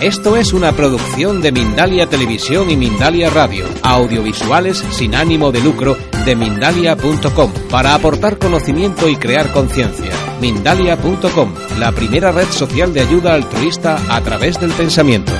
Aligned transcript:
Esto 0.00 0.38
es 0.38 0.54
una 0.54 0.72
producción 0.72 1.42
de 1.42 1.52
Mindalia 1.52 2.06
Televisión 2.06 2.70
y 2.70 2.76
Mindalia 2.76 3.28
Radio, 3.28 3.66
audiovisuales 3.82 4.78
sin 4.78 5.14
ánimo 5.14 5.52
de 5.52 5.60
lucro 5.60 5.94
de 6.24 6.34
mindalia.com, 6.36 7.52
para 7.70 7.94
aportar 7.94 8.38
conocimiento 8.38 9.10
y 9.10 9.16
crear 9.16 9.52
conciencia. 9.52 10.10
Mindalia.com, 10.40 11.54
la 11.78 11.92
primera 11.92 12.32
red 12.32 12.46
social 12.46 12.94
de 12.94 13.02
ayuda 13.02 13.34
altruista 13.34 13.98
a 14.08 14.22
través 14.22 14.58
del 14.58 14.72
pensamiento. 14.72 15.32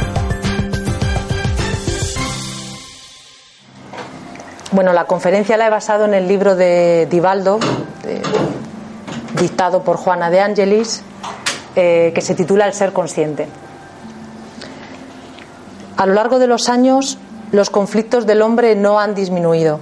Bueno, 4.73 4.92
la 4.92 5.06
conferencia 5.06 5.56
la 5.56 5.68
he 5.68 5.70
basado 5.70 6.04
en 6.04 6.12
el 6.12 6.29
libro 6.29 6.54
de 6.54 7.06
Divaldo, 7.10 7.60
dictado 9.40 9.82
por 9.84 9.96
Juana 9.96 10.29
de 10.29 10.40
Angelis, 10.40 11.02
eh, 11.77 12.12
que 12.15 12.20
se 12.20 12.34
titula 12.34 12.66
El 12.66 12.74
ser 12.74 12.92
consciente. 12.92 13.48
A 16.00 16.06
lo 16.06 16.14
largo 16.14 16.38
de 16.38 16.46
los 16.46 16.70
años, 16.70 17.18
los 17.52 17.68
conflictos 17.68 18.24
del 18.24 18.40
hombre 18.40 18.74
no 18.74 18.98
han 18.98 19.15
disminuido. 19.15 19.80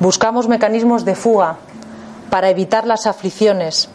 Buscamos 0.00 0.48
mecanismos 0.48 1.04
de 1.04 1.14
fuga 1.14 1.58
para 2.30 2.50
evitar 2.50 2.84
las 2.84 3.06
aflicciones 3.06 3.88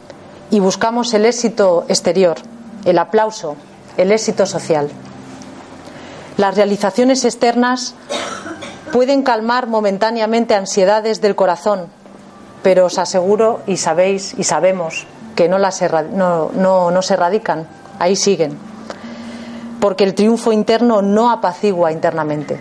y 0.50 0.62
buscamos 0.62 1.14
el 1.14 1.26
éxito 1.26 1.84
exterior, 1.90 2.38
el 2.86 2.98
aplauso, 3.00 3.58
el 3.98 4.14
éxito 4.14 4.46
social. 4.46 4.90
Las 6.38 6.56
realizaciones 6.56 7.26
externas 7.26 7.96
pueden 8.94 9.24
calmar 9.24 9.68
momentáneamente 9.68 10.56
ansiedades 10.56 11.20
del 11.20 11.36
corazón, 11.36 11.88
pero 12.64 12.86
os 12.86 12.98
aseguro 12.98 13.60
y 13.68 13.76
sabéis 13.76 14.36
y 14.38 14.46
sabemos 14.46 15.06
que 15.36 15.50
no, 15.50 15.58
las 15.58 15.82
no, 16.14 16.50
no- 16.54 16.92
no 16.92 17.02
se 17.02 17.16
erradican, 17.16 17.68
ahí 18.00 18.16
siguen 18.16 18.58
porque 19.84 20.06
el 20.06 20.16
triunfo 20.16 20.54
interno 20.54 21.02
no 21.02 21.30
apacigua 21.30 21.92
internamente. 21.92 22.58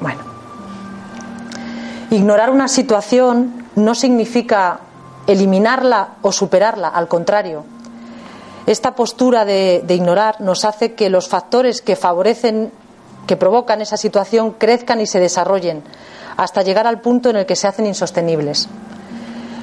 Bueno, 0.00 0.22
ignorar 2.10 2.48
una 2.48 2.68
situación 2.68 3.66
no 3.74 3.94
significa 3.94 4.80
eliminarla 5.26 6.14
o 6.22 6.32
superarla, 6.32 6.88
al 6.88 7.06
contrario. 7.06 7.66
Esta 8.64 8.94
postura 8.94 9.44
de, 9.44 9.82
de 9.86 9.94
ignorar 9.94 10.40
nos 10.40 10.64
hace 10.64 10.94
que 10.94 11.10
los 11.10 11.28
factores 11.28 11.82
que 11.82 11.96
favorecen, 11.96 12.72
que 13.26 13.36
provocan 13.36 13.82
esa 13.82 13.98
situación, 13.98 14.52
crezcan 14.52 15.02
y 15.02 15.06
se 15.06 15.20
desarrollen, 15.20 15.82
hasta 16.38 16.62
llegar 16.62 16.86
al 16.86 17.02
punto 17.02 17.28
en 17.28 17.36
el 17.36 17.44
que 17.44 17.56
se 17.56 17.68
hacen 17.68 17.84
insostenibles. 17.84 18.70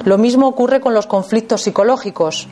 Lo 0.04 0.18
mismo 0.18 0.46
ocurre 0.46 0.80
con 0.80 0.94
los 0.94 1.08
conflictos 1.08 1.62
psicológicos 1.62 2.46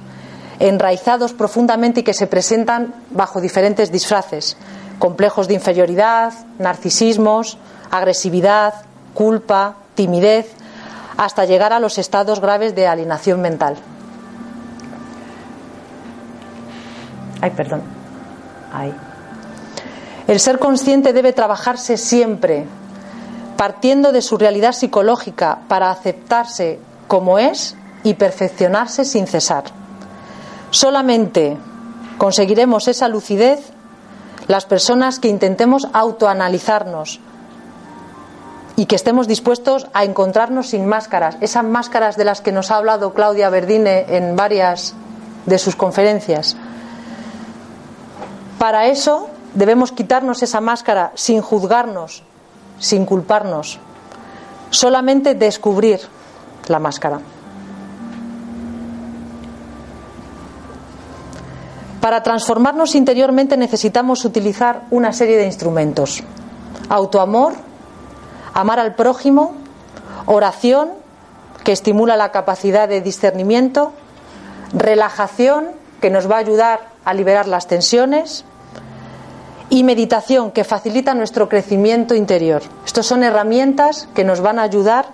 enraizados 0.62 1.32
profundamente 1.32 2.00
y 2.00 2.02
que 2.04 2.14
se 2.14 2.28
presentan 2.28 2.94
bajo 3.10 3.40
diferentes 3.40 3.90
disfraces, 3.90 4.56
complejos 5.00 5.48
de 5.48 5.54
inferioridad, 5.54 6.32
narcisismos, 6.60 7.58
agresividad, 7.90 8.74
culpa, 9.12 9.74
timidez, 9.96 10.52
hasta 11.16 11.46
llegar 11.46 11.72
a 11.72 11.80
los 11.80 11.98
estados 11.98 12.40
graves 12.40 12.76
de 12.76 12.86
alienación 12.86 13.42
mental. 13.42 13.76
Ay, 17.40 17.50
perdón. 17.50 17.82
Ay. 18.72 18.94
El 20.28 20.38
ser 20.38 20.60
consciente 20.60 21.12
debe 21.12 21.32
trabajarse 21.32 21.96
siempre, 21.96 22.66
partiendo 23.56 24.12
de 24.12 24.22
su 24.22 24.38
realidad 24.38 24.72
psicológica 24.74 25.58
para 25.66 25.90
aceptarse 25.90 26.78
como 27.08 27.40
es 27.40 27.74
y 28.04 28.14
perfeccionarse 28.14 29.04
sin 29.04 29.26
cesar. 29.26 29.81
Solamente 30.72 31.58
conseguiremos 32.16 32.88
esa 32.88 33.06
lucidez 33.06 33.60
las 34.48 34.64
personas 34.64 35.18
que 35.18 35.28
intentemos 35.28 35.86
autoanalizarnos 35.92 37.20
y 38.74 38.86
que 38.86 38.96
estemos 38.96 39.28
dispuestos 39.28 39.86
a 39.92 40.04
encontrarnos 40.04 40.70
sin 40.70 40.86
máscaras, 40.86 41.36
esas 41.42 41.62
máscaras 41.62 42.16
de 42.16 42.24
las 42.24 42.40
que 42.40 42.52
nos 42.52 42.70
ha 42.70 42.76
hablado 42.76 43.12
Claudia 43.12 43.50
Verdine 43.50 44.06
en 44.16 44.34
varias 44.34 44.94
de 45.44 45.58
sus 45.58 45.76
conferencias. 45.76 46.56
Para 48.58 48.86
eso 48.86 49.28
debemos 49.52 49.92
quitarnos 49.92 50.42
esa 50.42 50.62
máscara 50.62 51.12
sin 51.14 51.42
juzgarnos, 51.42 52.22
sin 52.78 53.04
culparnos, 53.04 53.78
solamente 54.70 55.34
descubrir 55.34 56.00
la 56.68 56.78
máscara. 56.78 57.20
Para 62.02 62.24
transformarnos 62.24 62.96
interiormente 62.96 63.56
necesitamos 63.56 64.24
utilizar 64.24 64.82
una 64.90 65.12
serie 65.12 65.36
de 65.36 65.46
instrumentos. 65.46 66.24
Autoamor, 66.88 67.54
amar 68.52 68.80
al 68.80 68.96
prójimo, 68.96 69.54
oración, 70.26 70.88
que 71.62 71.70
estimula 71.70 72.16
la 72.16 72.32
capacidad 72.32 72.88
de 72.88 73.02
discernimiento, 73.02 73.92
relajación, 74.72 75.68
que 76.00 76.10
nos 76.10 76.28
va 76.28 76.34
a 76.34 76.38
ayudar 76.40 76.80
a 77.04 77.14
liberar 77.14 77.46
las 77.46 77.68
tensiones, 77.68 78.44
y 79.70 79.84
meditación, 79.84 80.50
que 80.50 80.64
facilita 80.64 81.14
nuestro 81.14 81.48
crecimiento 81.48 82.16
interior. 82.16 82.62
Estas 82.84 83.06
son 83.06 83.22
herramientas 83.22 84.08
que 84.12 84.24
nos 84.24 84.40
van 84.40 84.58
a 84.58 84.62
ayudar 84.62 85.06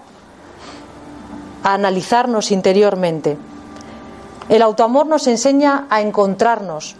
a 1.65 1.75
analizarnos 1.75 2.51
interiormente. 2.51 3.37
El 4.49 4.63
autoamor 4.63 5.07
nos 5.07 5.27
enseña 5.27 5.87
a 5.91 6.01
encontrarnos 6.01 6.97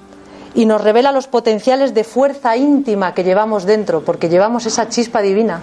y 0.55 0.67
nos 0.67 0.83
revela 0.83 1.13
los 1.13 1.29
potenciales 1.29 1.95
de 1.95 2.05
fuerza 2.05 2.57
íntima 2.57 3.15
que 3.15 3.25
llevamos 3.25 3.65
dentro, 3.65 4.05
porque 4.05 4.29
llevamos 4.29 4.67
esa 4.67 4.89
chispa 4.89 5.23
divina. 5.23 5.61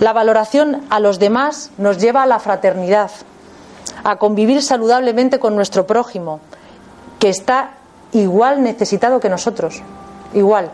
La 0.00 0.12
valoración 0.12 0.82
a 0.90 1.00
los 1.00 1.18
demás 1.18 1.70
nos 1.78 1.98
lleva 1.98 2.22
a 2.22 2.26
la 2.26 2.38
fraternidad, 2.38 3.10
a 4.04 4.16
convivir 4.16 4.62
saludablemente 4.62 5.38
con 5.38 5.54
nuestro 5.54 5.86
prójimo, 5.86 6.40
que 7.18 7.28
está 7.28 7.70
igual 8.12 8.62
necesitado 8.62 9.20
que 9.20 9.28
nosotros, 9.28 9.82
igual. 10.34 10.70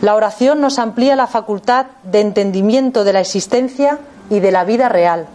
La 0.00 0.14
oración 0.14 0.60
nos 0.60 0.78
amplía 0.78 1.16
la 1.16 1.26
facultad 1.26 1.86
de 2.02 2.20
entendimiento 2.20 3.04
de 3.04 3.12
la 3.12 3.20
existencia 3.20 3.98
y 4.28 4.40
de 4.40 4.52
la 4.52 4.64
vida 4.64 4.88
real. 4.88 5.26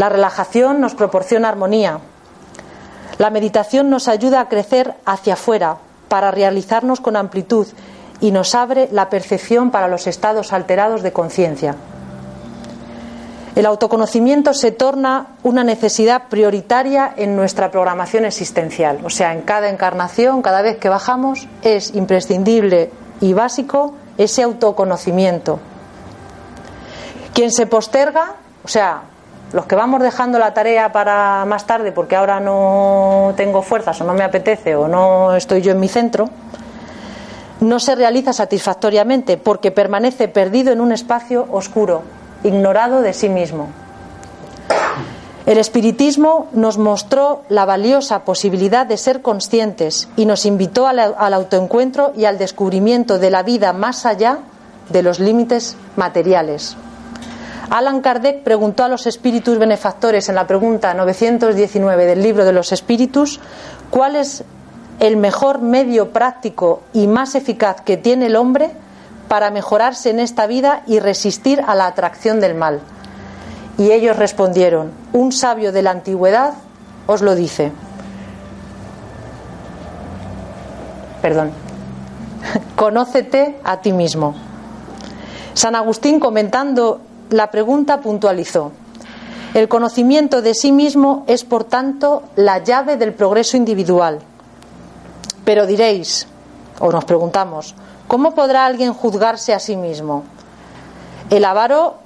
La 0.00 0.08
relajación 0.08 0.80
nos 0.80 0.94
proporciona 0.94 1.50
armonía. 1.50 1.98
La 3.18 3.28
meditación 3.28 3.90
nos 3.90 4.08
ayuda 4.08 4.40
a 4.40 4.48
crecer 4.48 4.94
hacia 5.04 5.34
afuera 5.34 5.76
para 6.08 6.30
realizarnos 6.30 7.02
con 7.02 7.16
amplitud 7.16 7.66
y 8.18 8.30
nos 8.30 8.54
abre 8.54 8.88
la 8.92 9.10
percepción 9.10 9.70
para 9.70 9.88
los 9.88 10.06
estados 10.06 10.54
alterados 10.54 11.02
de 11.02 11.12
conciencia. 11.12 11.74
El 13.54 13.66
autoconocimiento 13.66 14.54
se 14.54 14.70
torna 14.70 15.36
una 15.42 15.64
necesidad 15.64 16.28
prioritaria 16.30 17.12
en 17.14 17.36
nuestra 17.36 17.70
programación 17.70 18.24
existencial. 18.24 19.00
O 19.04 19.10
sea, 19.10 19.34
en 19.34 19.42
cada 19.42 19.68
encarnación, 19.68 20.40
cada 20.40 20.62
vez 20.62 20.78
que 20.78 20.88
bajamos, 20.88 21.46
es 21.60 21.94
imprescindible 21.94 22.90
y 23.20 23.34
básico 23.34 23.92
ese 24.16 24.44
autoconocimiento. 24.44 25.60
Quien 27.34 27.52
se 27.52 27.66
posterga, 27.66 28.36
o 28.64 28.68
sea, 28.68 29.02
los 29.52 29.66
que 29.66 29.74
vamos 29.74 30.00
dejando 30.00 30.38
la 30.38 30.54
tarea 30.54 30.92
para 30.92 31.44
más 31.44 31.66
tarde 31.66 31.92
porque 31.92 32.16
ahora 32.16 32.40
no 32.40 33.32
tengo 33.36 33.62
fuerzas 33.62 34.00
o 34.00 34.04
no 34.04 34.14
me 34.14 34.22
apetece 34.22 34.76
o 34.76 34.86
no 34.86 35.34
estoy 35.34 35.60
yo 35.62 35.72
en 35.72 35.80
mi 35.80 35.88
centro, 35.88 36.28
no 37.60 37.78
se 37.78 37.94
realiza 37.94 38.32
satisfactoriamente 38.32 39.36
porque 39.36 39.70
permanece 39.70 40.28
perdido 40.28 40.72
en 40.72 40.80
un 40.80 40.92
espacio 40.92 41.46
oscuro, 41.50 42.02
ignorado 42.42 43.02
de 43.02 43.12
sí 43.12 43.28
mismo. 43.28 43.68
El 45.46 45.58
espiritismo 45.58 46.46
nos 46.52 46.78
mostró 46.78 47.42
la 47.48 47.64
valiosa 47.64 48.24
posibilidad 48.24 48.86
de 48.86 48.96
ser 48.96 49.20
conscientes 49.20 50.08
y 50.16 50.26
nos 50.26 50.46
invitó 50.46 50.86
al, 50.86 51.00
autoencuentro 51.00 52.12
y 52.16 52.24
al 52.24 52.38
descubrimiento 52.38 53.18
de 53.18 53.30
la 53.30 53.42
vida 53.42 53.72
más 53.72 54.06
allá 54.06 54.38
de 54.90 55.02
los 55.02 55.18
límites 55.18 55.76
materiales. 55.96 56.76
Alan 57.70 58.00
Kardec 58.00 58.42
preguntó 58.42 58.82
a 58.82 58.88
los 58.88 59.06
espíritus 59.06 59.56
benefactores 59.56 60.28
en 60.28 60.34
la 60.34 60.48
pregunta 60.48 60.92
919 60.92 62.04
del 62.04 62.20
libro 62.20 62.44
de 62.44 62.52
los 62.52 62.72
espíritus 62.72 63.38
cuál 63.90 64.16
es 64.16 64.42
el 64.98 65.16
mejor 65.16 65.62
medio 65.62 66.10
práctico 66.10 66.82
y 66.92 67.06
más 67.06 67.36
eficaz 67.36 67.80
que 67.80 67.96
tiene 67.96 68.26
el 68.26 68.34
hombre 68.34 68.72
para 69.28 69.52
mejorarse 69.52 70.10
en 70.10 70.18
esta 70.18 70.48
vida 70.48 70.82
y 70.88 70.98
resistir 70.98 71.62
a 71.64 71.76
la 71.76 71.86
atracción 71.86 72.40
del 72.40 72.56
mal. 72.56 72.80
Y 73.78 73.92
ellos 73.92 74.16
respondieron, 74.16 74.90
un 75.12 75.30
sabio 75.30 75.70
de 75.70 75.82
la 75.82 75.92
antigüedad 75.92 76.54
os 77.06 77.22
lo 77.22 77.36
dice. 77.36 77.70
Perdón. 81.22 81.52
Conócete 82.74 83.60
a 83.62 83.80
ti 83.80 83.92
mismo. 83.92 84.34
San 85.54 85.76
Agustín 85.76 86.18
comentando 86.18 87.00
la 87.30 87.50
pregunta 87.50 88.00
puntualizó. 88.00 88.72
El 89.54 89.68
conocimiento 89.68 90.42
de 90.42 90.54
sí 90.54 90.70
mismo 90.70 91.24
es, 91.26 91.44
por 91.44 91.64
tanto, 91.64 92.22
la 92.36 92.62
llave 92.62 92.96
del 92.96 93.14
progreso 93.14 93.56
individual. 93.56 94.20
Pero 95.44 95.66
diréis, 95.66 96.26
o 96.78 96.92
nos 96.92 97.04
preguntamos, 97.04 97.74
¿cómo 98.06 98.34
podrá 98.34 98.66
alguien 98.66 98.92
juzgarse 98.92 99.52
a 99.52 99.58
sí 99.58 99.76
mismo? 99.76 100.22
El 101.30 101.44
avaro 101.44 101.96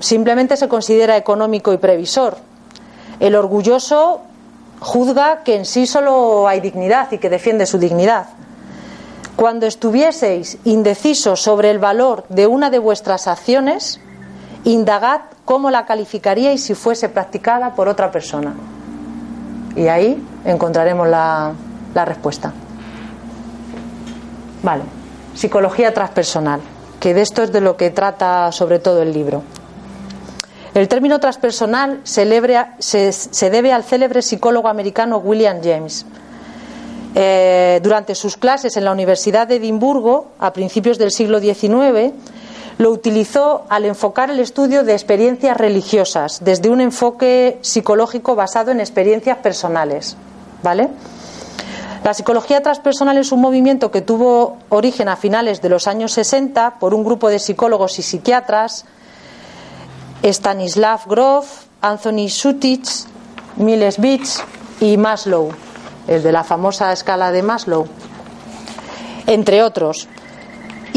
simplemente 0.00 0.56
se 0.56 0.68
considera 0.68 1.16
económico 1.16 1.72
y 1.72 1.78
previsor. 1.78 2.38
El 3.20 3.34
orgulloso 3.34 4.20
juzga 4.80 5.42
que 5.42 5.56
en 5.56 5.64
sí 5.64 5.86
solo 5.86 6.48
hay 6.48 6.60
dignidad 6.60 7.10
y 7.12 7.18
que 7.18 7.30
defiende 7.30 7.66
su 7.66 7.78
dignidad. 7.78 8.26
Cuando 9.36 9.66
estuvieseis 9.66 10.56
indecisos 10.64 11.42
sobre 11.42 11.70
el 11.70 11.78
valor 11.78 12.24
de 12.30 12.46
una 12.46 12.70
de 12.70 12.78
vuestras 12.78 13.26
acciones, 13.26 14.00
indagad 14.66 15.20
cómo 15.44 15.70
la 15.70 15.86
calificaríais 15.86 16.62
si 16.62 16.74
fuese 16.74 17.08
practicada 17.08 17.74
por 17.74 17.88
otra 17.88 18.10
persona. 18.10 18.54
Y 19.76 19.86
ahí 19.86 20.22
encontraremos 20.44 21.08
la, 21.08 21.54
respuesta. 21.94 22.52
Vale, 24.62 24.82
psicología 25.34 25.94
transpersonal, 25.94 26.60
que 26.98 27.14
de 27.14 27.22
esto 27.22 27.42
es 27.42 27.52
de 27.52 27.60
lo 27.60 27.76
que 27.76 27.90
trata 27.90 28.50
sobre 28.52 28.78
todo 28.80 29.02
el 29.02 29.12
libro. 29.12 29.42
El 30.74 30.88
término 30.88 31.20
transpersonal 31.20 32.00
se, 32.02 32.26
debe 32.26 33.72
al 33.72 33.84
célebre 33.84 34.20
psicólogo 34.20 34.68
americano 34.68 35.18
William 35.18 35.58
James. 35.62 36.04
Eh, 37.14 37.80
durante 37.82 38.14
sus 38.14 38.36
clases 38.36 38.76
en 38.76 38.84
la 38.84 38.92
Universidad 38.92 39.46
de 39.46 39.56
Edimburgo, 39.56 40.32
a 40.38 40.52
principios 40.52 40.98
del 40.98 41.12
siglo 41.12 41.40
XIX, 41.40 42.12
lo 42.78 42.90
utilizó 42.90 43.64
al 43.68 43.84
enfocar 43.84 44.30
el 44.30 44.40
estudio 44.40 44.84
de 44.84 44.92
experiencias 44.92 45.56
religiosas 45.56 46.44
desde 46.44 46.68
un 46.68 46.80
enfoque 46.80 47.58
psicológico 47.62 48.34
basado 48.34 48.70
en 48.70 48.80
experiencias 48.80 49.38
personales. 49.38 50.16
¿Vale? 50.62 50.88
La 52.04 52.14
psicología 52.14 52.62
transpersonal 52.62 53.18
es 53.18 53.32
un 53.32 53.40
movimiento 53.40 53.90
que 53.90 54.00
tuvo 54.00 54.58
origen 54.68 55.08
a 55.08 55.16
finales 55.16 55.62
de 55.62 55.68
los 55.68 55.86
años 55.86 56.12
60 56.12 56.78
por 56.78 56.94
un 56.94 57.02
grupo 57.02 57.30
de 57.30 57.38
psicólogos 57.38 57.98
y 57.98 58.02
psiquiatras 58.02 58.84
Stanislav 60.22 61.06
Grof, 61.06 61.64
Anthony 61.80 62.28
Sutich, 62.28 63.06
Miles 63.56 63.98
Beach 63.98 64.28
y 64.80 64.96
Maslow, 64.96 65.50
el 66.08 66.22
de 66.22 66.32
la 66.32 66.44
famosa 66.44 66.92
escala 66.92 67.32
de 67.32 67.42
Maslow, 67.42 67.86
entre 69.26 69.62
otros. 69.62 70.08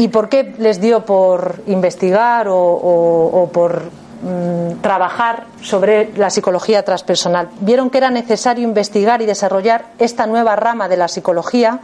¿Y 0.00 0.08
por 0.08 0.30
qué 0.30 0.54
les 0.56 0.80
dio 0.80 1.04
por 1.04 1.60
investigar 1.66 2.46
o, 2.48 3.50
por 3.52 3.82
mm, 3.82 4.80
trabajar 4.80 5.44
sobre 5.60 6.16
la 6.16 6.30
psicología 6.30 6.82
transpersonal? 6.82 7.50
Vieron 7.60 7.90
que 7.90 7.98
era 7.98 8.10
necesario 8.10 8.64
investigar 8.64 9.20
y 9.20 9.26
desarrollar 9.26 9.88
esta 9.98 10.26
nueva 10.26 10.56
rama 10.56 10.88
de 10.88 10.96
la 10.96 11.06
psicología 11.06 11.80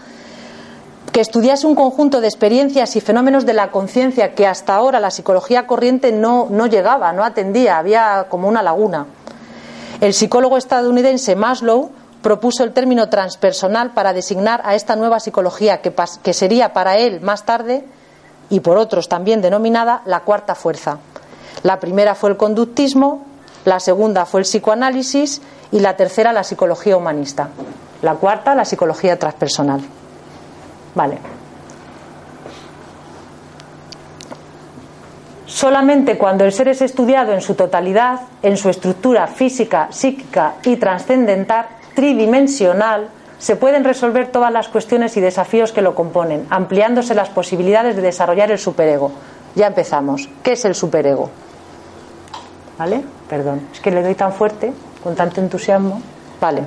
que 1.13 1.21
estudiase 1.21 1.67
un 1.67 1.75
conjunto 1.75 2.23
de 2.23 2.29
experiencias 2.29 2.97
y 2.97 3.03
fenómenos 3.03 3.45
de 3.45 3.53
la 3.53 3.71
conciencia 3.71 4.35
que 4.35 4.47
hasta 4.47 4.75
ahora 4.75 4.99
la 4.99 5.11
psicología 5.11 5.67
corriente 5.67 6.11
no, 6.11 6.47
no 6.49 6.69
llegaba, 6.69 7.13
no 7.13 7.23
atendía, 7.23 7.77
había 7.77 8.29
como 8.31 8.49
una 8.49 8.63
laguna. 8.63 9.05
El 10.01 10.15
psicólogo 10.15 10.57
estadounidense 10.57 11.37
Maslow 11.37 11.91
propuso 12.23 12.65
el 12.65 12.73
término 12.73 13.11
transpersonal 13.11 13.91
para 13.91 14.15
designar 14.15 14.63
a 14.65 14.75
esta 14.75 14.97
nueva 14.97 15.21
psicología 15.21 15.83
que, 15.83 15.93
que 16.23 16.33
sería 16.33 16.73
para 16.73 16.97
él 16.97 17.21
más 17.21 17.45
tarde 17.45 17.85
y 18.51 18.61
por 18.61 18.79
otros 18.79 19.09
también 19.09 19.43
denominada 19.43 20.03
la 20.07 20.21
cuarta 20.21 20.55
fuerza. 20.55 20.99
La 21.63 21.81
primera 21.81 22.15
fue 22.15 22.31
el 22.31 22.37
conductismo, 22.37 23.25
la 23.65 23.81
segunda 23.81 24.27
fue 24.27 24.41
el 24.41 24.45
psicoanálisis 24.47 25.43
y 25.73 25.81
la 25.81 25.97
tercera 25.97 26.33
la 26.33 26.45
psicología 26.45 26.97
humanista. 26.97 27.49
La 28.03 28.15
cuarta 28.15 28.55
la 28.55 28.65
psicología 28.65 29.19
transpersonal. 29.19 29.81
Vale. 30.95 31.19
Solamente 35.47 36.19
cuando 36.19 36.45
el 36.45 36.53
ser 36.53 36.69
es 36.69 36.83
estudiado 36.83 37.33
en 37.33 37.41
su 37.41 37.55
totalidad, 37.55 38.21
en 38.43 38.57
su 38.57 38.69
estructura 38.69 39.27
física, 39.27 39.89
psíquica 39.91 40.57
y 40.65 40.77
trascendental, 40.77 41.67
tridimensional, 41.95 43.09
se 43.39 43.57
pueden 43.57 43.85
resolver 43.85 44.33
todas 44.33 44.53
las 44.53 44.69
cuestiones 44.69 45.17
y 45.17 45.21
desafíos 45.21 45.73
que 45.73 45.83
lo 45.83 45.95
componen, 45.95 46.47
ampliándose 46.51 47.15
las 47.15 47.29
posibilidades 47.29 47.97
de 47.97 48.03
desarrollar 48.03 48.51
el 48.51 48.59
superego. 48.59 49.13
Ya 49.55 49.67
empezamos. 49.67 50.29
¿Qué 50.43 50.53
es 50.53 50.65
el 50.65 50.75
superego? 50.75 51.31
¿Vale? 52.79 53.03
Perdón, 53.29 53.69
es 53.73 53.81
que 53.81 53.91
le 53.91 54.03
doy 54.03 54.15
tan 54.15 54.33
fuerte, 54.33 54.73
con 55.03 55.15
tanto 55.15 55.41
entusiasmo. 55.41 56.01
Vale. 56.41 56.63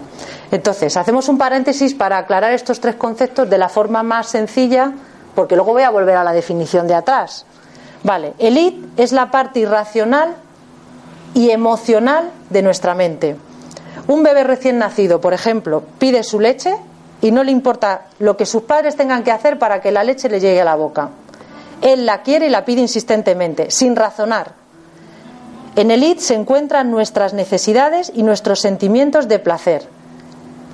Entonces, 0.51 0.97
hacemos 0.97 1.29
un 1.29 1.37
paréntesis 1.37 1.93
para 1.93 2.17
aclarar 2.17 2.51
estos 2.53 2.79
tres 2.79 2.95
conceptos 2.95 3.49
de 3.49 3.57
la 3.57 3.69
forma 3.69 4.01
más 4.01 4.27
sencilla, 4.27 4.91
porque 5.35 5.55
luego 5.55 5.73
voy 5.73 5.83
a 5.83 5.91
volver 5.91 6.17
a 6.17 6.23
la 6.23 6.33
definición 6.33 6.87
de 6.87 6.95
atrás. 6.95 7.45
Vale, 8.03 8.33
el 8.39 8.57
id 8.57 8.85
es 8.97 9.11
la 9.11 9.29
parte 9.29 9.59
irracional 9.59 10.35
y 11.33 11.51
emocional 11.51 12.31
de 12.49 12.61
nuestra 12.61 12.95
mente. 12.95 13.35
Un 14.09 14.23
bebé 14.23 14.43
recién 14.43 14.77
nacido, 14.77 15.21
por 15.21 15.33
ejemplo, 15.33 15.83
pide 15.97 16.23
su 16.23 16.41
leche 16.41 16.75
y 17.21 17.31
no 17.31 17.45
le 17.45 17.51
importa 17.51 18.07
lo 18.19 18.35
que 18.35 18.45
sus 18.45 18.63
padres 18.63 18.97
tengan 18.97 19.23
que 19.23 19.31
hacer 19.31 19.57
para 19.57 19.79
que 19.79 19.91
la 19.91 20.03
leche 20.03 20.27
le 20.27 20.41
llegue 20.41 20.59
a 20.59 20.65
la 20.65 20.75
boca. 20.75 21.09
Él 21.81 22.05
la 22.05 22.23
quiere 22.23 22.47
y 22.47 22.49
la 22.49 22.65
pide 22.65 22.81
insistentemente, 22.81 23.71
sin 23.71 23.95
razonar. 23.95 24.51
En 25.77 25.91
el 25.91 26.03
id 26.03 26.17
se 26.17 26.33
encuentran 26.33 26.91
nuestras 26.91 27.33
necesidades 27.33 28.11
y 28.13 28.23
nuestros 28.23 28.59
sentimientos 28.59 29.29
de 29.29 29.39
placer 29.39 29.87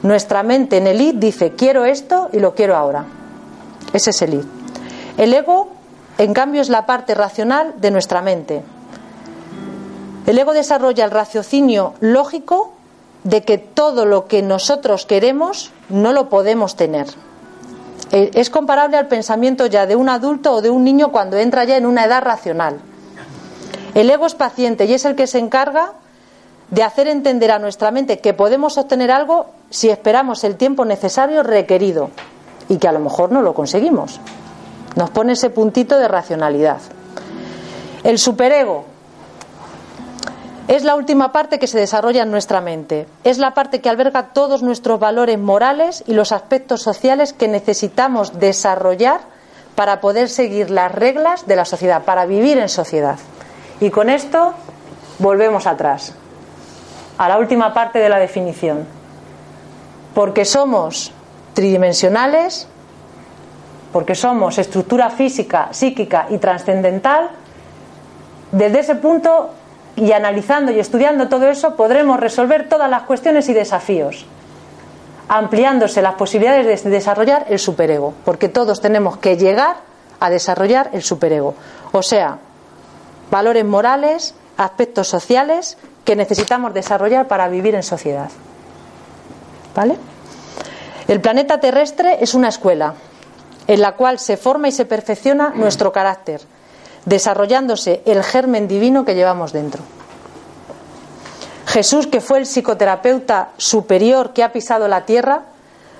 nuestra 0.06 0.44
mente 0.44 0.78
en 0.78 0.86
el 0.86 1.02
id 1.02 1.16
dice, 1.16 1.54
quiero 1.54 1.86
esto 1.86 2.30
y 2.32 2.40
lo 2.40 2.54
quiero 2.54 2.76
ahora. 2.76 3.06
Ese 3.92 4.12
es 4.12 4.22
el 4.22 4.36
id. 4.36 4.46
El 5.18 5.34
ego, 5.34 5.70
en 6.20 6.32
cambio, 6.32 6.62
es 6.62 6.70
la 6.70 6.86
parte 6.86 7.16
racional 7.16 7.74
de 7.82 7.90
nuestra 7.90 8.22
mente. 8.22 8.62
El 10.28 10.38
ego 10.38 10.54
desarrolla 10.54 11.06
el 11.06 11.10
raciocinio 11.10 11.96
lógico 12.02 12.75
de 13.26 13.42
que 13.42 13.58
todo 13.58 14.06
lo 14.06 14.28
que 14.28 14.42
nosotros 14.44 15.06
queremos 15.06 15.72
no 15.90 16.14
lo 16.14 16.30
podemos 16.30 16.76
tener. 16.76 17.08
Eh, 18.12 18.32
es 18.36 18.52
comparable 18.52 18.98
al 18.98 19.08
pensamiento 19.08 19.66
ya 19.66 19.88
de 19.88 19.96
un 19.96 20.10
adulto 20.10 20.54
o 20.54 20.62
de 20.62 20.70
un 20.70 20.84
niño 20.84 21.12
cuando 21.12 21.38
entra 21.38 21.64
ya 21.66 21.76
en 21.76 21.88
una 21.88 22.06
edad 22.06 22.22
racional. 22.22 22.78
El 23.96 24.10
ego 24.12 24.28
es 24.28 24.36
paciente 24.36 24.86
y 24.86 24.94
es 24.94 25.06
el 25.06 25.16
que 25.16 25.26
se 25.26 25.40
encarga 25.40 25.94
de 26.70 26.84
hacer 26.84 27.08
entender 27.08 27.52
a 27.52 27.60
nuestra 27.60 27.90
mente 27.90 28.20
que 28.20 28.34
podemos 28.34 28.78
obtener 28.78 29.12
algo 29.12 29.48
si 29.72 29.90
esperamos 29.90 30.44
el 30.44 30.56
tiempo 30.56 30.86
necesario 30.86 31.42
requerido 31.42 32.12
y 32.70 32.78
que 32.78 32.88
a 32.88 32.92
lo 32.92 33.00
mejor 33.00 33.32
no 33.32 33.42
lo 33.42 33.56
conseguimos. 33.56 34.20
Nos 34.96 35.10
pone 35.10 35.34
ese 35.34 35.50
puntito 35.50 35.98
de 35.98 36.08
racionalidad. 36.08 36.78
El 38.04 38.20
superego 38.20 38.86
es 40.68 40.84
la 40.84 40.96
última 40.96 41.32
parte 41.32 41.60
que 41.60 41.68
se 41.68 41.78
desarrolla 41.78 42.24
en 42.24 42.32
nuestra 42.32 42.60
mente. 42.60 43.06
Es 43.24 43.38
la 43.38 43.54
parte 43.54 43.82
que 43.82 43.90
alberga 43.90 44.30
todos 44.34 44.64
nuestros 44.64 45.00
valores 45.00 45.38
morales 45.38 46.04
y 46.08 46.14
los 46.14 46.32
aspectos 46.32 46.82
sociales 46.82 47.34
que 47.34 47.48
necesitamos 47.48 48.40
desarrollar 48.40 49.22
para 49.76 50.02
poder 50.02 50.30
seguir 50.30 50.72
las 50.72 50.92
reglas 50.92 51.46
de 51.46 51.56
la 51.56 51.66
sociedad, 51.66 52.04
para 52.04 52.26
vivir 52.26 52.58
en 52.58 52.70
sociedad. 52.70 53.20
Y 53.80 53.92
con 53.92 54.10
esto 54.10 54.54
volvemos 55.20 55.68
atrás 55.68 56.14
a 57.18 57.30
la 57.30 57.38
última 57.38 57.74
parte 57.74 58.00
de 58.00 58.10
la 58.10 58.18
definición. 58.18 58.88
Porque 60.16 60.46
somos 60.46 61.12
tridimensionales, 61.54 62.68
porque 63.94 64.16
somos 64.16 64.58
estructura 64.58 65.10
física, 65.10 65.70
psíquica 65.72 66.28
y 66.30 66.38
trascendental, 66.38 67.30
desde 68.52 68.80
ese 68.80 68.96
punto 68.96 69.52
y 69.96 70.12
analizando 70.12 70.72
y 70.72 70.80
estudiando 70.80 71.30
todo 71.30 71.50
eso 71.50 71.76
podremos 71.76 72.20
resolver 72.20 72.68
todas 72.68 72.90
las 72.90 73.04
cuestiones 73.04 73.48
y 73.50 73.54
desafíos, 73.54 74.26
ampliándose 75.28 76.02
las 76.02 76.16
posibilidades 76.16 76.84
de 76.84 76.90
desarrollar 76.90 77.46
el 77.50 77.60
superego, 77.60 78.14
porque 78.26 78.50
todos 78.50 78.82
tenemos 78.82 79.18
que 79.18 79.38
llegar 79.38 79.78
a 80.20 80.30
desarrollar 80.30 80.90
el 80.94 81.04
superego. 81.04 81.56
O 81.92 82.02
sea, 82.02 82.38
valores 83.32 83.66
morales, 83.66 84.36
aspectos 84.58 85.08
sociales 85.08 85.78
que 86.04 86.16
necesitamos 86.16 86.74
desarrollar 86.74 87.28
para 87.28 87.48
vivir 87.48 87.76
en 87.76 87.84
sociedad. 87.84 88.30
¿Vale? 89.76 89.98
El 91.08 91.22
planeta 91.22 91.60
terrestre 91.60 92.18
es 92.22 92.34
una 92.34 92.50
escuela 92.50 92.94
en 93.68 93.82
la 93.82 93.94
cual 93.94 94.20
se 94.20 94.38
forma 94.38 94.68
y 94.68 94.72
se 94.72 94.86
perfecciona 94.86 95.50
nuestro 95.50 95.92
carácter, 95.92 96.42
desarrollándose 97.06 98.02
el 98.06 98.24
germen 98.24 98.68
divino 98.68 99.06
que 99.06 99.16
llevamos 99.16 99.54
dentro. 99.54 99.84
Jesús, 101.66 102.08
que 102.08 102.22
fue 102.22 102.40
el 102.40 102.46
psicoterapeuta 102.46 103.50
superior 103.58 104.34
que 104.34 104.44
ha 104.44 104.52
pisado 104.52 104.88
la 104.88 105.06
tierra, 105.06 105.44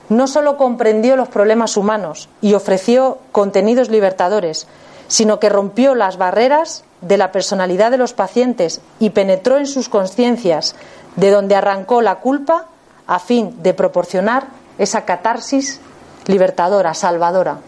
no 0.10 0.28
solo 0.28 0.58
comprendió 0.58 1.16
los 1.16 1.30
problemas 1.30 1.78
humanos 1.78 2.30
y 2.42 2.54
ofreció 2.54 3.18
contenidos 3.32 3.90
libertadores, 3.90 4.68
sino 5.08 5.40
que 5.40 5.50
rompió 5.50 5.96
las 5.96 6.18
barreras 6.18 6.84
de 7.02 7.18
la 7.18 7.32
personalidad 7.32 7.92
de 7.92 7.98
los 7.98 8.14
pacientes 8.14 8.82
y 9.00 9.12
penetró 9.12 9.58
en 9.58 9.68
sus 9.68 9.90
conciencias, 9.90 10.76
de 11.16 11.32
donde 11.32 11.56
arrancó 11.56 12.02
la 12.02 12.16
culpa, 12.20 12.68
a 13.08 13.20
fin 13.20 13.62
de 13.62 13.74
proporcionar 13.74 14.48
esa 14.78 15.06
catarsis 15.06 15.80
libertadora, 16.26 16.94
salvadora. 16.94 17.60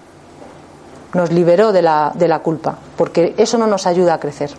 Nos 1.14 1.32
liberó 1.32 1.72
de 1.72 1.82
la, 1.82 2.12
de 2.16 2.28
la 2.28 2.40
culpa, 2.40 2.78
porque 2.98 3.34
eso 3.38 3.58
no 3.58 3.68
nos 3.68 3.88
ayuda 3.88 4.16
a 4.16 4.20
crecer. 4.20 4.52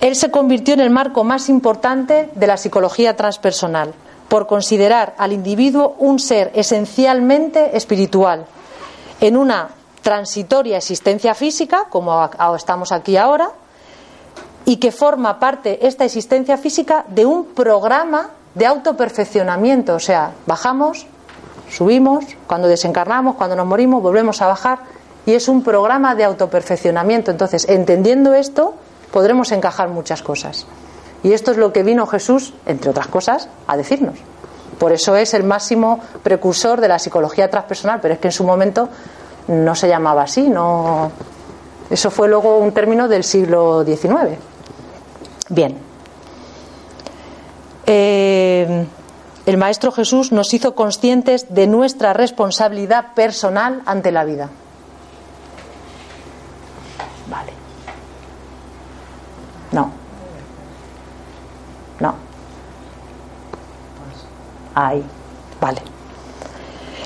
Él 0.00 0.16
se 0.16 0.32
convirtió 0.32 0.74
en 0.74 0.80
el 0.80 0.90
marco 0.90 1.22
más 1.22 1.48
importante 1.48 2.28
de 2.34 2.46
la 2.46 2.56
psicología 2.56 3.16
transpersonal, 3.16 3.94
por 4.28 4.46
considerar 4.46 5.14
al 5.18 5.32
individuo 5.32 5.94
un 5.98 6.18
ser 6.18 6.50
esencialmente 6.54 7.76
espiritual, 7.76 8.46
en 9.20 9.36
una 9.36 9.68
transitoria 10.02 10.78
existencia 10.78 11.34
física, 11.34 11.86
como 11.88 12.28
estamos 12.56 12.90
aquí 12.90 13.16
ahora, 13.16 13.50
y 14.64 14.76
que 14.76 14.90
forma 14.90 15.38
parte 15.38 15.86
esta 15.86 16.04
existencia 16.04 16.56
física 16.56 17.04
de 17.08 17.24
un 17.24 17.46
programa 17.46 18.30
de 18.54 18.66
autoperfeccionamiento. 18.66 19.94
O 19.94 20.00
sea, 20.00 20.32
bajamos, 20.46 21.06
subimos, 21.72 22.24
cuando 22.46 22.68
desencarnamos, 22.68 23.36
cuando 23.36 23.56
nos 23.56 23.66
morimos, 23.66 24.02
volvemos 24.02 24.42
a 24.42 24.46
bajar, 24.46 24.80
y 25.24 25.34
es 25.34 25.48
un 25.48 25.62
programa 25.62 26.14
de 26.14 26.24
autoperfeccionamiento. 26.24 27.30
Entonces, 27.30 27.68
entendiendo 27.68 28.34
esto, 28.34 28.74
podremos 29.10 29.52
encajar 29.52 29.88
muchas 29.88 30.22
cosas. 30.22 30.66
Y 31.22 31.32
esto 31.32 31.52
es 31.52 31.56
lo 31.56 31.72
que 31.72 31.82
vino 31.82 32.06
Jesús, 32.06 32.54
entre 32.66 32.90
otras 32.90 33.06
cosas, 33.06 33.48
a 33.66 33.76
decirnos. 33.76 34.18
Por 34.78 34.92
eso 34.92 35.16
es 35.16 35.32
el 35.34 35.44
máximo 35.44 36.00
precursor 36.22 36.80
de 36.80 36.88
la 36.88 36.98
psicología 36.98 37.48
transpersonal, 37.48 38.00
pero 38.00 38.14
es 38.14 38.20
que 38.20 38.28
en 38.28 38.32
su 38.32 38.44
momento 38.44 38.88
no 39.48 39.74
se 39.74 39.88
llamaba 39.88 40.22
así, 40.22 40.48
no. 40.48 41.12
Eso 41.88 42.10
fue 42.10 42.28
luego 42.28 42.58
un 42.58 42.72
término 42.72 43.06
del 43.06 43.22
siglo 43.22 43.84
XIX. 43.84 44.38
Bien. 45.50 45.78
Eh, 47.86 48.86
el 49.46 49.56
Maestro 49.56 49.92
Jesús 49.92 50.32
nos 50.32 50.54
hizo 50.54 50.74
conscientes 50.74 51.54
de 51.54 51.66
nuestra 51.66 52.12
responsabilidad 52.12 53.14
personal 53.14 53.82
ante 53.86 54.12
la 54.12 54.24
vida. 54.24 54.50
Vale. 57.28 57.52
No. 59.72 59.90
No. 62.00 62.14
Ahí. 64.74 65.04
Vale. 65.60 65.82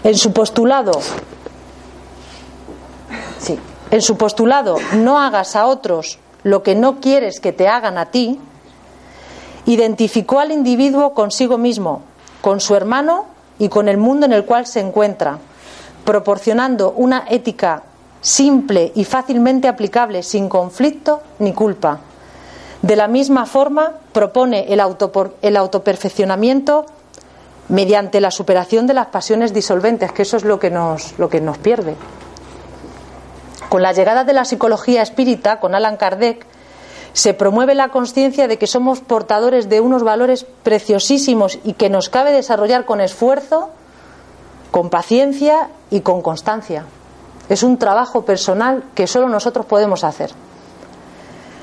En 0.03 0.17
su 0.17 0.33
postulado 0.33 1.01
en 3.91 4.03
su 4.03 4.17
postulado 4.17 4.77
no 4.95 5.21
hagas 5.21 5.55
a 5.57 5.67
otros 5.67 6.19
lo 6.43 6.63
que 6.63 6.75
no 6.75 7.01
quieres 7.01 7.41
que 7.41 7.53
te 7.53 7.69
hagan 7.69 7.99
a 7.99 8.07
ti, 8.07 8.39
identificó 9.65 10.39
al 10.39 10.53
individuo 10.53 11.15
consigo 11.15 11.59
mismo, 11.59 12.03
con 12.47 12.61
su 12.61 12.77
hermano 12.77 13.25
y 13.59 13.69
con 13.69 13.89
el 13.89 13.97
mundo 13.97 14.25
en 14.25 14.33
el 14.33 14.45
cual 14.45 14.69
se 14.69 14.79
encuentra, 14.79 15.39
proporcionando 16.05 16.93
una 16.93 17.25
ética 17.29 17.83
simple 18.21 18.93
y 18.95 19.03
fácilmente 19.03 19.67
aplicable, 19.67 20.23
sin 20.23 20.49
conflicto 20.49 21.23
ni 21.41 21.53
culpa. 21.53 21.99
De 22.83 22.95
la 22.95 23.09
misma 23.09 23.47
forma, 23.47 23.95
propone 24.13 24.73
el, 24.73 24.81
el 25.43 25.57
autoperfeccionamiento 25.57 26.87
mediante 27.69 28.21
la 28.21 28.31
superación 28.31 28.87
de 28.87 28.95
las 28.95 29.07
pasiones 29.07 29.53
disolventes, 29.53 30.13
que 30.13 30.23
eso 30.23 30.37
es 30.37 30.45
lo 30.45 30.61
que 30.61 30.71
nos, 30.71 31.19
lo 31.19 31.29
que 31.29 31.41
nos 31.41 31.59
pierde. 31.59 31.97
Con 33.69 33.83
la 33.83 33.93
llegada 33.93 34.23
de 34.23 34.35
la 34.35 34.45
psicología 34.45 35.03
espírita, 35.03 35.59
con 35.59 35.75
Alan 35.75 35.97
Kardec, 35.97 36.47
se 37.17 37.33
promueve 37.33 37.75
la 37.75 37.89
conciencia 37.89 38.47
de 38.47 38.59
que 38.59 38.67
somos 38.67 39.01
portadores 39.01 39.71
de 39.71 39.81
unos 39.81 40.03
valores 40.03 40.45
preciosísimos 40.63 41.59
y 41.65 41.73
que 41.73 41.89
nos 41.89 42.11
cabe 42.11 42.31
desarrollar 42.31 42.85
con 42.85 43.01
esfuerzo, 43.01 43.71
con 44.71 44.91
paciencia 44.91 45.71
y 45.91 46.03
con 46.03 46.21
constancia. 46.21 46.85
Es 47.49 47.63
un 47.63 47.79
trabajo 47.79 48.27
personal 48.27 48.85
que 48.95 49.07
solo 49.07 49.31
nosotros 49.31 49.65
podemos 49.65 50.05
hacer. 50.05 50.33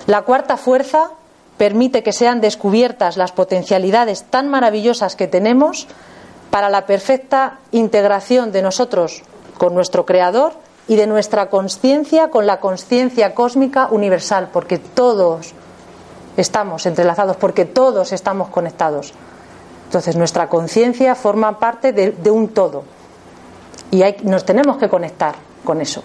La 0.08 0.24
cuarta 0.24 0.58
fuerza 0.58 1.12
permite 1.60 2.02
que 2.02 2.14
sean 2.14 2.42
descubiertas 2.42 3.16
las 3.16 3.32
potencialidades 3.32 4.24
tan 4.24 4.50
maravillosas 4.50 5.16
que 5.16 5.28
tenemos 5.28 5.86
para 6.50 6.72
la 6.72 6.88
perfecta 6.88 7.60
integración 7.72 8.52
de 8.52 8.64
nosotros 8.64 9.22
con 9.60 9.76
nuestro 9.76 10.04
Creador 10.04 10.54
y 10.88 10.96
de 10.96 11.08
nuestra 11.08 11.50
conciencia 11.50 12.30
con 12.30 12.46
la 12.46 12.60
conciencia 12.60 13.34
cósmica 13.34 13.88
universal, 13.92 14.50
porque 14.52 14.78
todos 14.78 15.54
estamos 16.38 16.86
entrelazados, 16.86 17.38
porque 17.38 17.66
todos 17.66 18.12
estamos 18.12 18.50
conectados. 18.50 19.14
Entonces 19.86 20.16
nuestra 20.16 20.50
conciencia 20.50 21.16
forma 21.16 21.60
parte 21.60 21.94
de, 21.94 22.32
un 22.32 22.50
todo 22.50 22.84
y 23.92 24.04
nos 24.24 24.44
tenemos 24.44 24.78
que 24.78 24.90
conectar 24.90 25.36
con 25.64 25.80
eso. 25.80 26.04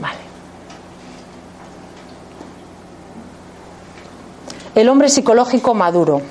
Vale. 0.00 0.18
El 4.74 4.88
hombre 4.88 5.08
psicológico 5.08 5.74
maduro. 5.74 6.22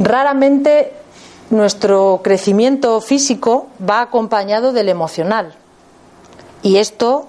Raramente 0.00 0.92
nuestro 1.50 2.20
crecimiento 2.22 3.00
físico 3.00 3.68
va 3.88 4.00
acompañado 4.00 4.72
del 4.72 4.88
emocional 4.88 5.54
y 6.62 6.76
esto 6.76 7.28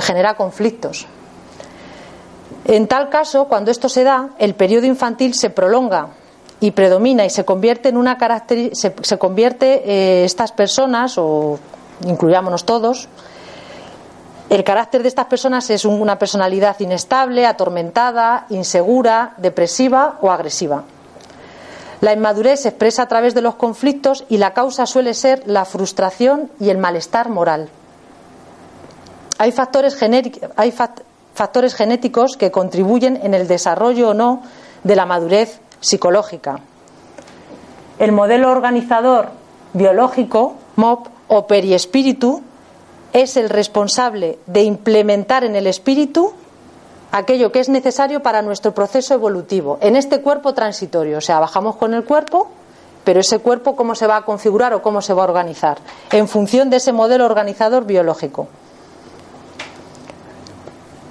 genera 0.00 0.34
conflictos. 0.34 1.06
En 2.66 2.88
tal 2.88 3.10
caso, 3.10 3.46
cuando 3.46 3.70
esto 3.70 3.88
se 3.88 4.04
da, 4.04 4.30
el 4.38 4.54
periodo 4.54 4.86
infantil 4.86 5.34
se 5.34 5.50
prolonga 5.50 6.08
y 6.60 6.70
predomina 6.70 7.24
y 7.24 7.30
se 7.30 7.44
convierte 7.44 7.90
en 7.90 7.96
una 7.96 8.18
se, 8.72 8.94
se 9.00 9.18
convierte 9.18 9.82
eh, 9.84 10.24
estas 10.24 10.52
personas 10.52 11.18
o 11.18 11.58
incluyámonos 12.06 12.64
todos 12.64 13.08
el 14.50 14.62
carácter 14.62 15.02
de 15.02 15.08
estas 15.08 15.26
personas 15.26 15.68
es 15.70 15.84
una 15.84 16.18
personalidad 16.18 16.78
inestable, 16.78 17.46
atormentada, 17.46 18.46
insegura, 18.50 19.34
depresiva 19.38 20.18
o 20.20 20.30
agresiva. 20.30 20.84
La 22.04 22.12
inmadurez 22.12 22.60
se 22.60 22.68
expresa 22.68 23.04
a 23.04 23.08
través 23.08 23.32
de 23.32 23.40
los 23.40 23.54
conflictos 23.54 24.26
y 24.28 24.36
la 24.36 24.52
causa 24.52 24.84
suele 24.84 25.14
ser 25.14 25.42
la 25.46 25.64
frustración 25.64 26.50
y 26.60 26.68
el 26.68 26.76
malestar 26.76 27.30
moral. 27.30 27.70
Hay 29.38 29.52
factores, 29.52 29.96
hay 30.56 30.74
factores 31.34 31.74
genéticos 31.74 32.36
que 32.36 32.50
contribuyen 32.50 33.18
en 33.22 33.32
el 33.32 33.48
desarrollo 33.48 34.10
o 34.10 34.14
no 34.14 34.42
de 34.82 34.96
la 34.96 35.06
madurez 35.06 35.60
psicológica. 35.80 36.60
El 37.98 38.12
modelo 38.12 38.50
organizador 38.50 39.30
biológico, 39.72 40.56
MOP 40.76 41.06
o 41.28 41.46
periespíritu, 41.46 42.42
es 43.14 43.38
el 43.38 43.48
responsable 43.48 44.38
de 44.44 44.64
implementar 44.64 45.42
en 45.42 45.56
el 45.56 45.66
espíritu 45.66 46.34
aquello 47.14 47.52
que 47.52 47.60
es 47.60 47.68
necesario 47.68 48.22
para 48.22 48.42
nuestro 48.42 48.74
proceso 48.74 49.14
evolutivo 49.14 49.78
en 49.80 49.94
este 49.94 50.20
cuerpo 50.20 50.52
transitorio. 50.52 51.18
O 51.18 51.20
sea, 51.20 51.38
bajamos 51.38 51.76
con 51.76 51.94
el 51.94 52.02
cuerpo, 52.02 52.48
pero 53.04 53.20
ese 53.20 53.38
cuerpo 53.38 53.76
cómo 53.76 53.94
se 53.94 54.08
va 54.08 54.16
a 54.16 54.22
configurar 54.22 54.74
o 54.74 54.82
cómo 54.82 55.00
se 55.00 55.14
va 55.14 55.22
a 55.22 55.26
organizar 55.26 55.78
en 56.10 56.26
función 56.26 56.70
de 56.70 56.78
ese 56.78 56.92
modelo 56.92 57.24
organizador 57.24 57.84
biológico. 57.84 58.48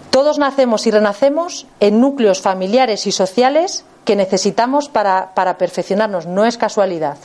Todos 0.09 0.39
nacemos 0.39 0.85
y 0.87 0.91
renacemos 0.91 1.67
en 1.79 2.01
núcleos 2.01 2.41
familiares 2.41 3.07
y 3.07 3.13
sociales 3.13 3.85
que 4.03 4.17
necesitamos 4.17 4.89
para, 4.89 5.33
para 5.33 5.57
perfeccionarnos. 5.57 6.25
No 6.25 6.43
es 6.43 6.57
casualidad. 6.57 7.17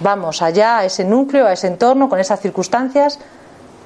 Vamos 0.00 0.40
allá 0.40 0.78
a 0.78 0.84
ese 0.86 1.04
núcleo, 1.04 1.46
a 1.46 1.52
ese 1.52 1.66
entorno, 1.66 2.08
con 2.08 2.18
esas 2.18 2.40
circunstancias, 2.40 3.18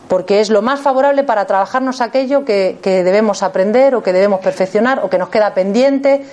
porque 0.09 0.41
es 0.41 0.49
lo 0.49 0.62
más 0.62 0.81
favorable 0.81 1.23
para 1.23 1.47
trabajarnos 1.47 2.00
aquello 2.00 2.45
que, 2.45 2.79
debemos 2.83 3.43
aprender 3.43 3.95
o 3.95 4.03
que 4.03 4.12
debemos 4.12 4.41
perfeccionar 4.41 5.05
o 5.05 5.11
que 5.11 5.19
nos 5.19 5.29
queda 5.29 5.55
pendiente 5.55 6.25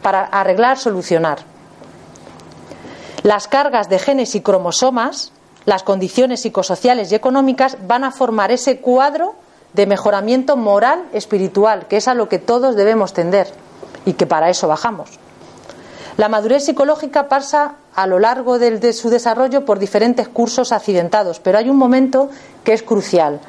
para 0.00 0.24
arreglar, 0.24 0.78
solucionar. 0.78 1.40
Las 3.22 3.48
cargas 3.48 3.88
de 3.88 3.98
genes 3.98 4.36
y 4.36 4.40
cromosomas, 4.40 5.32
las 5.64 5.82
condiciones 5.82 6.42
psicosociales 6.42 7.10
y 7.10 7.16
económicas 7.16 7.76
van 7.86 8.04
a 8.04 8.12
formar 8.12 8.52
ese 8.52 8.78
cuadro 8.78 9.34
de 9.72 9.86
mejoramiento 9.86 10.56
moral 10.56 11.06
espiritual, 11.12 11.88
que 11.88 11.96
es 11.96 12.06
a 12.06 12.14
lo 12.14 12.28
que 12.28 12.38
todos 12.38 12.76
debemos 12.76 13.12
tender 13.12 13.48
y 14.04 14.12
que 14.12 14.26
para 14.26 14.48
eso 14.48 14.68
bajamos. 14.68 15.18
La 16.16 16.28
madurez 16.28 16.64
psicológica 16.64 17.28
pasa 17.28 17.74
a 17.94 18.06
lo 18.06 18.18
largo 18.18 18.58
de, 18.58 18.92
su 18.92 19.10
desarrollo 19.10 19.64
por 19.64 19.78
diferentes 19.78 20.28
cursos 20.28 20.72
accidentados, 20.72 21.40
pero 21.40 21.58
hay 21.58 21.68
un 21.68 21.76
momento 21.76 22.30
que 22.64 22.72
es 22.72 22.82
crucial 22.82 23.40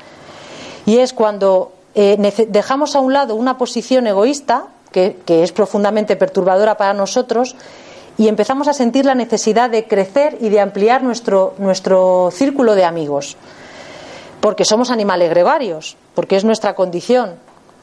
y 0.86 0.98
es 0.98 1.14
cuando 1.14 1.72
eh, 1.96 2.18
dejamos 2.50 2.96
a 2.96 3.00
un 3.00 3.14
lado 3.14 3.36
una 3.36 3.58
posición 3.58 4.08
egoísta, 4.08 4.68
que, 4.92 5.18
que 5.26 5.44
es 5.44 5.52
profundamente 5.52 6.16
perturbadora 6.16 6.78
para 6.78 6.94
nosotros, 6.94 7.56
y 8.18 8.28
empezamos 8.28 8.68
a 8.68 8.74
sentir 8.74 9.06
la 9.06 9.16
necesidad 9.16 9.70
de 9.70 9.86
crecer 9.86 10.38
y 10.42 10.50
de 10.50 10.60
ampliar 10.60 11.04
nuestro, 11.04 11.54
nuestro 11.60 12.30
círculo 12.32 12.76
de 12.76 12.84
amigos, 12.84 13.38
porque 14.42 14.66
somos 14.66 14.92
animales 14.92 15.30
gregarios, 15.30 15.98
porque 16.16 16.36
es 16.36 16.44
nuestra 16.44 16.74
condición 16.74 17.36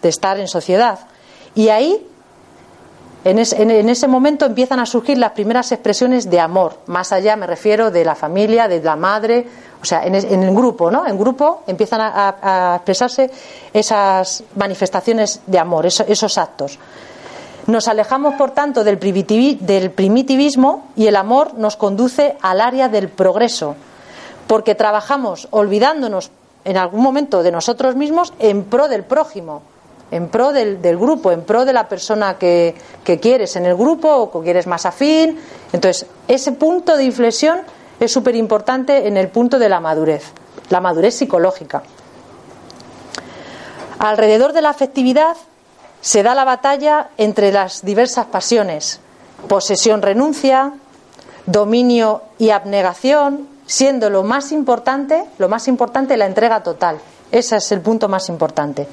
de 0.03 0.09
estar 0.09 0.39
en 0.39 0.49
sociedad. 0.49 1.01
Y 1.55 1.69
ahí 1.69 2.07
en, 3.25 3.89
ese 3.89 4.07
momento 4.07 4.45
empiezan 4.45 4.81
a 4.81 4.87
surgir 4.87 5.17
las 5.17 5.33
primeras 5.33 5.73
expresiones 5.73 6.29
de 6.29 6.41
amor. 6.41 6.79
Más 6.87 7.11
allá 7.11 7.37
me 7.37 7.47
refiero 7.47 7.91
de 7.91 8.05
la 8.05 8.15
familia, 8.15 8.69
de 8.69 8.83
la 8.83 8.97
madre, 8.97 9.47
o 9.81 9.85
sea, 9.85 10.05
en, 10.05 10.15
el 10.15 10.55
grupo, 10.55 10.91
¿no? 10.91 11.07
En 11.07 11.19
grupo 11.19 11.63
empiezan 11.67 12.01
a, 12.03 12.75
expresarse 12.77 13.31
esas 13.73 14.45
manifestaciones 14.57 15.41
de 15.47 15.59
amor, 15.59 15.87
esos, 15.87 16.39
actos. 16.39 16.79
Nos 17.67 17.89
alejamos, 17.89 18.35
por 18.35 18.51
tanto, 18.51 18.85
del, 18.85 18.99
del 18.99 19.91
primitivismo 19.91 20.89
y 20.95 21.07
el 21.07 21.17
amor 21.17 21.55
nos 21.55 21.77
conduce 21.77 22.37
al 22.43 22.61
área 22.61 22.91
del 22.91 23.09
progreso, 23.09 23.75
porque 24.47 24.75
trabajamos 24.75 25.49
olvidándonos 25.51 26.31
en 26.67 26.77
algún 26.77 27.03
momento 27.03 27.43
de 27.43 27.53
nosotros 27.53 27.97
mismos 27.97 28.35
en 28.39 28.65
pro 28.65 28.89
del 28.89 29.05
prójimo 29.05 29.63
en 30.15 30.29
pro 30.29 30.53
del, 30.53 30.79
grupo, 30.97 31.33
en 31.33 31.43
pro 31.43 31.65
de 31.65 31.73
la 31.73 31.89
persona 31.89 32.39
que, 32.39 32.77
quieres 33.21 33.57
en 33.57 33.67
el 33.67 33.75
grupo 33.75 34.09
o 34.09 34.31
que 34.31 34.45
quieres 34.45 34.69
más 34.69 34.87
afín. 34.87 35.41
Entonces, 35.73 36.07
ese 36.29 36.53
punto 36.53 36.97
de 36.97 37.03
inflexión 37.03 37.63
es 37.99 38.13
súper 38.13 38.37
importante 38.37 39.09
en 39.09 39.17
el 39.17 39.27
punto 39.27 39.59
de 39.59 39.69
la 39.69 39.81
madurez, 39.81 40.23
la 40.71 40.81
madurez 40.81 41.17
psicológica. 41.17 41.83
Alrededor 43.99 44.53
de 44.53 44.63
la 44.63 44.71
afectividad 44.71 45.37
se 46.01 46.23
da 46.23 46.37
la 46.37 46.45
batalla 46.45 47.09
entre 47.17 47.51
las 47.51 47.85
diversas 47.85 48.27
pasiones, 48.27 49.01
posesión-renuncia, 49.49 50.75
dominio 51.47 52.23
y 52.39 52.51
abnegación, 52.51 53.49
siendo 53.67 54.11
lo 54.11 54.23
más 54.23 54.53
importante, 54.53 55.25
lo 55.39 55.49
más 55.49 55.67
importante 55.67 56.17
la 56.17 56.27
entrega 56.27 56.63
total. 56.63 56.99
Ese 57.33 57.57
es 57.57 57.73
el 57.73 57.81
punto 57.81 58.09
más 58.09 58.29
importante. 58.29 58.87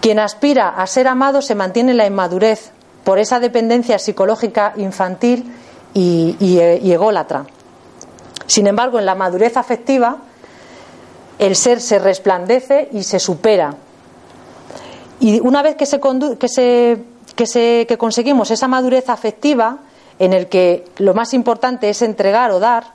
Quien 0.00 0.18
aspira 0.18 0.70
a 0.70 0.86
ser 0.86 1.06
amado 1.08 1.42
se 1.42 1.54
mantiene 1.54 1.90
en 1.90 1.98
la 1.98 2.06
inmadurez 2.06 2.72
por 3.04 3.18
esa 3.18 3.38
dependencia 3.38 3.98
psicológica 3.98 4.72
infantil 4.76 5.54
y, 5.92 6.58
ególatra. 6.58 7.44
Sin 8.46 8.66
embargo, 8.66 8.98
en 8.98 9.04
la 9.04 9.14
madurez 9.14 9.58
afectiva, 9.58 10.16
el 11.38 11.54
ser 11.54 11.80
se 11.80 11.98
resplandece 11.98 12.88
y 12.92 13.02
se 13.02 13.18
supera. 13.18 13.74
Y 15.20 15.40
una 15.40 15.62
vez 15.62 15.76
que, 15.76 15.86
que 17.36 17.98
conseguimos 17.98 18.50
esa 18.50 18.68
madurez 18.68 19.08
afectiva, 19.10 19.78
en 20.18 20.32
el 20.32 20.48
que 20.48 20.86
lo 20.96 21.12
más 21.12 21.34
importante 21.34 21.90
es 21.90 22.00
entregar 22.00 22.50
o 22.52 22.58
dar, 22.58 22.92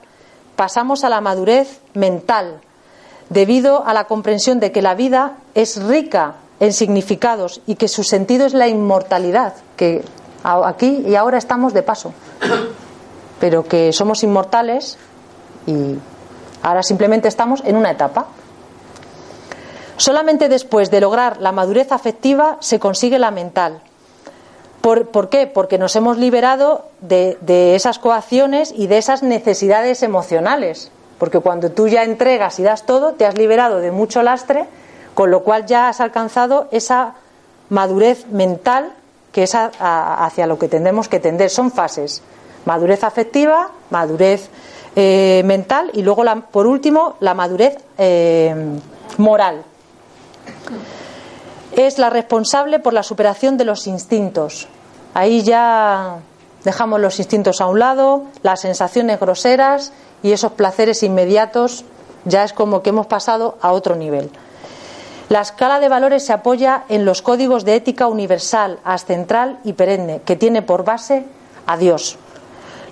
pasamos 0.56 1.04
a 1.04 1.08
la 1.08 1.20
madurez 1.20 1.80
mental, 1.94 2.60
debido 3.30 3.86
a 3.86 3.94
la 3.94 4.04
comprensión 4.04 4.58
de 4.58 4.72
que 4.72 4.82
la 4.82 4.94
vida 4.94 5.36
es 5.54 5.82
rica 5.82 6.34
en 6.60 6.72
significados 6.72 7.60
y 7.66 7.74
que 7.74 7.88
su 7.88 8.02
sentido 8.02 8.46
es 8.46 8.54
la 8.54 8.68
inmortalidad, 8.68 9.54
que 9.76 10.02
aquí 10.42 11.04
y 11.06 11.14
ahora 11.14 11.38
estamos 11.38 11.72
de 11.72 11.82
paso, 11.82 12.12
pero 13.40 13.64
que 13.64 13.92
somos 13.92 14.22
inmortales 14.22 14.98
y 15.66 15.96
ahora 16.62 16.82
simplemente 16.82 17.28
estamos 17.28 17.62
en 17.64 17.76
una 17.76 17.90
etapa. 17.90 18.26
Solamente 19.98 20.48
después 20.48 20.90
de 20.90 21.00
lograr 21.00 21.40
la 21.40 21.52
madurez 21.52 21.90
afectiva 21.90 22.58
se 22.60 22.78
consigue 22.78 23.18
la 23.18 23.30
mental. 23.30 23.80
¿Por, 24.82 25.30
qué? 25.30 25.48
Porque 25.48 25.78
nos 25.78 25.96
hemos 25.96 26.16
liberado 26.16 26.84
de, 27.00 27.38
de 27.40 27.74
esas 27.74 27.98
coacciones 27.98 28.72
y 28.76 28.86
de 28.86 28.98
esas 28.98 29.24
necesidades 29.24 30.04
emocionales. 30.04 30.92
Porque 31.18 31.40
cuando 31.40 31.72
tú 31.72 31.88
ya 31.88 32.04
entregas 32.04 32.60
y 32.60 32.62
das 32.62 32.86
todo, 32.86 33.14
te 33.14 33.26
has 33.26 33.36
liberado 33.36 33.78
de 33.78 33.90
mucho 33.90 34.22
lastre 34.22 34.66
con 35.16 35.30
lo 35.30 35.40
cual 35.40 35.64
ya 35.64 35.88
has 35.88 36.02
alcanzado 36.02 36.68
esa 36.72 37.14
madurez 37.70 38.26
mental 38.26 38.92
que 39.32 39.44
es 39.44 39.54
hacia 39.54 40.46
lo 40.46 40.58
que 40.58 40.68
tendemos 40.68 41.08
que 41.08 41.20
tender. 41.20 41.48
Son 41.48 41.72
fases. 41.72 42.22
Madurez 42.66 43.02
afectiva, 43.02 43.70
madurez 43.88 44.50
eh, 44.94 45.40
mental 45.46 45.90
y 45.94 46.02
luego, 46.02 46.22
la, 46.22 46.36
por 46.36 46.66
último, 46.66 47.16
la 47.20 47.32
madurez 47.32 47.78
eh, 47.96 48.54
moral. 49.16 49.62
Es 51.72 51.98
la 51.98 52.10
responsable 52.10 52.78
por 52.78 52.92
la 52.92 53.02
superación 53.02 53.56
de 53.56 53.64
los 53.64 53.86
instintos. 53.86 54.68
Ahí 55.14 55.42
ya 55.42 56.18
dejamos 56.62 57.00
los 57.00 57.18
instintos 57.20 57.62
a 57.62 57.68
un 57.68 57.78
lado, 57.78 58.24
las 58.42 58.60
sensaciones 58.60 59.18
groseras 59.18 59.92
y 60.22 60.32
esos 60.32 60.52
placeres 60.52 61.02
inmediatos 61.02 61.86
ya 62.26 62.44
es 62.44 62.52
como 62.52 62.82
que 62.82 62.90
hemos 62.90 63.06
pasado 63.06 63.56
a 63.62 63.72
otro 63.72 63.96
nivel. 63.96 64.30
La 65.28 65.40
escala 65.40 65.80
de 65.80 65.88
valores 65.88 66.24
se 66.24 66.32
apoya 66.32 66.84
en 66.88 67.04
los 67.04 67.20
códigos 67.20 67.64
de 67.64 67.74
ética 67.74 68.06
universal, 68.06 68.78
ascentral 68.84 69.58
y 69.64 69.72
perenne, 69.72 70.20
que 70.24 70.36
tiene 70.36 70.62
por 70.62 70.84
base 70.84 71.24
a 71.66 71.76
Dios, 71.76 72.16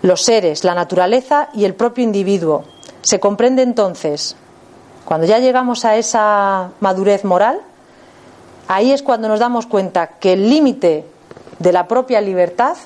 los 0.03 0.23
seres, 0.23 0.65
la 0.65 0.75
naturaleza 0.75 1.49
y 1.55 1.65
el 1.65 1.75
propio 1.75 2.03
individuo. 2.03 2.65
Se 3.03 3.21
comprende 3.21 3.63
entonces, 3.63 4.35
cuando 5.05 5.29
ya 5.29 5.39
llegamos 5.39 5.85
a 5.85 5.97
esa 5.97 6.71
madurez 6.81 7.25
moral, 7.25 7.61
ahí 8.67 8.91
es 8.91 9.05
cuando 9.05 9.29
nos 9.29 9.39
damos 9.39 9.67
cuenta 9.67 10.09
que 10.19 10.33
el 10.33 10.51
límite 10.51 11.07
de 11.61 11.73
la 11.73 11.87
propia 11.87 12.21
libertad 12.21 12.77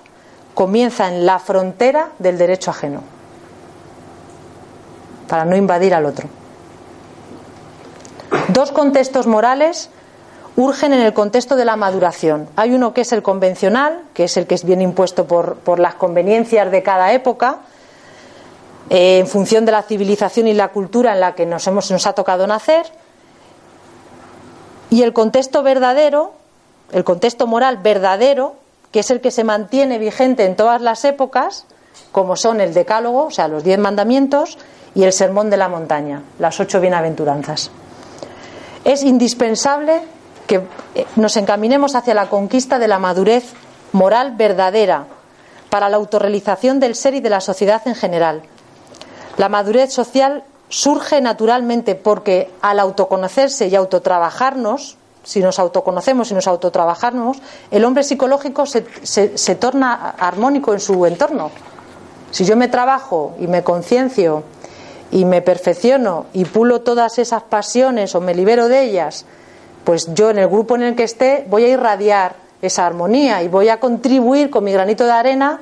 comienza 0.52 1.08
en 1.08 1.24
la 1.24 1.38
frontera 1.38 2.11
del 2.18 2.37
derecho 2.37 2.70
ajeno, 2.70 3.02
para 5.26 5.46
no 5.46 5.56
invadir 5.56 5.94
al 5.94 6.04
otro. 6.04 6.28
Dos 8.59 8.73
contextos 8.73 9.29
morales 9.29 9.88
urgen 10.57 10.92
en 10.92 11.03
el 11.03 11.14
contexto 11.14 11.55
de 11.55 11.64
la 11.64 11.77
maduración. 11.77 12.49
Hay 12.57 12.75
uno 12.75 12.92
que 12.92 13.03
es 13.03 13.12
el 13.12 13.23
convencional, 13.23 14.03
que 14.14 14.25
es 14.25 14.37
el 14.37 14.49
que 14.49 14.57
es 14.57 14.64
bien 14.64 14.83
impuesto 14.83 15.29
por, 15.29 15.79
las 15.79 15.94
conveniencias 15.94 16.68
de 16.68 16.83
cada 16.83 17.12
época, 17.12 17.59
eh, 18.90 19.21
en 19.21 19.29
función 19.29 19.64
de 19.64 19.71
la 19.71 19.85
civilización 19.85 20.49
y 20.49 20.55
la 20.55 20.71
cultura 20.71 21.12
en 21.12 21.21
la 21.21 21.37
que 21.37 21.47
nos, 21.47 21.68
hemos, 21.68 21.88
nos 21.92 22.05
ha 22.09 22.14
tocado 22.14 22.49
nacer. 22.49 22.87
Y 24.90 25.03
el 25.03 25.12
contexto 25.12 25.62
verdadero, 25.62 26.33
el 26.90 27.05
contexto 27.05 27.47
moral 27.47 27.77
verdadero, 27.77 28.57
que 28.90 28.99
es 28.99 29.11
el 29.12 29.21
que 29.21 29.31
se 29.31 29.44
mantiene 29.44 30.01
vigente 30.01 30.44
en 30.44 30.57
todas 30.57 30.83
las 30.83 31.05
épocas, 31.05 31.64
como 32.11 32.35
son 32.35 32.61
el 32.61 32.75
Decálogo, 32.75 33.27
o 33.27 33.31
sea, 33.31 33.47
los 33.47 33.62
diez 33.62 33.79
mandamientos, 33.79 34.59
y 34.97 35.05
el 35.05 35.12
Sermón 35.12 35.49
de 35.49 35.59
la 35.59 35.68
Montaña, 35.68 36.23
las 36.40 36.59
ocho 36.59 36.81
bienaventuranzas. 36.81 37.71
Es 38.88 39.03
indispensable 39.03 40.01
que 40.46 40.62
eh, 40.94 41.05
nos 41.16 41.37
encaminemos 41.37 41.94
hacia 41.94 42.14
la 42.14 42.31
conquista 42.31 42.79
de 42.79 42.88
la 42.88 42.98
madurez 42.98 43.53
moral 43.92 44.37
verdadera 44.37 45.05
para 45.68 45.90
la 45.90 45.98
autorrealización 45.98 46.81
del 46.81 46.94
ser 46.94 47.12
y 47.12 47.20
de 47.20 47.29
la 47.29 47.42
sociedad 47.42 47.83
en 47.85 47.94
general. 47.94 48.40
La 49.37 49.51
madurez 49.51 49.92
social 49.92 50.42
surge 50.70 51.20
naturalmente 51.20 51.96
porque 51.96 52.51
al 52.62 52.81
autoconocerse 52.81 53.66
y 53.66 53.77
autotrabajarnos, 53.77 54.96
si 55.22 55.40
nos 55.40 55.59
autoconocemos 55.59 56.31
y 56.31 56.35
nos 56.35 56.46
autotrabajamos, 56.46 57.42
el 57.70 57.85
hombre 57.85 58.05
psicológico 58.05 58.64
se, 58.64 58.87
se 59.05 59.55
torna 59.57 60.14
armónico 60.18 60.72
en 60.72 60.81
su 60.81 61.05
entorno. 61.05 61.51
Si 62.31 62.46
yo 62.46 62.57
me 62.57 62.68
trabajo 62.68 63.35
y 63.38 63.48
me 63.48 63.62
conciencio 63.62 64.44
y 65.11 65.25
me 65.25 65.42
perfecciono 65.42 66.27
y 66.33 66.44
pulo 66.44 66.83
todas 66.83 67.18
esas 67.18 67.42
pasiones 67.42 68.14
o 68.14 68.21
me 68.21 68.35
libero 68.35 68.68
de 68.68 68.83
ellas, 68.83 69.25
pues 69.85 70.12
yo 70.14 70.31
en 70.31 70.38
el 70.38 70.49
grupo 70.49 70.77
en 70.77 70.83
el 70.83 70.97
que 70.97 71.05
esté 71.05 71.47
voy 71.49 71.64
a 71.64 71.68
irradiar 71.68 72.37
esa 72.61 72.87
armonía 72.87 73.42
y 73.42 73.49
voy 73.49 73.68
a 73.68 73.81
contribuir 73.81 74.51
con 74.51 74.64
mi 74.64 74.73
granito 74.73 75.05
de 75.05 75.12
arena 75.12 75.61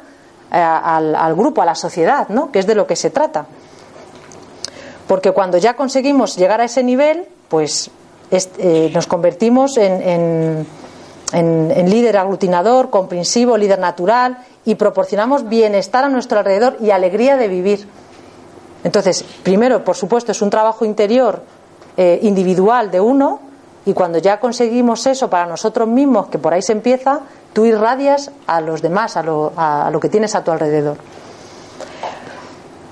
eh, 0.52 0.56
al, 0.58 1.34
grupo, 1.36 1.62
a 1.62 1.64
la 1.64 1.74
sociedad, 1.74 2.28
¿no? 2.28 2.50
que 2.50 2.58
es 2.58 2.66
de 2.66 2.74
lo 2.74 2.86
que 2.86 2.96
se 2.96 3.10
trata. 3.10 3.46
Porque 5.06 5.30
cuando 5.30 5.58
ya 5.58 5.74
conseguimos 5.74 6.36
llegar 6.36 6.60
a 6.60 6.64
ese 6.64 6.82
nivel, 6.82 7.26
pues 7.48 7.90
eh, 8.30 8.90
nos 8.92 9.06
convertimos 9.06 9.76
en, 9.76 10.66
en 11.32 11.90
líder 11.90 12.16
aglutinador, 12.16 12.90
comprensivo, 12.90 13.56
líder 13.56 13.78
natural 13.78 14.38
y 14.64 14.74
proporcionamos 14.74 15.48
bienestar 15.48 16.04
a 16.04 16.08
nuestro 16.08 16.40
alrededor 16.40 16.76
y 16.80 16.90
alegría 16.90 17.36
de 17.36 17.46
vivir. 17.46 17.86
Entonces, 18.86 19.24
primero, 19.42 19.82
por 19.82 19.96
supuesto, 19.96 20.30
es 20.30 20.40
un 20.42 20.48
trabajo 20.48 20.84
interior 20.84 21.42
eh, 21.96 22.20
individual 22.22 22.88
de 22.88 23.00
uno, 23.00 23.40
Y 23.86 23.92
cuando 23.94 24.18
ya 24.18 24.40
conseguimos 24.40 25.06
eso 25.06 25.30
para 25.30 25.46
nosotros 25.46 25.86
mismos, 25.86 26.26
que 26.26 26.38
por 26.38 26.52
ahí 26.52 26.60
se 26.60 26.72
empieza, 26.72 27.20
tú 27.52 27.64
irradias 27.64 28.32
a 28.48 28.60
los 28.60 28.82
demás, 28.82 29.16
a 29.16 29.22
lo, 29.22 29.52
a 29.56 29.88
lo 29.92 30.00
que 30.00 30.08
tienes 30.08 30.34
a 30.34 30.42
tu 30.42 30.50
alrededor. 30.50 30.96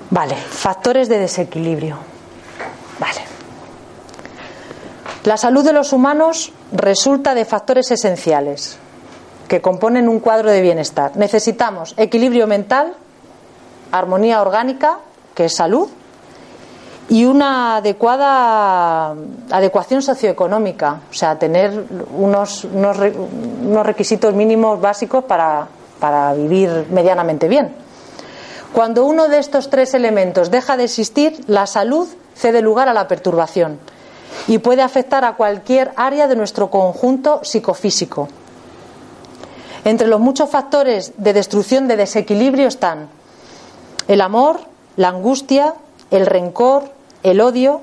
Vale, 0.09 0.35
factores 0.35 1.09
de 1.09 1.19
desequilibrio. 1.19 1.97
Vale. 2.97 3.21
La 5.25 5.35
salud 5.35 5.65
de 5.65 5.73
los 5.73 5.91
humanos 5.91 6.53
resulta 6.71 7.35
de 7.35 7.43
factores 7.43 7.91
esenciales 7.91 8.77
que 9.49 9.61
componen 9.61 10.07
un 10.07 10.21
cuadro 10.21 10.49
de 10.49 10.61
bienestar. 10.61 11.11
Necesitamos 11.17 11.93
equilibrio 11.97 12.47
mental, 12.47 12.93
armonía 13.91 14.41
orgánica, 14.41 14.99
que 15.35 15.45
es 15.45 15.55
salud, 15.55 15.87
y 17.07 17.25
una 17.25 17.77
adecuada 17.77 19.13
adecuación 19.51 20.01
socioeconómica, 20.01 21.01
o 21.11 21.13
sea, 21.13 21.37
tener 21.37 21.85
unos, 22.17 22.63
unos, 22.63 22.97
unos 22.97 23.85
requisitos 23.85 24.33
mínimos 24.33 24.81
básicos 24.81 25.23
para, 25.25 25.67
para 25.99 26.33
vivir 26.33 26.87
medianamente 26.89 27.47
bien. 27.47 27.75
Cuando 28.73 29.05
uno 29.05 29.27
de 29.27 29.37
estos 29.37 29.69
tres 29.69 29.93
elementos 29.93 30.49
deja 30.49 30.77
de 30.77 30.85
existir, 30.85 31.43
la 31.47 31.67
salud 31.67 32.07
cede 32.35 32.61
lugar 32.61 32.89
a 32.89 32.93
la 32.93 33.07
perturbación 33.07 33.79
y 34.47 34.57
puede 34.57 34.81
afectar 34.81 35.23
a 35.23 35.35
cualquier 35.35 35.91
área 35.95 36.27
de 36.27 36.35
nuestro 36.35 36.69
conjunto 36.69 37.41
psicofísico. 37.43 38.27
Entre 39.85 40.07
los 40.07 40.19
muchos 40.19 40.49
factores 40.49 41.13
de 41.17 41.33
destrucción 41.33 41.87
de 41.87 41.95
desequilibrio 41.95 42.67
están 42.67 43.07
el 44.07 44.21
amor, 44.21 44.59
la 44.97 45.09
angustia, 45.09 45.75
el 46.11 46.25
rencor, 46.25 46.91
el 47.23 47.41
odio, 47.41 47.81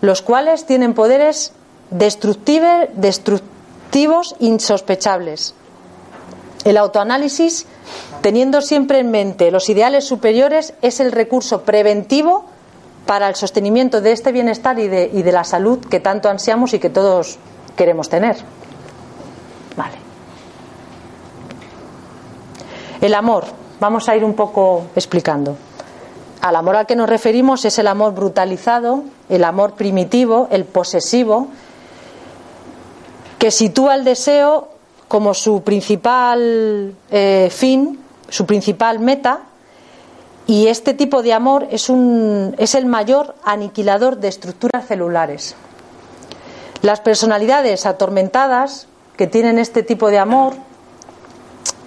los 0.00 0.22
cuales 0.22 0.64
tienen 0.66 0.94
poderes 0.94 1.52
destructivos 1.90 3.44
insospechables. 4.38 5.54
El 6.64 6.76
autoanálisis, 6.76 7.66
teniendo 8.20 8.60
siempre 8.60 8.98
en 9.00 9.10
mente 9.10 9.50
los 9.50 9.68
ideales 9.68 10.04
superiores, 10.04 10.74
es 10.82 11.00
el 11.00 11.12
recurso 11.12 11.62
preventivo 11.62 12.44
para 13.06 13.28
el 13.28 13.36
sostenimiento 13.36 14.00
de 14.00 14.12
este 14.12 14.32
bienestar 14.32 14.78
y 14.78 14.88
de, 14.88 15.10
y 15.12 15.22
de 15.22 15.32
la 15.32 15.44
salud 15.44 15.78
que 15.78 16.00
tanto 16.00 16.28
ansiamos 16.28 16.74
y 16.74 16.78
que 16.78 16.90
todos 16.90 17.38
queremos 17.76 18.08
tener. 18.08 18.36
Vale. 19.76 19.96
El 23.00 23.14
amor, 23.14 23.44
vamos 23.80 24.08
a 24.08 24.16
ir 24.16 24.24
un 24.24 24.34
poco 24.34 24.88
explicando. 24.94 25.56
Al 26.40 26.56
amor 26.56 26.76
al 26.76 26.86
que 26.86 26.96
nos 26.96 27.08
referimos 27.08 27.64
es 27.64 27.78
el 27.78 27.88
amor 27.88 28.14
brutalizado, 28.14 29.02
el 29.28 29.44
amor 29.44 29.74
primitivo, 29.74 30.48
el 30.50 30.64
posesivo, 30.64 31.48
que 33.38 33.50
sitúa 33.50 33.94
el 33.96 34.04
deseo 34.04 34.68
como 35.08 35.34
su 35.34 35.62
principal 35.62 36.94
eh, 37.10 37.48
fin, 37.50 37.98
su 38.28 38.46
principal 38.46 39.00
meta, 39.00 39.40
y 40.48 40.68
este 40.68 40.94
tipo 40.94 41.22
de 41.22 41.34
amor 41.34 41.68
es, 41.70 41.90
el 42.74 42.86
mayor 42.86 43.34
aniquilador 43.44 44.16
de 44.16 44.28
estructuras 44.28 44.86
celulares. 44.86 45.54
Las 46.80 47.00
personalidades 47.00 47.84
atormentadas 47.84 48.86
que 49.18 49.26
tienen 49.26 49.58
este 49.58 49.82
tipo 49.82 50.08
de 50.08 50.18
amor, 50.18 50.54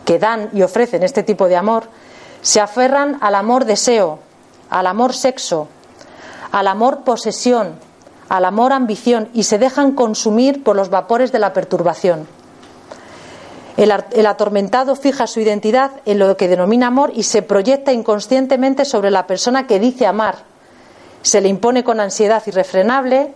que 0.06 0.20
dan 0.20 0.50
y 0.54 0.62
ofrecen 0.62 1.02
este 1.02 1.24
tipo 1.24 1.48
de 1.48 1.56
amor, 1.56 1.86
se 2.44 2.60
aferran 2.60 3.18
al 3.22 3.34
amor 3.34 3.66
deseo, 3.66 4.20
al 4.72 4.88
amor 4.88 5.14
sexo, 5.14 5.68
al 6.52 6.68
amor 6.68 7.04
posesión, 7.04 7.76
al 8.30 8.46
amor 8.46 8.74
ambición 8.74 9.30
y 9.34 9.44
se 9.44 9.60
dejan 9.60 9.92
consumir 9.92 10.64
por 10.64 10.76
los 10.76 10.90
vapores 10.90 11.32
de 11.32 11.40
la 11.40 11.54
perturbación. 11.54 12.28
El, 13.78 14.26
atormentado 14.26 14.96
fija 14.96 15.28
su 15.28 15.40
identidad 15.40 15.92
en 16.06 16.20
lo 16.20 16.38
que 16.38 16.48
denomina 16.48 16.88
amor 16.88 17.12
y 17.14 17.24
se 17.24 17.42
proyecta 17.42 17.92
inconscientemente 17.92 18.86
sobre 18.86 19.12
la 19.12 19.28
persona 19.28 19.68
que 19.68 19.80
dice 19.80 20.06
amar. 20.06 20.40
Se 21.22 21.42
le 21.42 21.50
impone 21.50 21.84
con 21.84 22.00
ansiedad 22.00 22.44
irrefrenable 22.46 23.34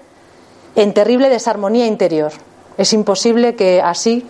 en 0.75 0.93
terrible 0.93 1.29
desarmonía 1.29 1.87
interior. 1.87 2.31
Es 2.77 2.93
imposible 2.93 3.55
que 3.55 3.81
así 3.81 4.25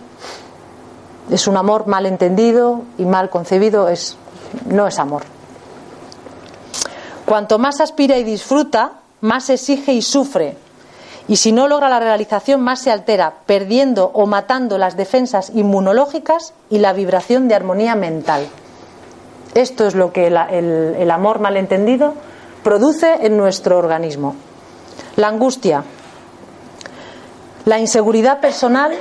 es 1.29 1.47
un 1.47 1.57
amor 1.57 1.85
mal 1.87 2.05
entendido 2.05 2.83
y 2.97 3.05
mal 3.05 3.29
concebido, 3.29 3.89
es, 3.89 4.17
no 4.67 4.87
es 4.87 4.97
amor. 4.99 5.34
Cuanto 7.25 7.57
más 7.57 7.81
aspira 7.81 8.17
y 8.17 8.23
disfruta, 8.23 8.91
más 9.21 9.49
exige 9.49 9.93
y 9.93 10.01
sufre. 10.01 10.57
Y 11.27 11.37
si 11.37 11.51
no 11.51 11.67
logra 11.67 11.89
la 11.89 11.99
realización, 11.99 12.61
más 12.61 12.81
se 12.81 12.91
altera, 12.91 13.33
perdiendo 13.47 14.11
o 14.13 14.27
matando 14.27 14.77
las 14.77 14.95
defensas 14.95 15.51
inmunológicas 15.55 16.53
y 16.69 16.77
la 16.77 16.93
vibración 16.93 17.47
de 17.47 17.55
armonía 17.55 17.95
mental. 17.95 18.47
Esto 19.55 19.87
es 19.87 19.95
lo 19.95 20.13
que 20.13 20.27
el, 20.27 21.11
amor 21.11 21.39
malentendido 21.39 22.13
produce 22.63 23.25
en 23.25 23.37
nuestro 23.37 23.77
organismo. 23.77 24.35
La 25.15 25.29
angustia. 25.29 25.83
La 27.65 27.79
inseguridad 27.79 28.39
personal 28.39 28.93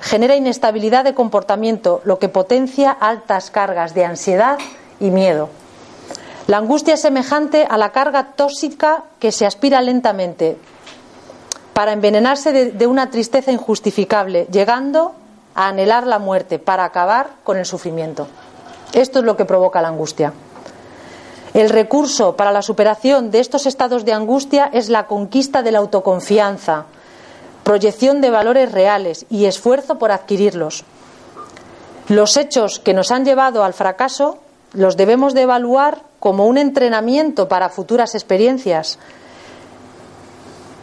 genera 0.00 0.36
inestabilidad 0.36 1.02
de 1.02 1.14
comportamiento, 1.14 2.00
lo 2.04 2.20
que 2.20 2.28
potencia 2.28 2.92
altas 2.92 3.50
cargas 3.50 3.94
de 3.94 4.04
ansiedad 4.04 4.58
y 5.00 5.10
miedo. 5.10 5.48
La 6.46 6.58
angustia 6.58 6.94
es 6.94 7.00
semejante 7.00 7.66
a 7.68 7.78
la 7.78 7.92
carga 7.92 8.32
tóxica 8.34 9.04
que 9.20 9.30
se 9.30 9.46
aspira 9.46 9.80
lentamente 9.80 10.56
para 11.72 11.92
envenenarse 11.92 12.52
de, 12.52 12.86
una 12.86 13.10
tristeza 13.10 13.52
injustificable, 13.52 14.46
llegando 14.50 15.12
a 15.54 15.68
anhelar 15.68 16.06
la 16.06 16.18
muerte 16.18 16.58
para 16.58 16.84
acabar 16.84 17.30
con 17.44 17.56
el 17.56 17.64
sufrimiento. 17.64 18.26
Esto 18.92 19.20
es 19.20 19.24
lo 19.24 19.36
que 19.36 19.44
provoca 19.44 19.80
la 19.80 19.88
angustia. 19.88 20.32
El 21.54 21.70
recurso 21.70 22.36
para 22.36 22.52
la 22.52 22.62
superación 22.62 23.30
de 23.30 23.40
estos 23.40 23.66
estados 23.66 24.04
de 24.04 24.12
angustia 24.12 24.70
es 24.72 24.88
la 24.88 25.06
conquista 25.06 25.62
de 25.62 25.72
la 25.72 25.78
autoconfianza, 25.78 26.86
proyección 27.62 28.20
de 28.20 28.30
valores 28.30 28.72
reales 28.72 29.26
y 29.30 29.44
esfuerzo 29.44 29.98
por 29.98 30.12
adquirirlos. 30.12 30.84
Los 32.08 32.36
hechos 32.36 32.80
que 32.80 32.94
nos 32.94 33.10
han 33.10 33.24
llevado 33.24 33.64
al 33.64 33.74
fracaso 33.74 34.38
los 34.74 34.96
debemos 34.96 35.34
de 35.34 35.42
evaluar 35.42 36.02
como 36.18 36.46
un 36.46 36.58
entrenamiento 36.58 37.48
para 37.48 37.68
futuras 37.68 38.14
experiencias. 38.14 38.98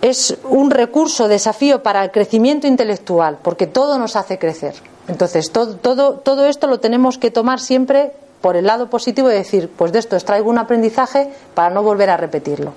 Es 0.01 0.37
un 0.43 0.71
recurso, 0.71 1.27
desafío 1.27 1.83
para 1.83 2.03
el 2.03 2.11
crecimiento 2.11 2.67
intelectual, 2.67 3.37
porque 3.41 3.67
todo 3.67 3.97
nos 3.97 4.15
hace 4.15 4.37
crecer. 4.37 4.75
Entonces, 5.07 5.51
todo, 5.51 5.75
todo, 5.75 6.13
todo 6.13 6.45
esto 6.45 6.67
lo 6.67 6.79
tenemos 6.79 7.17
que 7.17 7.31
tomar 7.31 7.59
siempre 7.59 8.13
por 8.41 8.55
el 8.55 8.67
lado 8.67 8.89
positivo 8.89 9.29
y 9.29 9.33
decir, 9.33 9.69
pues 9.75 9.91
de 9.91 9.99
esto 9.99 10.15
extraigo 10.15 10.49
un 10.49 10.59
aprendizaje 10.59 11.29
para 11.53 11.73
no 11.73 11.83
volver 11.83 12.09
a 12.09 12.17
repetirlo. 12.17 12.73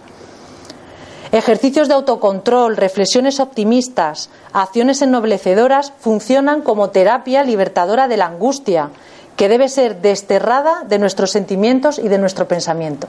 Ejercicios 1.30 1.88
de 1.88 1.94
autocontrol, 1.94 2.76
reflexiones 2.76 3.40
optimistas, 3.40 4.28
acciones 4.52 5.00
ennoblecedoras 5.00 5.92
funcionan 5.98 6.60
como 6.60 6.90
terapia 6.90 7.42
libertadora 7.42 8.06
de 8.06 8.18
la 8.18 8.26
angustia, 8.26 8.90
que 9.36 9.48
debe 9.48 9.68
ser 9.68 10.00
desterrada 10.00 10.84
de 10.84 10.98
nuestros 10.98 11.30
sentimientos 11.30 11.98
y 11.98 12.08
de 12.08 12.18
nuestro 12.18 12.46
pensamiento. 12.48 13.08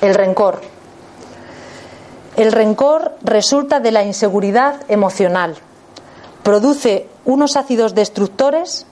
El 0.00 0.14
rencor. 0.14 0.60
El 2.36 2.52
rencor 2.52 3.16
resulta 3.22 3.80
de 3.80 3.92
la 3.92 4.04
inseguridad 4.04 4.82
emocional. 4.88 5.56
Produce 6.42 7.08
unos 7.24 7.56
ácidos 7.56 7.94
destructores 7.94 8.86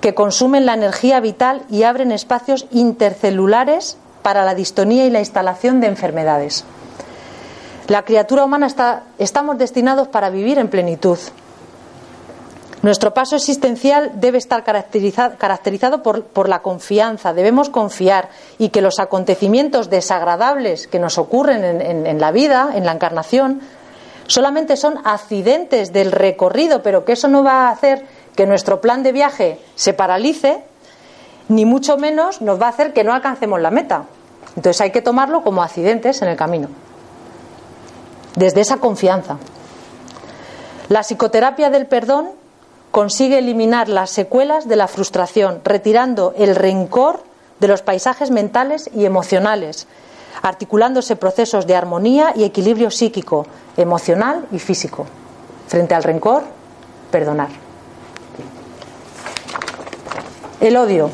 que 0.00 0.14
consumen 0.14 0.66
la 0.66 0.74
energía 0.74 1.20
vital 1.20 1.62
y 1.70 1.84
abren 1.84 2.12
espacios 2.12 2.66
intercelulares 2.70 3.96
para 4.22 4.44
la 4.44 4.54
distonía 4.54 5.06
y 5.06 5.10
la 5.10 5.20
instalación 5.20 5.80
de 5.80 5.86
enfermedades. 5.86 6.64
La 7.86 8.04
criatura 8.04 8.44
humana 8.44 8.66
está, 8.66 9.04
estamos 9.18 9.58
destinados 9.58 10.08
para 10.08 10.28
vivir 10.28 10.58
en 10.58 10.68
plenitud. 10.68 11.18
Nuestro 12.82 13.12
paso 13.12 13.34
existencial 13.34 14.12
debe 14.14 14.38
estar 14.38 14.62
caracterizado, 14.62 16.02
por, 16.02 16.24
por, 16.24 16.48
la 16.48 16.60
confianza. 16.60 17.32
Debemos 17.32 17.70
confiar 17.70 18.28
y 18.58 18.68
que 18.68 18.82
los 18.82 19.00
acontecimientos 19.00 19.90
desagradables 19.90 20.86
que 20.86 21.00
nos 21.00 21.18
ocurren 21.18 21.64
en, 21.64 21.80
en, 21.80 22.06
en 22.06 22.20
la 22.20 22.30
vida, 22.30 22.70
en 22.74 22.86
la 22.86 22.92
encarnación, 22.92 23.60
solamente 24.28 24.76
son 24.76 25.00
accidentes 25.04 25.92
del 25.92 26.12
recorrido, 26.12 26.82
pero 26.82 27.04
que 27.04 27.12
eso 27.12 27.26
no 27.26 27.42
va 27.42 27.66
a 27.66 27.70
hacer 27.70 28.06
que 28.36 28.46
nuestro 28.46 28.80
plan 28.80 29.02
de 29.02 29.10
viaje 29.10 29.60
se 29.74 29.92
paralice, 29.92 30.62
ni 31.48 31.64
mucho 31.64 31.96
menos 31.96 32.40
nos 32.40 32.60
va 32.60 32.66
a 32.66 32.70
hacer 32.70 32.92
que 32.92 33.02
no 33.02 33.12
alcancemos 33.12 33.60
la 33.60 33.72
meta. 33.72 34.04
Entonces 34.54 34.80
hay 34.80 34.92
que 34.92 35.02
tomarlo 35.02 35.42
como 35.42 35.62
accidentes 35.62 36.22
en 36.22 36.28
el 36.28 36.36
camino 36.36 36.68
desde 38.38 38.60
esa 38.60 38.76
confianza. 38.76 39.36
La 40.88 41.02
psicoterapia 41.02 41.70
del 41.70 41.86
perdón 41.86 42.30
consigue 42.90 43.38
eliminar 43.38 43.88
las 43.88 44.10
secuelas 44.10 44.68
de 44.68 44.76
la 44.76 44.88
frustración, 44.88 45.60
retirando 45.64 46.34
el 46.36 46.56
rencor 46.56 47.22
de 47.60 47.68
los 47.68 47.82
paisajes 47.82 48.30
mentales 48.30 48.90
y 48.94 49.04
emocionales, 49.04 49.86
articulándose 50.42 51.16
procesos 51.16 51.66
de 51.66 51.74
armonía 51.74 52.32
y 52.34 52.44
equilibrio 52.44 52.90
psíquico, 52.90 53.46
emocional 53.76 54.46
y 54.52 54.58
físico. 54.58 55.06
Frente 55.66 55.94
al 55.94 56.02
rencor, 56.02 56.44
perdonar. 57.10 57.48
El 60.60 60.76
odio. 60.76 61.10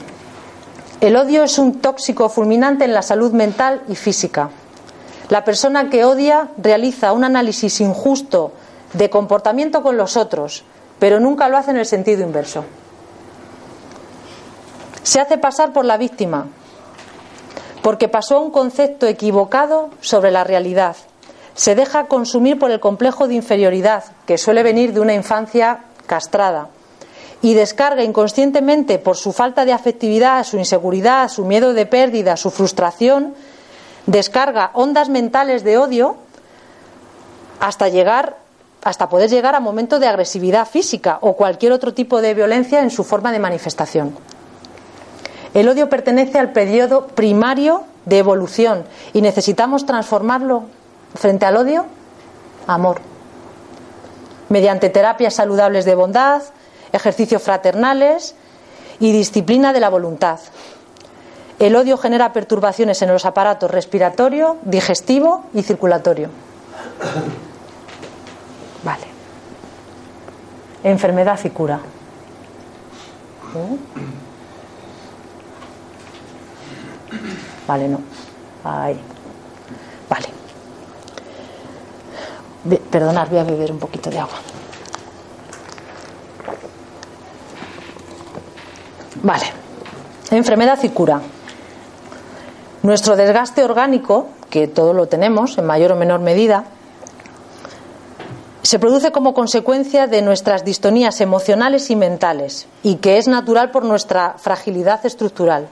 El 1.00 1.16
odio 1.16 1.44
es 1.44 1.58
un 1.58 1.80
tóxico 1.80 2.28
fulminante 2.28 2.84
en 2.84 2.94
la 2.94 3.02
salud 3.02 3.32
mental 3.32 3.82
y 3.88 3.94
física. 3.94 4.50
La 5.28 5.44
persona 5.44 5.90
que 5.90 6.04
odia 6.04 6.48
realiza 6.56 7.12
un 7.12 7.24
análisis 7.24 7.80
injusto 7.80 8.52
de 8.92 9.10
comportamiento 9.10 9.82
con 9.82 9.96
los 9.96 10.16
otros, 10.16 10.64
pero 11.04 11.20
nunca 11.20 11.50
lo 11.50 11.58
hace 11.58 11.70
en 11.70 11.76
el 11.76 11.84
sentido 11.84 12.22
inverso. 12.22 12.64
Se 15.02 15.20
hace 15.20 15.36
pasar 15.36 15.74
por 15.74 15.84
la 15.84 15.98
víctima, 15.98 16.46
porque 17.82 18.08
pasó 18.08 18.40
un 18.40 18.50
concepto 18.50 19.06
equivocado 19.06 19.90
sobre 20.00 20.30
la 20.30 20.44
realidad. 20.44 20.96
Se 21.52 21.74
deja 21.74 22.06
consumir 22.06 22.58
por 22.58 22.70
el 22.70 22.80
complejo 22.80 23.28
de 23.28 23.34
inferioridad, 23.34 24.02
que 24.26 24.38
suele 24.38 24.62
venir 24.62 24.94
de 24.94 25.00
una 25.00 25.12
infancia 25.12 25.80
castrada, 26.06 26.68
y 27.42 27.52
descarga 27.52 28.02
inconscientemente 28.02 28.98
por 28.98 29.18
su 29.18 29.34
falta 29.34 29.66
de 29.66 29.74
afectividad, 29.74 30.42
su 30.42 30.56
inseguridad, 30.56 31.28
su 31.28 31.44
miedo 31.44 31.74
de 31.74 31.84
pérdida, 31.84 32.38
su 32.38 32.50
frustración, 32.50 33.34
descarga 34.06 34.70
ondas 34.72 35.10
mentales 35.10 35.64
de 35.64 35.76
odio 35.76 36.16
hasta 37.60 37.90
llegar 37.90 38.42
hasta 38.84 39.08
poder 39.08 39.30
llegar 39.30 39.54
a 39.54 39.60
momentos 39.60 39.98
de 39.98 40.06
agresividad 40.06 40.68
física 40.68 41.18
o 41.22 41.34
cualquier 41.34 41.72
otro 41.72 41.94
tipo 41.94 42.20
de 42.20 42.34
violencia 42.34 42.80
en 42.80 42.90
su 42.90 43.02
forma 43.02 43.32
de 43.32 43.38
manifestación. 43.38 44.14
El 45.54 45.68
odio 45.68 45.88
pertenece 45.88 46.38
al 46.38 46.52
periodo 46.52 47.06
primario 47.06 47.84
de 48.04 48.18
evolución 48.18 48.84
y 49.12 49.22
necesitamos 49.22 49.86
transformarlo 49.86 50.64
frente 51.14 51.46
al 51.46 51.56
odio 51.56 51.86
amor. 52.66 53.00
Mediante 54.50 54.90
terapias 54.90 55.34
saludables 55.34 55.86
de 55.86 55.94
bondad, 55.94 56.42
ejercicios 56.92 57.42
fraternales 57.42 58.34
y 59.00 59.12
disciplina 59.12 59.72
de 59.72 59.80
la 59.80 59.88
voluntad. 59.88 60.40
El 61.58 61.76
odio 61.76 61.96
genera 61.96 62.32
perturbaciones 62.32 63.00
en 63.00 63.12
los 63.12 63.24
aparatos 63.24 63.70
respiratorio, 63.70 64.58
digestivo 64.64 65.44
y 65.54 65.62
circulatorio. 65.62 66.28
Vale. 68.84 69.06
Enfermedad 70.82 71.40
y 71.42 71.50
cura. 71.50 71.80
Vale, 77.66 77.88
no. 77.88 78.00
Ahí. 78.64 79.00
Vale. 80.08 80.26
Perdonad, 82.90 83.28
voy 83.28 83.38
a 83.38 83.44
beber 83.44 83.72
un 83.72 83.78
poquito 83.78 84.10
de 84.10 84.18
agua. 84.18 84.36
Vale. 89.22 89.46
Enfermedad 90.30 90.78
y 90.82 90.88
cura. 90.90 91.20
Nuestro 92.82 93.16
desgaste 93.16 93.64
orgánico, 93.64 94.28
que 94.50 94.68
todo 94.68 94.92
lo 94.92 95.06
tenemos 95.06 95.56
en 95.56 95.64
mayor 95.64 95.92
o 95.92 95.96
menor 95.96 96.20
medida, 96.20 96.64
se 98.64 98.78
produce 98.78 99.12
como 99.12 99.34
consecuencia 99.34 100.06
de 100.06 100.22
nuestras 100.22 100.64
distonías 100.64 101.20
emocionales 101.20 101.90
y 101.90 101.96
mentales 101.96 102.66
y 102.82 102.96
que 102.96 103.18
es 103.18 103.28
natural 103.28 103.70
por 103.70 103.84
nuestra 103.84 104.36
fragilidad 104.38 105.04
estructural. 105.04 105.68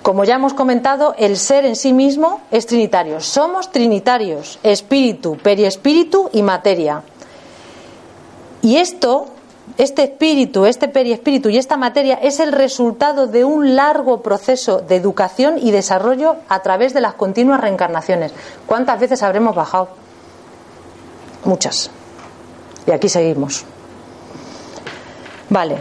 Como 0.00 0.24
ya 0.24 0.36
hemos 0.36 0.54
comentado, 0.54 1.14
el 1.18 1.36
ser 1.36 1.66
en 1.66 1.76
sí 1.76 1.92
mismo 1.92 2.40
es 2.50 2.64
trinitario. 2.64 3.20
Somos 3.20 3.70
trinitarios, 3.70 4.58
espíritu, 4.62 5.36
periespíritu 5.36 6.30
y 6.32 6.42
materia. 6.42 7.02
Y 8.62 8.76
esto 8.76 9.26
este 9.76 10.04
espíritu, 10.04 10.64
este 10.66 10.88
periespíritu 10.88 11.50
y 11.50 11.58
esta 11.58 11.76
materia 11.76 12.18
es 12.22 12.40
el 12.40 12.52
resultado 12.52 13.26
de 13.26 13.44
un 13.44 13.76
largo 13.76 14.22
proceso 14.22 14.80
de 14.80 14.96
educación 14.96 15.58
y 15.58 15.72
desarrollo 15.72 16.36
a 16.48 16.60
través 16.62 16.94
de 16.94 17.00
las 17.00 17.14
continuas 17.14 17.60
reencarnaciones. 17.60 18.32
¿Cuántas 18.66 19.00
veces 19.00 19.22
habremos 19.22 19.54
bajado? 19.54 20.03
Muchas. 21.44 21.90
Y 22.86 22.90
aquí 22.90 23.08
seguimos. 23.08 23.64
Vale. 25.50 25.78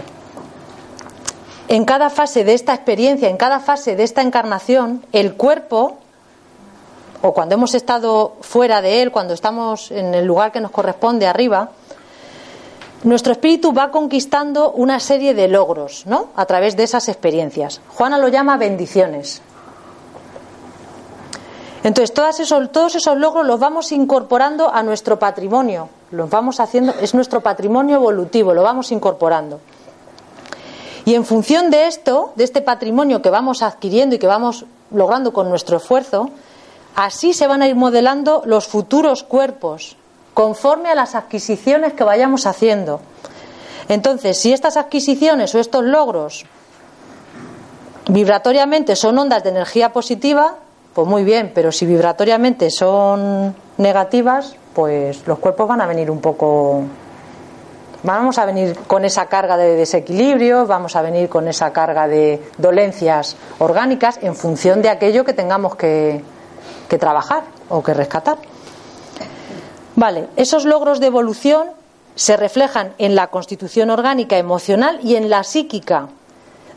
En 1.68 1.86
cada 1.86 2.10
fase 2.10 2.44
de 2.44 2.54
esta 2.54 2.74
experiencia, 2.74 3.30
en 3.30 3.38
cada 3.38 3.60
fase 3.60 3.96
de 3.96 4.04
esta 4.04 4.22
encarnación, 4.22 5.06
el 5.12 5.34
cuerpo, 5.36 5.98
o 7.22 7.34
cuando 7.34 7.56
hemos 7.56 7.74
estado 7.74 8.34
fuera 8.42 8.82
de 8.82 9.02
él, 9.02 9.12
cuando 9.12 9.34
estamos 9.34 9.90
en 9.92 10.14
el 10.14 10.26
lugar 10.26 10.52
que 10.52 10.60
nos 10.60 10.72
corresponde 10.72 11.26
arriba, 11.26 11.72
nuestro 13.04 13.32
espíritu 13.34 13.74
va 13.74 13.92
conquistando 13.92 14.72
una 14.72 15.00
serie 15.00 15.34
de 15.34 15.48
logros, 15.48 16.06
¿no? 16.06 16.28
A 16.36 16.46
través 16.46 16.78
de 16.78 16.84
esas 16.84 17.10
experiencias. 17.10 17.82
Juana 17.90 18.18
lo 18.18 18.28
llama 18.28 18.58
bendiciones. 18.58 19.42
Entonces, 21.84 22.14
todos 22.14 22.40
esos, 22.40 22.72
todos 22.72 22.96
esos 22.96 23.18
logros 23.18 23.46
los 23.46 23.60
vamos 23.60 23.92
incorporando 23.92 24.74
a 24.74 24.84
nuestro 24.84 25.20
patrimonio. 25.20 25.90
Los 26.12 26.30
vamos 26.30 26.60
haciendo, 26.62 26.94
es 27.02 27.14
nuestro 27.14 27.42
patrimonio 27.42 27.98
evolutivo, 27.98 28.54
lo 28.54 28.64
vamos 28.64 28.92
incorporando. 28.92 29.60
Y 31.06 31.16
en 31.16 31.26
función 31.26 31.70
de 31.70 31.88
esto, 31.88 32.32
de 32.36 32.46
este 32.46 32.62
patrimonio 32.62 33.22
que 33.22 33.30
vamos 33.30 33.62
adquiriendo 33.62 34.16
y 34.16 34.20
que 34.20 34.28
vamos 34.28 34.66
logrando 34.92 35.34
con 35.34 35.50
nuestro 35.50 35.78
esfuerzo, 35.78 36.30
así 36.96 37.34
se 37.34 37.48
van 37.48 37.62
a 37.62 37.68
ir 37.68 37.76
modelando 37.76 38.44
los 38.46 38.68
futuros 38.68 39.24
cuerpos 39.24 39.98
conforme 40.34 40.90
a 40.90 40.96
las 40.96 41.16
adquisiciones 41.16 41.94
que 41.94 42.06
vayamos 42.06 42.46
haciendo. 42.46 43.02
Entonces, 43.90 44.40
si 44.40 44.54
estas 44.54 44.78
adquisiciones 44.78 45.54
o 45.54 45.60
estos 45.60 45.84
logros 45.84 46.46
vibratoriamente 48.08 48.96
son 48.96 49.20
ondas 49.20 49.44
de 49.44 49.50
energía 49.50 49.92
positiva, 49.92 50.56
pues 50.94 51.08
muy 51.08 51.24
bien, 51.24 51.52
pero 51.54 51.72
si 51.72 51.86
vibratoriamente 51.86 52.70
son 52.70 53.56
negativas, 53.78 54.56
pues 54.74 55.26
los 55.28 55.40
cuerpos 55.40 55.68
van 55.68 55.82
a 55.82 55.88
venir 55.88 56.12
un 56.12 56.22
poco 56.22 56.84
vamos 58.04 58.38
a 58.38 58.46
venir 58.46 58.78
con 58.86 59.06
esa 59.06 59.28
carga 59.28 59.58
de 59.58 59.76
desequilibrio, 59.76 60.68
vamos 60.68 60.96
a 60.96 61.02
venir 61.02 61.30
con 61.30 61.48
esa 61.48 61.72
carga 61.72 62.08
de 62.08 62.42
dolencias 62.58 63.38
orgánicas 63.60 64.20
en 64.22 64.36
función 64.36 64.82
de 64.82 64.90
aquello 64.90 65.24
que 65.24 65.34
tengamos 65.34 65.76
que, 65.76 66.22
que 66.90 66.98
trabajar 66.98 67.44
o 67.70 67.82
que 67.82 67.94
rescatar. 67.94 68.38
Vale, 69.96 70.28
esos 70.36 70.66
logros 70.66 71.00
de 71.00 71.08
evolución 71.08 71.70
se 72.16 72.36
reflejan 72.38 72.94
en 72.98 73.16
la 73.16 73.28
constitución 73.28 73.90
orgánica 73.90 74.38
emocional 74.38 75.00
y 75.02 75.16
en 75.16 75.30
la 75.30 75.44
psíquica, 75.44 76.10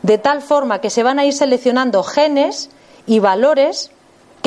de 0.01 0.17
tal 0.17 0.41
forma 0.41 0.79
que 0.79 0.89
se 0.89 1.03
van 1.03 1.19
a 1.19 1.25
ir 1.25 1.33
seleccionando 1.33 2.03
genes 2.03 2.69
y 3.05 3.19
valores 3.19 3.91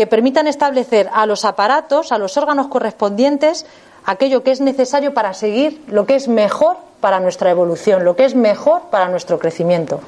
que 0.01 0.07
permitan 0.07 0.47
establecer 0.47 1.11
a 1.13 1.27
los 1.27 1.45
aparatos, 1.45 2.11
a 2.11 2.17
los 2.17 2.39
órganos 2.39 2.69
correspondientes, 2.69 3.67
aquello 4.07 4.43
que 4.43 4.51
es 4.51 4.63
necesario 4.63 5.13
para 5.13 5.35
seguir 5.35 5.85
lo 5.89 6.07
que 6.07 6.15
es 6.15 6.27
mejor 6.27 6.79
para 7.03 7.21
nuestra 7.21 7.51
evolución, 7.51 8.03
lo 8.03 8.17
que 8.17 8.25
es 8.25 8.35
mejor 8.35 8.85
para 8.91 9.11
nuestro 9.11 9.39
crecimiento. 9.39 10.01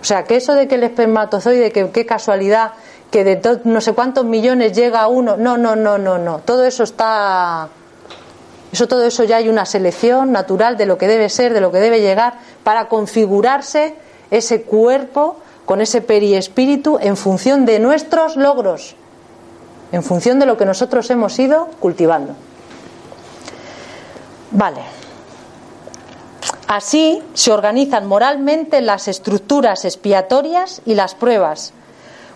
O 0.00 0.04
sea, 0.04 0.22
que 0.22 0.36
eso 0.36 0.54
de 0.54 0.68
que 0.68 0.76
el 0.76 0.84
espermatozoide, 0.84 1.72
que 1.72 1.90
qué 1.90 2.06
casualidad, 2.06 2.74
que 3.10 3.24
de 3.24 3.58
no 3.64 3.80
sé 3.80 3.94
cuántos 3.94 4.24
millones 4.26 4.74
llega 4.74 5.08
uno. 5.08 5.36
No, 5.36 5.58
no, 5.58 5.74
no, 5.74 5.98
no, 5.98 6.16
no. 6.16 6.38
Todo 6.44 6.64
eso 6.64 6.84
está. 6.84 7.66
Eso, 8.70 8.86
todo 8.86 9.04
eso 9.04 9.24
ya 9.24 9.38
hay 9.38 9.48
una 9.48 9.66
selección 9.66 10.30
natural 10.30 10.76
de 10.76 10.86
lo 10.86 10.98
que 10.98 11.08
debe 11.08 11.30
ser, 11.30 11.52
de 11.52 11.60
lo 11.60 11.72
que 11.72 11.80
debe 11.80 12.00
llegar, 12.00 12.34
para 12.62 12.86
configurarse 12.86 13.96
ese 14.30 14.62
cuerpo 14.62 15.38
con 15.70 15.80
ese 15.80 16.00
periespíritu 16.00 16.98
en 17.00 17.16
función 17.16 17.64
de 17.64 17.78
nuestros 17.78 18.34
logros, 18.34 18.96
en 19.92 20.02
función 20.02 20.40
de 20.40 20.46
lo 20.46 20.58
que 20.58 20.64
nosotros 20.64 21.08
hemos 21.10 21.38
ido 21.38 21.68
cultivando. 21.78 22.34
Vale. 24.50 24.80
Así 26.66 27.22
se 27.34 27.52
organizan 27.52 28.08
moralmente 28.08 28.80
las 28.80 29.06
estructuras 29.06 29.84
expiatorias 29.84 30.82
y 30.86 30.96
las 30.96 31.14
pruebas 31.14 31.72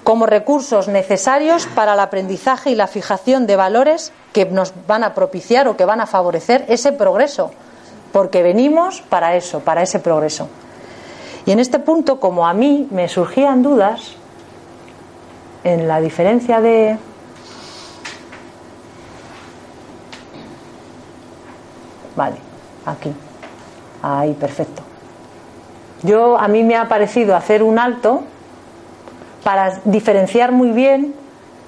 como 0.05 0.27
recursos 0.27 0.87
necesarios 0.87 1.67
para 1.67 1.95
el 1.95 2.01
aprendizaje 2.01 2.71
y 2.71 2.77
la 2.77 2.87
fijación 2.87 3.49
de 3.49 3.57
valores 3.57 4.13
que 4.33 4.45
nos 4.45 4.73
van 4.87 5.03
a 5.03 5.13
propiciar 5.13 5.67
o 5.67 5.77
que 5.77 5.85
van 5.85 6.01
a 6.01 6.07
favorecer 6.07 6.67
ese 6.69 6.93
progreso, 6.93 7.51
porque 8.13 8.45
venimos 8.45 9.01
para 9.01 9.35
eso, 9.35 9.59
para 9.59 9.83
ese 9.83 9.99
progreso. 9.99 10.49
Y 11.47 11.53
en 11.53 11.61
este 11.61 11.79
punto, 11.79 12.21
como 12.21 12.47
a 12.47 12.55
mí 12.55 12.89
me 12.91 13.09
surgían 13.09 13.63
dudas 13.63 14.15
en 15.63 15.89
la 15.89 16.01
diferencia 16.01 16.61
de 16.61 16.99
Vale, 22.17 22.37
aquí. 22.87 23.13
Ahí, 24.03 24.35
perfecto. 24.35 24.83
Yo 26.03 26.39
a 26.39 26.49
mí 26.49 26.63
me 26.63 26.77
ha 26.77 26.89
parecido 26.89 27.35
hacer 27.35 27.63
un 27.63 27.79
alto 27.79 28.23
para 29.43 29.81
diferenciar 29.85 30.53
muy 30.53 30.71
bien 30.71 31.15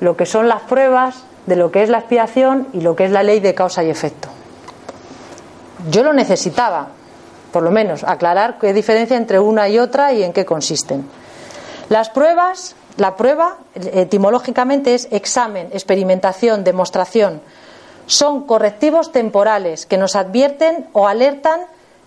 lo 0.01 0.17
que 0.17 0.27
son 0.27 0.49
las 0.49 0.63
pruebas 0.63 1.25
de 1.47 1.57
lo 1.57 1.71
que 1.71 1.83
es 1.83 1.89
la 1.89 1.99
expiación 1.99 2.69
y 2.73 2.81
lo 2.81 2.97
que 2.97 3.07
es 3.07 3.11
la 3.11 3.23
ley 3.23 3.41
de 3.41 3.55
causa 3.55 3.83
y 3.83 3.91
efecto. 3.91 4.29
yo 5.91 6.03
lo 6.03 6.13
necesitaba, 6.13 6.89
por 7.57 7.63
lo 7.63 7.71
menos, 7.71 8.05
aclarar 8.05 8.59
qué 8.59 8.75
diferencia 8.75 9.17
entre 9.17 9.41
una 9.41 9.67
y 9.67 9.79
otra 9.79 10.13
y 10.13 10.23
en 10.23 10.35
qué 10.35 10.45
consisten. 10.45 11.09
Las 11.89 12.11
pruebas, 12.11 12.77
la 12.99 13.17
prueba 13.17 13.57
etimológicamente 13.75 14.95
es 14.95 15.09
examen, 15.11 15.71
experimentación, 15.73 16.65
demostración. 16.65 17.41
Son 18.05 18.43
correctivos 18.43 19.11
temporales 19.11 19.87
que 19.87 19.97
nos 19.97 20.17
advierten 20.17 20.89
o 20.93 21.09
alertan 21.09 21.63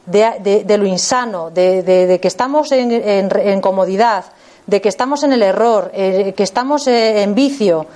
de, 0.06 0.78
lo 0.78 0.86
insano, 0.86 1.50
de, 1.50 2.20
que 2.22 2.28
estamos 2.28 2.72
en, 2.72 3.60
comodidad, 3.60 4.26
de 4.68 4.82
que 4.82 4.90
estamos 4.90 5.24
en 5.24 5.34
el 5.34 5.42
error, 5.42 5.90
eh, 5.96 6.36
que 6.38 6.44
estamos 6.44 6.86
eh, 6.86 7.24
en 7.24 7.34
vicio. 7.34 7.88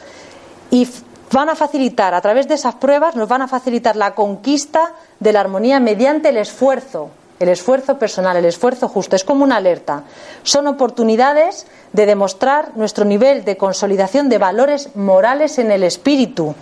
Y 0.72 0.88
van 1.32 1.50
a 1.50 1.56
facilitar, 1.56 2.16
a 2.16 2.22
través 2.22 2.48
de 2.48 2.56
esas 2.56 2.74
pruebas, 2.74 3.16
nos 3.16 3.30
van 3.30 3.44
a 3.44 3.48
facilitar 3.48 3.96
la 3.96 4.16
conquista 4.16 4.94
de 5.20 5.34
la 5.34 5.42
armonía 5.42 5.80
mediante 5.80 6.30
el 6.30 6.38
esfuerzo, 6.38 7.12
el 7.39 7.50
esfuerzo 7.50 7.98
personal, 7.98 8.38
el 8.38 8.46
esfuerzo 8.46 8.88
justo. 8.88 9.15
Es 9.15 9.24
como 9.24 9.43
una 9.43 9.58
alerta. 9.58 10.04
Son 10.43 10.67
oportunidades 10.67 11.67
de 11.91 12.06
demostrar 12.06 12.72
nuestro 12.76 13.06
nivel 13.06 13.43
de 13.46 13.58
consolidación 13.58 14.30
de 14.30 14.38
valores 14.38 14.96
morales 14.96 15.60
en 15.60 15.72
el 15.72 15.84
espíritu, 15.84 16.56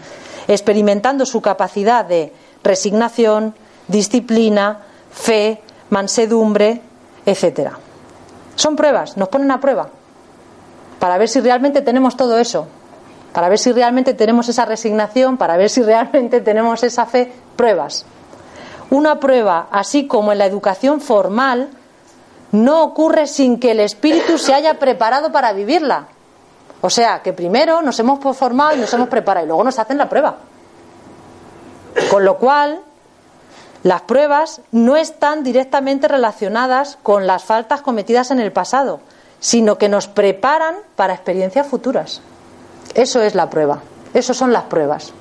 experimentando 0.47 1.25
su 1.25 1.41
capacidad 1.41 2.05
de 2.05 2.33
resignación, 2.63 3.53
disciplina, 3.87 4.81
fe, 5.11 5.61
mansedumbre, 5.89 6.81
etcétera. 7.25 7.77
Son 8.55 8.75
pruebas, 8.75 9.17
nos 9.17 9.29
ponen 9.29 9.51
a 9.51 9.59
prueba 9.59 9.89
para 10.99 11.17
ver 11.17 11.29
si 11.29 11.41
realmente 11.41 11.81
tenemos 11.81 12.15
todo 12.15 12.37
eso, 12.37 12.67
para 13.33 13.49
ver 13.49 13.57
si 13.57 13.71
realmente 13.71 14.13
tenemos 14.13 14.47
esa 14.49 14.65
resignación, 14.65 15.35
para 15.37 15.57
ver 15.57 15.69
si 15.69 15.81
realmente 15.81 16.41
tenemos 16.41 16.83
esa 16.83 17.07
fe, 17.07 17.31
pruebas. 17.55 18.05
Una 18.91 19.19
prueba, 19.19 19.67
así 19.71 20.05
como 20.05 20.31
en 20.31 20.37
la 20.37 20.45
educación 20.45 21.01
formal, 21.01 21.69
no 22.51 22.83
ocurre 22.83 23.25
sin 23.25 23.59
que 23.59 23.71
el 23.71 23.79
espíritu 23.79 24.37
se 24.37 24.53
haya 24.53 24.79
preparado 24.79 25.31
para 25.31 25.53
vivirla. 25.53 26.07
O 26.81 26.89
sea, 26.89 27.21
que 27.21 27.31
primero 27.31 27.81
nos 27.81 27.97
hemos 27.99 28.19
formado 28.37 28.75
y 28.75 28.79
nos 28.79 28.93
hemos 28.93 29.07
preparado 29.07 29.45
y 29.45 29.47
luego 29.47 29.63
nos 29.63 29.79
hacen 29.79 29.97
la 29.97 30.09
prueba. 30.09 30.37
Con 32.09 32.25
lo 32.25 32.37
cual, 32.37 32.81
las 33.83 34.01
pruebas 34.01 34.61
no 34.71 34.97
están 34.97 35.43
directamente 35.43 36.07
relacionadas 36.07 36.97
con 37.01 37.25
las 37.27 37.45
faltas 37.45 37.81
cometidas 37.81 38.29
en 38.29 38.39
el 38.39 38.51
pasado, 38.51 38.99
sino 39.39 39.77
que 39.77 39.87
nos 39.89 40.07
preparan 40.07 40.75
para 40.97 41.13
experiencias 41.13 41.65
futuras. 41.65 42.21
Eso 42.93 43.21
es 43.21 43.35
la 43.35 43.49
prueba. 43.49 43.79
Eso 44.13 44.33
son 44.33 44.51
las 44.51 44.63
pruebas. 44.63 45.13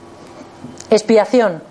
Expiación. 0.90 1.69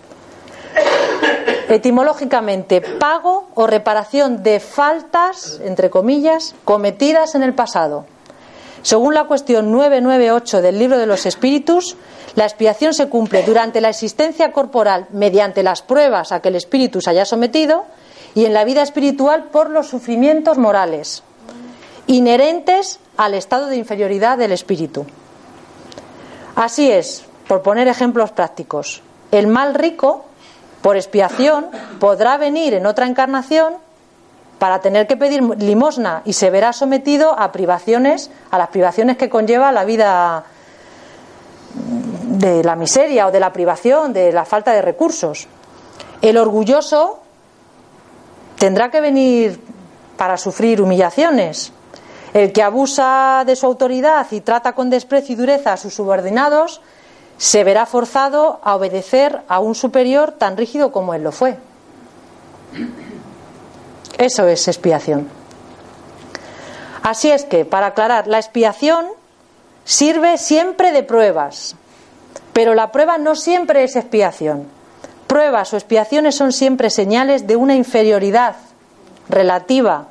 Etimológicamente, 1.69 2.81
pago 2.81 3.47
o 3.53 3.67
reparación 3.67 4.41
de 4.41 4.59
faltas, 4.59 5.61
entre 5.63 5.89
comillas, 5.89 6.55
cometidas 6.65 7.35
en 7.35 7.43
el 7.43 7.53
pasado. 7.53 8.05
Según 8.81 9.13
la 9.13 9.25
cuestión 9.25 9.71
998 9.71 10.61
del 10.61 10.79
libro 10.79 10.97
de 10.97 11.05
los 11.05 11.25
espíritus, 11.25 11.95
la 12.35 12.45
expiación 12.45 12.93
se 12.93 13.07
cumple 13.07 13.43
durante 13.43 13.81
la 13.81 13.89
existencia 13.89 14.51
corporal 14.51 15.07
mediante 15.11 15.63
las 15.63 15.81
pruebas 15.81 16.31
a 16.31 16.41
que 16.41 16.49
el 16.49 16.55
espíritu 16.55 17.01
se 17.01 17.11
haya 17.11 17.25
sometido 17.25 17.85
y 18.35 18.45
en 18.45 18.53
la 18.53 18.63
vida 18.63 18.81
espiritual 18.81 19.45
por 19.51 19.69
los 19.69 19.87
sufrimientos 19.87 20.57
morales 20.57 21.23
inherentes 22.09 22.99
al 23.17 23.35
estado 23.35 23.67
de 23.67 23.77
inferioridad 23.77 24.39
del 24.39 24.51
espíritu. 24.51 25.05
Así 26.55 26.89
es, 26.89 27.23
por 27.47 27.61
poner 27.61 27.87
ejemplos 27.87 28.31
prácticos, 28.31 29.03
el 29.31 29.45
mal 29.45 29.75
rico, 29.75 30.25
por 30.81 30.95
expiación, 30.95 31.67
podrá 31.99 32.37
venir 32.37 32.73
en 32.73 32.85
otra 32.85 33.05
encarnación 33.05 33.75
para 34.59 34.79
tener 34.79 35.07
que 35.07 35.17
pedir 35.17 35.41
limosna 35.41 36.21
y 36.25 36.33
se 36.33 36.49
verá 36.49 36.73
sometido 36.73 37.37
a 37.37 37.51
privaciones, 37.51 38.29
a 38.51 38.57
las 38.57 38.69
privaciones 38.69 39.17
que 39.17 39.29
conlleva 39.29 39.71
la 39.71 39.85
vida 39.85 40.43
de 42.39 42.63
la 42.63 42.75
miseria 42.75 43.27
o 43.27 43.31
de 43.31 43.39
la 43.39 43.51
privación, 43.51 44.13
de 44.13 44.31
la 44.31 44.45
falta 44.45 44.73
de 44.73 44.81
recursos. 44.81 45.47
El 46.21 46.37
orgulloso 46.37 47.19
tendrá 48.57 48.91
que 48.91 49.01
venir 49.01 49.59
para 50.17 50.37
sufrir 50.37 50.81
humillaciones. 50.81 51.71
El 52.33 52.51
que 52.51 52.61
abusa 52.61 53.43
de 53.45 53.55
su 53.55 53.65
autoridad 53.65 54.27
y 54.31 54.41
trata 54.41 54.73
con 54.73 54.89
desprecio 54.89 55.33
y 55.33 55.35
dureza 55.35 55.73
a 55.73 55.77
sus 55.77 55.93
subordinados 55.93 56.81
se 57.39 57.63
verá 57.63 57.87
forzado 57.87 58.59
a 58.63 58.75
obedecer 58.75 59.41
a 59.47 59.59
un 59.59 59.73
superior 59.73 60.33
tan 60.33 60.57
rígido 60.57 60.91
como 60.91 61.15
él 61.15 61.23
lo 61.23 61.31
fue. 61.31 61.57
Eso 64.17 64.47
es 64.47 64.67
expiación. 64.67 65.27
Así 67.01 67.31
es 67.31 67.45
que, 67.45 67.63
para 67.63 67.87
aclarar, 67.87 68.27
la 68.27 68.37
expiación 68.37 69.07
sirve 69.85 70.37
siempre 70.37 70.91
de 70.91 71.01
pruebas, 71.01 71.75
pero 72.51 72.75
la 72.75 72.91
prueba 72.91 73.17
no 73.17 73.35
siempre 73.35 73.85
es 73.85 73.95
expiación. 73.95 74.67
Pruebas 75.25 75.73
o 75.73 75.77
expiaciones 75.77 76.35
son 76.35 76.51
siempre 76.51 76.89
señales 76.89 77.47
de 77.47 77.55
una 77.55 77.75
inferioridad 77.75 78.57
relativa 79.29 80.07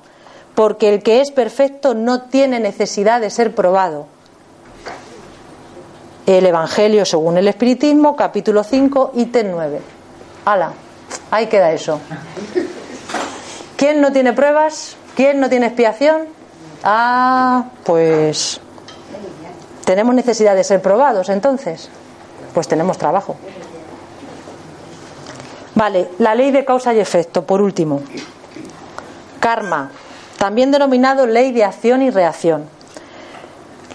porque 0.54 0.88
el 0.88 1.02
que 1.02 1.20
es 1.20 1.30
perfecto 1.30 1.94
no 1.94 2.22
tiene 2.22 2.58
necesidad 2.58 3.20
de 3.20 3.30
ser 3.30 3.54
probado. 3.54 4.06
El 6.28 6.44
Evangelio 6.44 7.06
según 7.06 7.38
el 7.38 7.48
Espiritismo, 7.48 8.14
capítulo 8.14 8.62
5, 8.62 9.12
ítem 9.14 9.50
9. 9.50 9.80
¡Hala! 10.44 10.72
Ahí 11.30 11.46
queda 11.46 11.72
eso. 11.72 12.00
¿Quién 13.78 14.02
no 14.02 14.12
tiene 14.12 14.34
pruebas? 14.34 14.98
¿Quién 15.16 15.40
no 15.40 15.48
tiene 15.48 15.68
expiación? 15.68 16.26
Ah, 16.84 17.64
pues 17.82 18.60
tenemos 19.86 20.14
necesidad 20.14 20.54
de 20.54 20.64
ser 20.64 20.82
probados 20.82 21.30
entonces. 21.30 21.88
Pues 22.52 22.68
tenemos 22.68 22.98
trabajo. 22.98 23.36
Vale, 25.76 26.10
la 26.18 26.34
ley 26.34 26.50
de 26.50 26.62
causa 26.66 26.92
y 26.92 27.00
efecto, 27.00 27.46
por 27.46 27.62
último. 27.62 28.02
Karma, 29.40 29.92
también 30.36 30.70
denominado 30.72 31.26
ley 31.26 31.52
de 31.52 31.64
acción 31.64 32.02
y 32.02 32.10
reacción. 32.10 32.68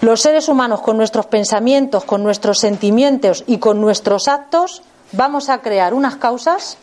Los 0.04 0.20
seres 0.20 0.50
humanos 0.50 0.82
con 0.82 0.98
nuestros 0.98 1.24
pensamientos, 1.24 2.04
con 2.04 2.22
nuestros 2.22 2.58
sentimientos 2.58 3.42
y 3.46 3.56
con 3.56 3.80
nuestros 3.80 4.28
actos 4.28 4.82
vamos 5.12 5.48
a 5.48 5.62
crear 5.62 5.94
unas 5.94 6.16
causas 6.16 6.76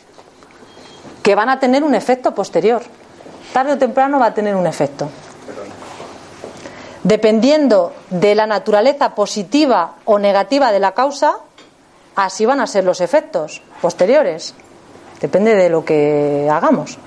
que 1.21 1.35
van 1.35 1.47
a 1.47 1.59
tener 1.59 1.83
un 1.83 1.93
efecto 1.93 2.33
posterior. 2.33 2.81
Tarde 3.53 3.73
o 3.73 3.77
temprano 3.77 4.17
va 4.17 4.25
a 4.25 4.33
tener 4.33 4.55
un 4.55 4.65
efecto. 4.65 5.07
Dependiendo 7.03 7.93
de 8.09 8.33
la 8.33 8.47
naturaleza 8.47 9.13
positiva 9.13 9.97
o 10.05 10.17
negativa 10.17 10.71
de 10.71 10.79
la 10.79 10.93
causa, 10.93 11.37
así 12.15 12.47
van 12.47 12.59
a 12.59 12.65
ser 12.65 12.85
los 12.85 13.01
efectos 13.01 13.61
posteriores. 13.83 14.55
Depende 15.21 15.53
de 15.53 15.69
lo 15.69 15.85
que 15.85 16.49
hagamos. 16.51 16.97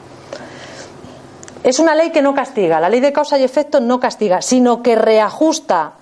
Es 1.64 1.81
una 1.81 1.96
ley 1.96 2.12
que 2.12 2.22
no 2.22 2.37
castiga, 2.37 2.79
la 2.79 2.88
ley 2.88 3.00
de 3.00 3.12
causa 3.12 3.37
y 3.37 3.42
efecto 3.42 3.81
no 3.81 3.98
castiga, 3.98 4.42
sino 4.42 4.81
que 4.81 4.94
reajusta 4.94 5.94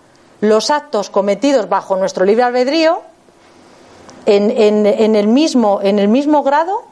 los 0.42 0.70
actos 0.70 1.08
cometidos 1.08 1.68
bajo 1.68 1.94
nuestro 1.94 2.24
libre 2.24 2.42
albedrío 2.42 3.00
en, 4.26 4.50
el, 5.14 5.28
mismo, 5.28 6.42
grado 6.42 6.82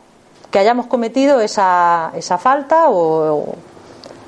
que 0.53 0.61
hayamos 0.61 0.87
cometido 0.87 1.41
esa, 1.41 2.13
esa 2.15 2.39
falta 2.39 2.91
o, 2.91 3.57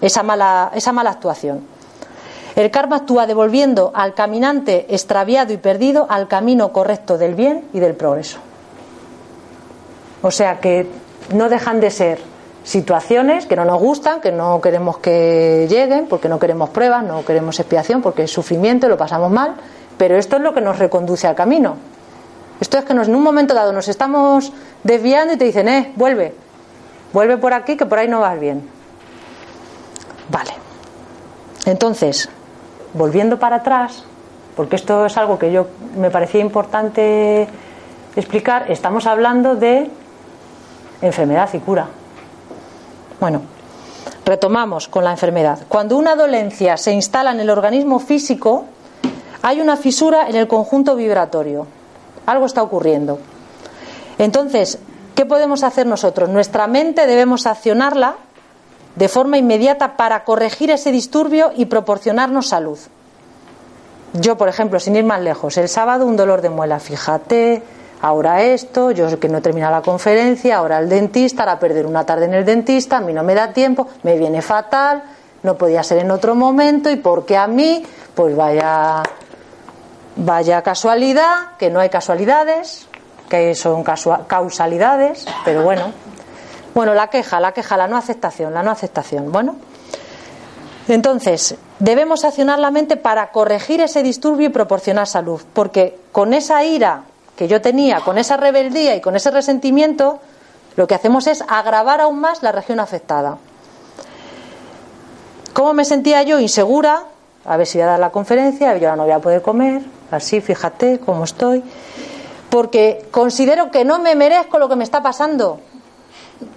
esa, 0.01 0.25
mala, 0.25 0.73
esa 0.75 0.93
mala 0.93 1.11
actuación. 1.11 1.65
El 2.57 2.73
karma 2.73 2.97
actúa 2.97 3.29
devolviendo 3.29 3.93
al 3.95 4.13
caminante 4.15 4.87
extraviado 4.93 5.53
y 5.53 5.57
perdido 5.57 6.07
al 6.11 6.27
camino 6.27 6.73
correcto 6.73 7.17
del 7.17 7.37
bien 7.37 7.69
y 7.73 7.79
del 7.79 7.95
progreso. 7.95 8.39
O 10.21 10.33
sea 10.33 10.59
que 10.59 10.89
no 11.33 11.49
dejan 11.49 11.79
de 11.79 11.91
ser 11.93 12.32
situaciones 12.65 13.47
que 13.47 13.57
no 13.57 13.65
nos 13.65 13.81
gustan, 13.81 14.21
que 14.21 14.33
no 14.33 14.61
queremos 14.61 14.99
que 14.99 15.67
lleguen, 15.69 16.07
porque 16.07 16.29
no 16.29 16.39
queremos 16.39 16.71
pruebas, 16.71 17.05
no 17.05 17.25
queremos 17.25 17.59
expiación, 17.59 18.03
porque 18.03 18.25
es 18.25 18.31
sufrimiento, 18.31 18.89
lo 18.89 18.97
pasamos 18.97 19.31
mal, 19.31 19.55
pero 19.99 20.17
esto 20.17 20.37
es 20.37 20.43
lo 20.43 20.55
que 20.55 20.61
nos 20.61 20.79
reconduce 20.79 21.27
al 21.27 21.35
camino. 21.35 21.77
Esto 22.61 22.79
es 22.79 22.85
que 22.85 22.93
en 22.93 23.15
un 23.15 23.23
momento 23.23 23.55
dado 23.55 23.73
nos 23.73 23.89
estamos 23.89 24.53
desviando 24.85 25.35
y 25.35 25.37
te 25.37 25.45
dicen, 25.45 25.69
eh, 25.69 25.93
vuelve, 25.97 26.35
vuelve 27.13 27.37
por 27.37 27.53
aquí, 27.53 27.77
que 27.77 27.87
por 27.87 27.99
ahí 27.99 28.09
no 28.09 28.21
vas 28.21 28.39
bien. 28.39 28.69
Vale. 30.29 30.53
Entonces, 31.67 32.29
volviendo 32.95 33.39
para 33.39 33.57
atrás, 33.57 34.05
porque 34.57 34.77
esto 34.77 35.07
es 35.07 35.17
algo 35.17 35.39
que 35.39 35.51
yo 35.51 35.67
me 35.97 36.11
parecía 36.11 36.41
importante 36.41 37.49
explicar, 38.15 38.71
estamos 38.71 39.07
hablando 39.07 39.57
de 39.57 39.91
enfermedad 41.01 41.49
y 41.53 41.59
cura. 41.59 41.89
Bueno, 43.23 43.43
retomamos 44.25 44.89
con 44.89 45.05
la 45.05 45.13
enfermedad. 45.13 45.61
Cuando 45.69 45.97
una 45.97 46.17
dolencia 46.17 46.77
se 46.77 46.93
instala 46.93 47.31
en 47.31 47.39
el 47.39 47.51
organismo 47.51 48.01
físico, 48.01 48.65
hay 49.43 49.61
una 49.61 49.77
fisura 49.77 50.29
en 50.29 50.35
el 50.35 50.49
conjunto 50.49 50.97
vibratorio. 50.97 51.69
Algo 52.27 52.47
está 52.47 52.65
ocurriendo. 52.65 53.21
Entonces, 54.19 54.81
¿Qué 55.15 55.27
podemos 55.27 55.63
hacer 55.63 55.87
nosotros? 55.87 56.31
Nuestra 56.31 56.67
mente 56.67 57.07
debemos 57.07 57.47
accionarla 57.47 58.17
de 58.97 59.09
forma 59.09 59.37
inmediata 59.37 59.97
para 59.97 60.25
corregir 60.25 60.71
ese 60.71 60.91
disturbio 60.91 61.53
y 61.55 61.67
proporcionarnos 61.67 62.49
salud. 62.49 62.79
Yo, 64.15 64.37
por 64.37 64.49
ejemplo, 64.49 64.81
sin 64.81 64.97
ir 64.97 65.05
más 65.05 65.21
lejos, 65.21 65.59
el 65.59 65.69
sábado 65.69 66.07
un 66.07 66.17
dolor 66.17 66.41
de 66.41 66.49
muela, 66.49 66.81
fíjate, 66.81 67.63
ahora 68.03 68.43
esto, 68.43 68.91
yo 68.91 69.19
que 69.19 69.29
no 69.29 69.39
he 69.39 69.41
terminado 69.41 69.73
la 69.73 69.83
conferencia, 69.83 70.59
ahora 70.59 70.79
el 70.79 70.89
dentista, 70.89 71.45
ahora 71.45 71.59
perder 71.59 71.87
una 71.87 72.05
tarde 72.05 72.27
en 72.27 72.35
el 72.35 72.45
dentista, 72.45 72.99
a 72.99 73.01
mí 73.01 73.13
no 73.13 73.23
me 73.23 73.35
da 73.35 73.53
tiempo, 73.53 73.89
me 74.03 74.19
viene 74.19 74.43
fatal, 74.43 75.03
no 75.43 75.57
podía 75.57 75.83
ser 75.83 75.99
en 75.99 76.11
otro 76.11 76.35
momento 76.35 76.91
y 76.91 76.97
porque 76.97 77.37
a 77.37 77.47
mí, 77.47 77.85
pues 78.15 78.37
vaya 78.37 79.03
vaya 80.17 80.63
casualidad, 80.63 81.57
que 81.59 81.71
no 81.71 81.81
hay 81.81 81.89
casualidades, 81.89 82.87
que 83.29 83.55
son 83.55 83.83
causalidades, 83.83 85.25
pero 85.45 85.63
bueno. 85.63 85.93
Bueno, 86.75 86.95
la 86.95 87.09
queja, 87.09 87.39
la 87.39 87.53
queja, 87.53 87.77
la 87.77 87.87
no 87.87 87.97
aceptación, 87.97 88.55
la 88.55 88.63
no 88.63 88.71
aceptación. 88.71 89.31
Bueno, 89.31 89.57
entonces, 90.89 91.55
debemos 91.79 92.25
accionar 92.25 92.59
la 92.59 92.71
mente 92.71 92.97
para 92.97 93.31
corregir 93.31 93.81
ese 93.81 94.03
disturbio 94.03 94.49
y 94.49 94.51
proporcionar 94.51 95.07
salud, 95.07 95.43
porque 95.53 95.99
con 96.13 96.33
esa 96.35 96.65
ira 96.65 97.05
que 97.37 97.49
yo 97.49 97.61
tenía, 97.61 98.01
con 98.01 98.19
esa 98.19 98.37
rebeldía 98.37 98.95
y 98.95 99.01
con 99.01 99.17
ese 99.17 99.31
resentimiento, 99.31 100.21
lo 100.77 100.87
que 100.87 100.95
hacemos 100.95 101.27
es 101.27 101.45
agravar 101.49 102.01
aún 102.01 102.21
más 102.21 102.43
la 102.43 102.53
región 102.53 102.81
afectada. 102.81 103.39
¿Cómo 105.53 105.75
me 105.75 105.85
sentía 105.85 106.23
yo? 106.23 106.39
Insegura, 106.41 107.05
a 107.45 107.57
ver 107.57 107.67
si 107.67 107.79
voy 107.79 107.85
a 107.85 107.91
dar 107.91 108.01
la 108.01 108.11
conferencia, 108.11 108.77
yo 108.77 108.95
no 108.97 109.05
voy 109.05 109.13
a 109.13 109.19
poder 109.19 109.43
comer, 109.43 109.83
así, 110.11 110.41
fíjate 110.41 111.01
cómo 111.01 111.25
estoy, 111.25 111.63
porque 112.49 113.07
considero 113.11 113.71
que 113.71 113.85
no 113.85 113.99
me 113.99 114.15
merezco 114.15 114.59
lo 114.59 114.69
que 114.69 114.77
me 114.77 114.85
está 114.85 115.03
pasando. 115.03 115.61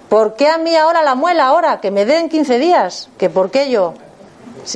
¿Por 0.09 0.35
qué 0.35 0.47
a 0.47 0.57
mí 0.57 0.75
ahora 0.75 1.01
la 1.03 1.15
muela, 1.15 1.47
ahora, 1.47 1.81
que 1.81 1.91
me 1.91 2.05
den 2.05 2.29
15 2.29 2.59
días? 2.59 3.09
¿Que 3.17 3.29
por 3.29 3.51
qué 3.51 3.69
yo? 3.69 3.93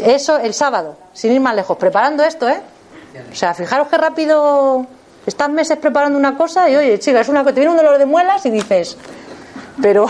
Eso 0.04 0.38
el 0.38 0.54
sábado, 0.54 0.98
sin 1.14 1.32
ir 1.32 1.40
más 1.40 1.56
lejos, 1.56 1.78
preparando 1.78 2.24
esto, 2.24 2.50
¿eh? 2.50 2.62
O 3.32 3.36
sea, 3.36 3.54
fijaros 3.54 3.88
qué 3.88 3.98
rápido 3.98 4.86
estás 5.30 5.50
meses 5.50 5.78
preparando 5.78 6.18
una 6.18 6.38
cosa 6.38 6.70
y 6.70 6.76
oye, 6.76 7.00
chica, 7.00 7.22
es 7.22 7.30
una 7.30 7.44
te 7.46 7.54
viene 7.54 7.72
un 7.72 7.78
dolor 7.78 7.98
de 7.98 8.06
muelas 8.06 8.46
y 8.46 8.50
dices, 8.50 8.98
pero, 9.82 10.06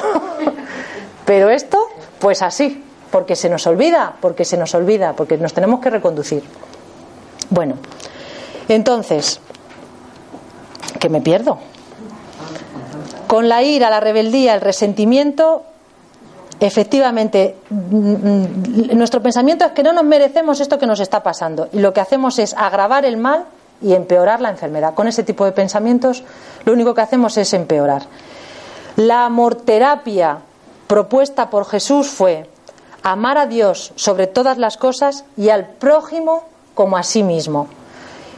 pero 1.25 1.49
esto, 1.49 1.77
pues 2.19 2.41
así, 2.41 2.83
porque 3.11 3.35
se 3.35 3.49
nos 3.49 3.67
olvida, 3.67 4.15
porque 4.19 4.45
se 4.45 4.57
nos 4.57 4.73
olvida, 4.75 5.13
porque 5.13 5.37
nos 5.37 5.53
tenemos 5.53 5.79
que 5.79 5.89
reconducir. 5.89 6.43
Bueno, 7.49 7.75
entonces, 8.67 9.39
que 10.99 11.09
me 11.09 11.21
pierdo. 11.21 11.59
Con 13.27 13.47
la 13.47 13.63
ira, 13.63 13.89
la 13.89 13.99
rebeldía, 13.99 14.55
el 14.55 14.61
resentimiento, 14.61 15.63
efectivamente, 16.59 17.55
mm, 17.69 17.95
mm, 17.95 18.97
nuestro 18.97 19.21
pensamiento 19.21 19.65
es 19.65 19.71
que 19.71 19.83
no 19.83 19.93
nos 19.93 20.03
merecemos 20.03 20.59
esto 20.59 20.77
que 20.77 20.87
nos 20.87 20.99
está 20.99 21.21
pasando 21.21 21.69
y 21.71 21.79
lo 21.79 21.93
que 21.93 22.01
hacemos 22.01 22.39
es 22.39 22.53
agravar 22.53 23.05
el 23.05 23.17
mal 23.17 23.45
y 23.81 23.93
empeorar 23.93 24.41
la 24.41 24.49
enfermedad. 24.49 24.93
Con 24.93 25.07
ese 25.07 25.23
tipo 25.23 25.45
de 25.45 25.51
pensamientos 25.51 26.23
lo 26.65 26.73
único 26.73 26.93
que 26.93 27.01
hacemos 27.01 27.37
es 27.37 27.53
empeorar. 27.53 28.03
La 28.95 29.25
amorterapia 29.25 30.39
propuesta 30.87 31.49
por 31.49 31.65
Jesús 31.65 32.07
fue 32.07 32.49
amar 33.03 33.37
a 33.37 33.45
Dios 33.45 33.93
sobre 33.95 34.27
todas 34.27 34.57
las 34.57 34.77
cosas 34.77 35.23
y 35.37 35.49
al 35.49 35.67
prójimo 35.67 36.43
como 36.73 36.97
a 36.97 37.03
sí 37.03 37.23
mismo. 37.23 37.67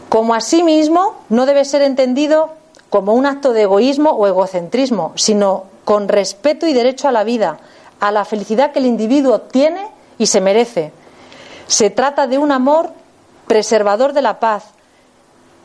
Como 0.09 0.33
a 0.33 0.41
sí 0.41 0.63
mismo 0.63 1.15
no 1.29 1.45
debe 1.45 1.65
ser 1.65 1.81
entendido 1.81 2.51
como 2.89 3.13
un 3.13 3.25
acto 3.25 3.53
de 3.53 3.63
egoísmo 3.63 4.11
o 4.11 4.27
egocentrismo, 4.27 5.13
sino 5.15 5.63
con 5.85 6.09
respeto 6.09 6.67
y 6.67 6.73
derecho 6.73 7.07
a 7.07 7.11
la 7.11 7.23
vida, 7.23 7.57
a 7.99 8.11
la 8.11 8.25
felicidad 8.25 8.71
que 8.71 8.79
el 8.79 8.85
individuo 8.85 9.41
tiene 9.41 9.87
y 10.17 10.25
se 10.27 10.41
merece. 10.41 10.91
Se 11.67 11.89
trata 11.89 12.27
de 12.27 12.37
un 12.37 12.51
amor 12.51 12.89
preservador 13.47 14.13
de 14.13 14.21
la 14.21 14.39
paz. 14.39 14.65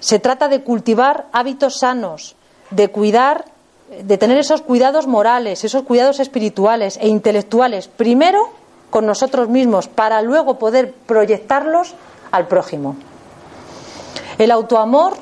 Se 0.01 0.19
trata 0.19 0.49
de 0.49 0.63
cultivar 0.63 1.27
hábitos 1.33 1.79
sanos, 1.79 2.37
de 2.71 2.89
cuidar, 2.89 3.45
de 4.03 4.19
tener 4.19 4.39
esos 4.39 4.63
cuidados 4.63 5.07
morales, 5.07 5.65
esos 5.65 5.83
cuidados 5.83 6.21
espirituales 6.21 6.99
e 7.01 7.09
intelectuales, 7.09 7.89
primero 7.89 8.51
con 8.91 9.07
nosotros 9.07 9.49
mismos 9.49 9.89
para 9.89 10.23
luego 10.23 10.59
poder 10.59 10.93
proyectarlos 10.93 11.95
al 12.31 12.47
prójimo. 12.47 12.97
El 14.39 14.51
autoamor 14.51 15.15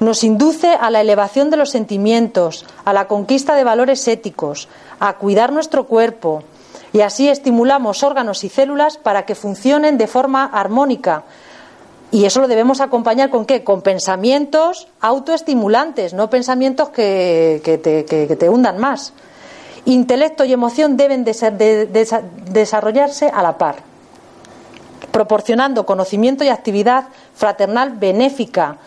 nos 0.00 0.24
induce 0.24 0.74
a 0.74 0.90
la 0.90 1.00
elevación 1.00 1.50
de 1.50 1.56
los 1.56 1.70
sentimientos, 1.70 2.66
a 2.84 2.92
la 2.92 3.08
conquista 3.08 3.54
de 3.54 3.64
valores 3.64 4.06
éticos, 4.08 4.68
a 5.00 5.14
cuidar 5.14 5.52
nuestro 5.52 5.86
cuerpo 5.86 6.42
y 6.92 7.00
así 7.00 7.28
estimulamos 7.28 8.02
órganos 8.02 8.44
y 8.44 8.48
células 8.48 8.96
para 8.96 9.24
que 9.24 9.34
funcionen 9.34 9.98
de 9.98 10.06
forma 10.06 10.44
armónica. 10.44 11.24
Y 12.10 12.24
eso 12.24 12.40
lo 12.40 12.48
debemos 12.48 12.80
acompañar 12.80 13.30
con 13.30 13.46
qué? 13.46 13.64
Con 13.64 13.82
pensamientos 13.82 14.88
autoestimulantes, 15.00 16.14
no 16.14 16.30
pensamientos 16.30 16.90
que, 16.90 17.60
te, 17.62 18.04
que 18.04 18.36
te 18.36 18.48
hundan 18.48 18.78
más. 18.78 19.12
Intelecto 19.86 20.44
y 20.44 20.52
emoción 20.52 20.96
deben 20.96 21.24
desarrollarse 21.24 23.28
a 23.28 23.42
la 23.42 23.58
par, 23.58 23.76
proporcionando 25.12 25.86
conocimiento 25.86 26.44
y 26.44 26.48
actividad 26.48 27.06
fraternal 27.34 27.92
benéfica, 27.92 28.78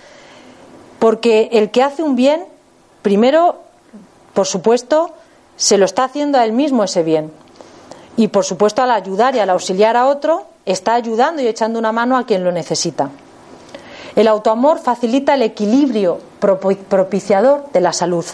porque 0.99 1.49
el 1.53 1.71
que 1.71 1.83
hace 1.83 2.03
un 2.03 2.15
bien, 2.15 2.45
primero, 3.01 3.61
por 4.33 4.45
supuesto, 4.45 5.11
se 5.55 5.77
lo 5.77 5.85
está 5.85 6.05
haciendo 6.05 6.37
a 6.37 6.45
él 6.45 6.51
mismo 6.51 6.83
ese 6.83 7.03
bien. 7.03 7.31
Y 8.17 8.27
por 8.27 8.43
supuesto, 8.43 8.81
al 8.81 8.91
ayudar 8.91 9.35
y 9.35 9.39
al 9.39 9.49
auxiliar 9.49 9.95
a 9.95 10.07
otro, 10.07 10.45
está 10.71 10.93
ayudando 10.95 11.41
y 11.41 11.47
echando 11.47 11.79
una 11.79 11.91
mano 11.91 12.17
a 12.17 12.25
quien 12.25 12.43
lo 12.43 12.51
necesita. 12.51 13.09
El 14.15 14.27
autoamor 14.27 14.79
facilita 14.79 15.35
el 15.35 15.43
equilibrio 15.43 16.19
propiciador 16.39 17.71
de 17.71 17.81
la 17.81 17.93
salud. 17.93 18.25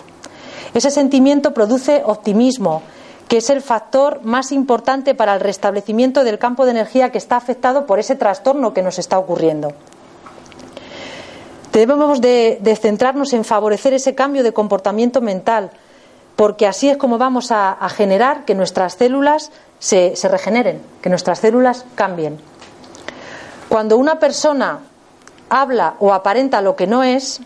Ese 0.73 0.91
sentimiento 0.91 1.53
produce 1.53 2.01
optimismo, 2.05 2.81
que 3.27 3.37
es 3.37 3.49
el 3.49 3.61
factor 3.61 4.21
más 4.23 4.51
importante 4.51 5.15
para 5.15 5.33
el 5.33 5.39
restablecimiento 5.39 6.23
del 6.23 6.39
campo 6.39 6.65
de 6.65 6.71
energía 6.71 7.11
que 7.11 7.17
está 7.17 7.37
afectado 7.37 7.85
por 7.85 7.99
ese 7.99 8.15
trastorno 8.15 8.73
que 8.73 8.81
nos 8.81 8.99
está 8.99 9.17
ocurriendo. 9.17 9.73
Debemos 11.71 12.21
de, 12.21 12.77
centrarnos 12.81 13.33
en 13.33 13.43
favorecer 13.43 13.93
ese 13.93 14.15
cambio 14.15 14.43
de 14.43 14.53
comportamiento 14.53 15.19
mental, 15.19 15.71
porque 16.37 16.67
así 16.67 16.89
es 16.89 16.95
como 16.95 17.17
vamos 17.17 17.51
a, 17.51 17.77
generar 17.89 18.45
que 18.45 18.55
nuestras 18.55 18.93
células 18.93 19.51
se 19.85 20.27
regeneren, 20.27 20.81
que 21.01 21.09
nuestras 21.09 21.39
células 21.39 21.85
cambien. 21.93 22.39
Cuando 23.69 23.97
una 23.97 24.19
persona 24.19 24.79
habla 25.49 25.95
o 25.99 26.13
aparenta 26.13 26.61
lo 26.61 26.75
que 26.75 26.87
no 26.87 27.03
es, 27.03 27.41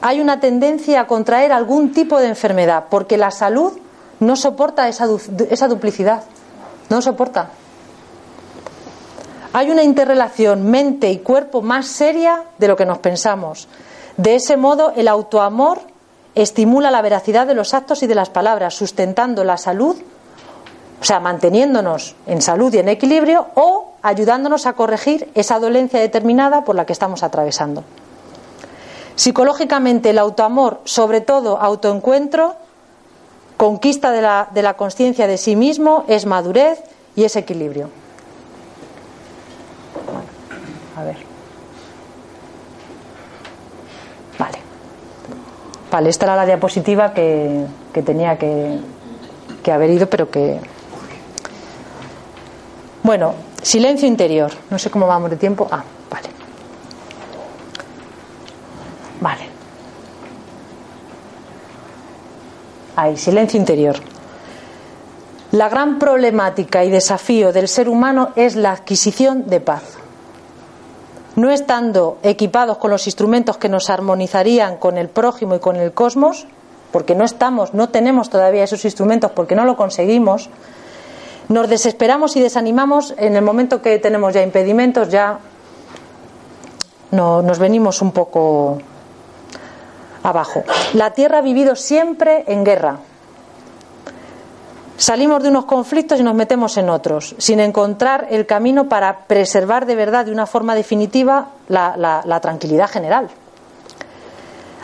hay 0.00 0.20
una 0.20 0.40
tendencia 0.40 1.00
a 1.00 1.06
contraer 1.06 1.52
algún 1.52 1.92
tipo 1.92 2.18
de 2.18 2.28
enfermedad, 2.28 2.84
porque 2.88 3.16
la 3.16 3.30
salud 3.30 3.72
no 4.20 4.36
soporta 4.36 4.88
esa, 4.88 5.06
esa 5.50 5.68
duplicidad, 5.68 6.22
no 6.88 7.02
soporta. 7.02 7.50
Hay 9.52 9.70
una 9.70 9.82
interrelación 9.82 10.70
mente 10.70 11.10
y 11.10 11.18
cuerpo 11.18 11.62
más 11.62 11.88
seria 11.88 12.44
de 12.58 12.68
lo 12.68 12.76
que 12.76 12.86
nos 12.86 12.98
pensamos. 12.98 13.68
De 14.16 14.34
ese 14.34 14.56
modo, 14.56 14.92
el 14.96 15.08
autoamor 15.08 15.80
estimula 16.34 16.90
la 16.90 17.02
veracidad 17.02 17.46
de 17.46 17.54
los 17.54 17.74
actos 17.74 18.02
y 18.02 18.06
de 18.06 18.14
las 18.14 18.30
palabras, 18.30 18.74
sustentando 18.74 19.44
la 19.44 19.56
salud, 19.56 19.96
o 21.00 21.04
sea, 21.04 21.20
manteniéndonos 21.20 22.16
en 22.26 22.42
salud 22.42 22.72
y 22.74 22.78
en 22.78 22.88
equilibrio 22.88 23.46
o 23.54 23.92
ayudándonos 24.02 24.66
a 24.66 24.72
corregir 24.72 25.30
esa 25.34 25.58
dolencia 25.60 26.00
determinada 26.00 26.64
por 26.64 26.74
la 26.74 26.86
que 26.86 26.92
estamos 26.92 27.22
atravesando. 27.22 27.84
Psicológicamente 29.14 30.10
el 30.10 30.18
autoamor, 30.18 30.80
sobre 30.84 31.20
todo 31.20 31.60
autoencuentro, 31.60 32.56
conquista 33.56 34.10
de 34.10 34.22
la, 34.22 34.48
de 34.52 34.62
la 34.62 34.74
conciencia 34.74 35.26
de 35.26 35.38
sí 35.38 35.56
mismo, 35.56 36.04
es 36.08 36.26
madurez 36.26 36.80
y 37.16 37.24
es 37.24 37.36
equilibrio. 37.36 37.90
a 40.96 41.04
ver. 41.04 41.16
Vale. 44.38 44.58
Vale, 45.90 46.10
esta 46.10 46.26
era 46.26 46.36
la 46.36 46.46
diapositiva 46.46 47.14
que, 47.14 47.66
que 47.92 48.02
tenía 48.02 48.36
que, 48.36 48.78
que 49.62 49.72
haber 49.72 49.90
ido, 49.90 50.08
pero 50.08 50.30
que. 50.30 50.60
Bueno, 53.02 53.34
silencio 53.62 54.06
interior. 54.08 54.52
No 54.70 54.78
sé 54.78 54.90
cómo 54.90 55.06
vamos 55.06 55.30
de 55.30 55.36
tiempo. 55.36 55.68
Ah, 55.70 55.82
vale. 56.10 56.28
Vale. 59.20 59.48
Hay 62.96 63.16
silencio 63.16 63.58
interior. 63.58 63.96
La 65.52 65.70
gran 65.70 65.98
problemática 65.98 66.84
y 66.84 66.90
desafío 66.90 67.52
del 67.52 67.68
ser 67.68 67.88
humano 67.88 68.32
es 68.36 68.54
la 68.54 68.72
adquisición 68.72 69.46
de 69.46 69.60
paz. 69.60 69.96
No 71.36 71.50
estando 71.50 72.18
equipados 72.22 72.76
con 72.76 72.90
los 72.90 73.06
instrumentos 73.06 73.56
que 73.56 73.70
nos 73.70 73.88
armonizarían 73.88 74.76
con 74.76 74.98
el 74.98 75.08
prójimo 75.08 75.54
y 75.54 75.58
con 75.60 75.76
el 75.76 75.92
cosmos, 75.92 76.46
porque 76.92 77.14
no 77.14 77.24
estamos, 77.24 77.72
no 77.72 77.88
tenemos 77.88 78.28
todavía 78.28 78.64
esos 78.64 78.84
instrumentos, 78.84 79.30
porque 79.30 79.54
no 79.54 79.64
lo 79.64 79.76
conseguimos, 79.76 80.50
nos 81.48 81.68
desesperamos 81.68 82.36
y 82.36 82.40
desanimamos 82.40 83.14
en 83.16 83.36
el 83.36 83.42
momento 83.42 83.80
que 83.80 83.98
tenemos 83.98 84.34
ya 84.34 84.42
impedimentos, 84.42 85.08
ya 85.08 85.38
no, 87.10 87.42
nos 87.42 87.58
venimos 87.58 88.02
un 88.02 88.12
poco 88.12 88.78
abajo. 90.22 90.64
La 90.94 91.12
Tierra 91.12 91.38
ha 91.38 91.42
vivido 91.42 91.74
siempre 91.74 92.44
en 92.46 92.64
guerra. 92.64 92.98
Salimos 94.98 95.42
de 95.42 95.48
unos 95.48 95.64
conflictos 95.64 96.18
y 96.18 96.24
nos 96.24 96.34
metemos 96.34 96.76
en 96.76 96.90
otros, 96.90 97.36
sin 97.38 97.60
encontrar 97.60 98.26
el 98.30 98.46
camino 98.46 98.88
para 98.88 99.20
preservar 99.26 99.86
de 99.86 99.94
verdad, 99.94 100.26
de 100.26 100.32
una 100.32 100.44
forma 100.44 100.74
definitiva, 100.74 101.50
la, 101.68 102.40
tranquilidad 102.42 102.90
general. 102.90 103.28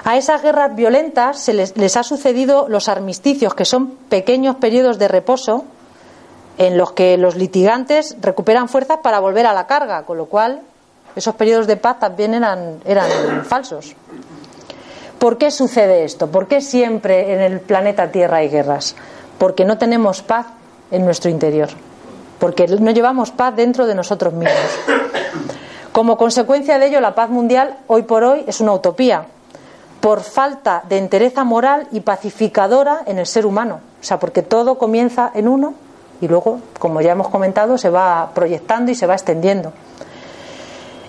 A 0.05 0.17
esas 0.17 0.41
guerras 0.43 0.75
violentas 0.77 1.41
se 1.41 1.53
les, 1.53 1.77
les, 1.77 1.97
ha 1.97 2.05
sucedido 2.05 2.67
los 2.69 2.89
armisticios, 2.89 3.55
que 3.55 3.65
son 3.65 3.89
pequeños 4.09 4.57
periodos 4.57 4.99
de 4.99 5.09
reposo 5.09 5.65
en 6.59 6.79
los 6.79 6.93
que 6.93 7.17
los 7.17 7.37
litigantes 7.37 8.17
recuperan 8.21 8.69
fuerzas 8.69 8.99
para 9.03 9.19
volver 9.21 9.47
a 9.47 9.53
la 9.53 9.67
carga, 9.67 10.05
con 10.05 10.17
lo 10.17 10.27
cual 10.27 10.61
esos 11.17 11.35
periodos 11.35 11.67
de 11.67 11.77
paz 11.77 11.99
también 11.99 12.35
eran, 12.35 12.81
eran 12.85 13.45
falsos. 13.45 13.95
¿Por 15.19 15.39
qué 15.39 15.51
sucede 15.51 16.05
esto? 16.05 16.27
¿Por 16.29 16.49
qué 16.49 16.61
siempre 16.61 17.35
en 17.35 17.41
el 17.41 17.61
planeta 17.61 18.11
Tierra 18.11 18.39
hay 18.39 18.49
guerras? 18.49 18.95
Porque 19.39 19.65
no 19.65 19.79
tenemos 19.79 20.23
paz 20.23 20.47
en 20.91 21.05
nuestro 21.05 21.31
interior, 21.31 21.69
porque 22.39 22.67
no 22.67 22.91
llevamos 22.91 23.31
paz 23.31 23.57
dentro 23.57 23.87
de 23.87 23.95
nosotros 23.95 24.33
mismos. 24.35 24.59
Como 25.93 26.17
consecuencia 26.17 26.79
de 26.79 26.89
ello, 26.89 27.01
la 27.01 27.15
paz 27.15 27.31
mundial 27.31 27.79
hoy 27.87 28.03
por 28.03 28.25
hoy 28.25 28.45
es 28.47 28.61
una 28.61 28.73
utopía, 28.73 29.27
por 30.01 30.23
falta 30.23 30.83
de 30.89 30.99
entereza 30.99 31.45
moral 31.45 31.87
y 31.93 32.01
pacificadora 32.01 33.03
en 33.07 33.19
el 33.19 33.27
ser 33.27 33.47
humano. 33.47 33.81
O 34.01 34.05
sea, 34.05 34.19
porque 34.19 34.43
todo 34.43 34.77
comienza 34.77 35.31
en 35.35 35.49
uno 35.49 35.75
y 36.21 36.29
luego, 36.29 36.61
como 36.79 37.01
ya 37.01 37.13
hemos 37.13 37.29
comentado, 37.29 37.79
se 37.79 37.91
va 37.91 38.31
proyectando 38.35 38.91
y 38.91 38.95
se 38.95 39.07
va 39.07 39.15
extendiendo. 39.15 39.73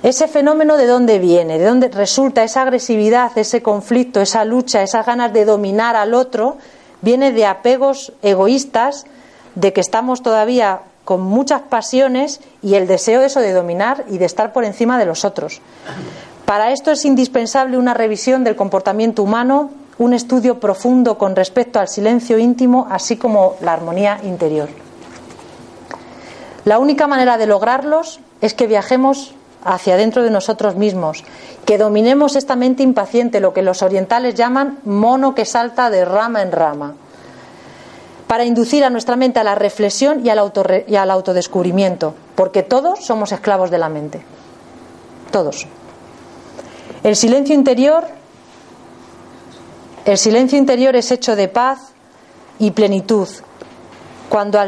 Ese 0.04 0.28
fenómeno 0.28 0.78
de 0.78 0.86
dónde 0.86 1.18
viene, 1.20 1.58
de 1.58 1.66
dónde 1.66 1.88
resulta 1.90 2.44
esa 2.44 2.62
agresividad, 2.62 3.36
ese 3.38 3.64
conflicto, 3.64 4.22
esa 4.22 4.46
lucha, 4.46 4.84
esas 4.84 5.06
ganas 5.06 5.34
de 5.34 5.46
dominar 5.46 5.96
al 5.96 6.14
otro, 6.14 6.58
viene 7.02 7.32
de 7.32 7.46
apegos 7.46 8.14
egoístas, 8.22 9.06
de 9.56 9.74
que 9.74 9.82
estamos 9.82 10.22
todavía 10.22 10.82
con 11.06 11.22
muchas 11.22 11.62
pasiones 11.62 12.42
y 12.62 12.76
el 12.76 12.88
deseo 12.88 13.22
eso 13.22 13.40
de 13.40 13.54
dominar 13.54 14.06
y 14.10 14.18
de 14.18 14.26
estar 14.26 14.54
por 14.54 14.66
encima 14.66 15.00
de 15.00 15.06
los 15.06 15.24
otros. 15.26 15.62
Para 16.46 16.72
esto 16.72 16.92
es 16.92 17.06
indispensable 17.06 17.78
una 17.78 17.94
revisión 17.94 18.44
del 18.44 18.56
comportamiento 18.56 19.24
humano, 19.24 19.72
un 19.98 20.14
estudio 20.14 20.60
profundo 20.60 21.18
con 21.18 21.36
respecto 21.36 21.80
al 21.80 21.88
silencio 21.88 22.38
íntimo, 22.38 22.88
así 22.92 23.18
como 23.18 23.56
la 23.62 23.74
armonía 23.74 24.20
interior. 24.24 24.70
La 26.66 26.80
única 26.80 27.06
manera 27.06 27.38
de 27.38 27.46
lograrlos 27.46 28.20
es 28.42 28.56
que 28.56 28.66
viajemos 28.66 29.36
hacia 29.64 29.98
dentro 29.98 30.24
de 30.24 30.32
nosotros 30.32 30.76
mismos, 30.76 31.24
que 31.66 31.78
dominemos 31.78 32.36
esta 32.36 32.56
mente 32.56 32.84
impaciente, 32.84 33.40
lo 33.40 33.54
que 33.54 33.62
los 33.62 33.82
orientales 33.82 34.36
llaman 34.36 34.80
mono 34.84 35.34
que 35.36 35.46
salta 35.46 35.90
de 35.90 36.06
rama 36.06 36.42
en 36.42 36.52
rama, 36.52 36.96
para 38.28 38.46
inducir 38.46 38.84
a 38.84 38.90
nuestra 38.90 39.16
mente 39.16 39.40
a 39.40 39.44
la 39.44 39.56
reflexión 39.56 40.26
y 40.26 40.30
al, 40.30 41.12
autodescubrimiento, 41.12 42.16
porque 42.36 42.64
todos 42.64 43.06
somos 43.06 43.32
esclavos 43.32 43.72
de 43.72 43.78
la 43.78 43.90
mente, 43.90 44.24
todos. 45.32 45.68
El 47.04 47.16
silencio 47.16 47.54
interior, 47.54 48.06
el 50.06 50.18
silencio 50.18 50.58
interior 50.58 50.96
es 50.96 51.12
hecho 51.12 51.36
de 51.36 51.48
paz 51.48 51.94
y 52.58 52.72
plenitud, 52.72 53.28
cuando, 54.30 54.60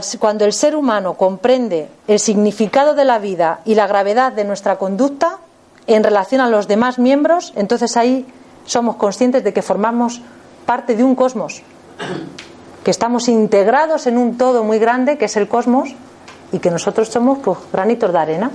el 0.45 0.53
ser 0.53 0.76
humano 0.76 1.16
comprende 1.16 1.89
el 2.08 2.20
significado 2.20 2.93
de 2.93 3.05
la 3.05 3.20
vida 3.20 3.60
y 3.66 3.76
la 3.76 3.88
gravedad 3.88 4.32
de 4.32 4.45
nuestra 4.45 4.78
conducta 4.78 5.39
en 5.88 6.03
relación 6.03 6.41
a 6.41 6.49
los 6.49 6.68
demás 6.68 6.99
miembros, 6.99 7.53
entonces 7.55 7.97
ahí 7.97 8.26
somos 8.66 8.97
conscientes 8.97 9.43
de 9.43 9.53
que 9.53 9.62
formamos 9.62 10.22
parte 10.66 10.95
de 10.95 11.03
un 11.03 11.16
cosmos, 11.16 11.64
que 12.84 12.91
estamos 12.91 13.28
integrados 13.28 14.08
en 14.08 14.18
un 14.18 14.38
todo 14.38 14.64
muy 14.64 14.80
grande 14.80 15.18
que 15.18 15.26
es 15.26 15.38
el 15.38 15.47
cosmos 15.47 15.95
y 16.51 16.60
que 16.60 16.70
nosotros 16.70 17.10
somos 17.10 17.39
pues, 17.39 17.58
granitos 17.72 18.12
de 18.12 18.20
arena. 18.20 18.51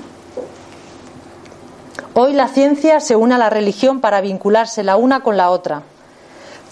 Hoy 2.14 2.34
la 2.34 2.48
ciencia 2.48 3.00
se 3.00 3.16
une 3.16 3.34
a 3.34 3.38
la 3.38 3.48
religión 3.50 4.00
para 4.00 4.20
vincularse 4.20 4.84
la 4.84 4.96
una 4.96 5.20
con 5.20 5.36
la 5.36 5.50
otra 5.50 5.82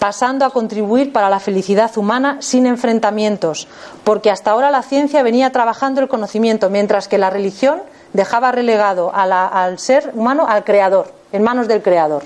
pasando 0.01 0.45
a 0.45 0.49
contribuir 0.49 1.13
para 1.13 1.29
la 1.29 1.39
felicidad 1.39 1.95
humana 1.95 2.37
sin 2.39 2.65
enfrentamientos, 2.65 3.67
porque 4.03 4.31
hasta 4.31 4.49
ahora 4.49 4.71
la 4.71 4.81
ciencia 4.81 5.21
venía 5.21 5.51
trabajando 5.51 6.01
el 6.01 6.07
conocimiento, 6.07 6.71
mientras 6.71 7.07
que 7.07 7.19
la 7.19 7.29
religión 7.29 7.83
dejaba 8.11 8.51
relegado 8.51 9.11
al 9.13 9.77
ser 9.77 10.09
humano 10.15 10.47
al 10.49 10.63
creador, 10.63 11.13
en 11.31 11.43
manos 11.43 11.67
del 11.67 11.83
creador. 11.83 12.23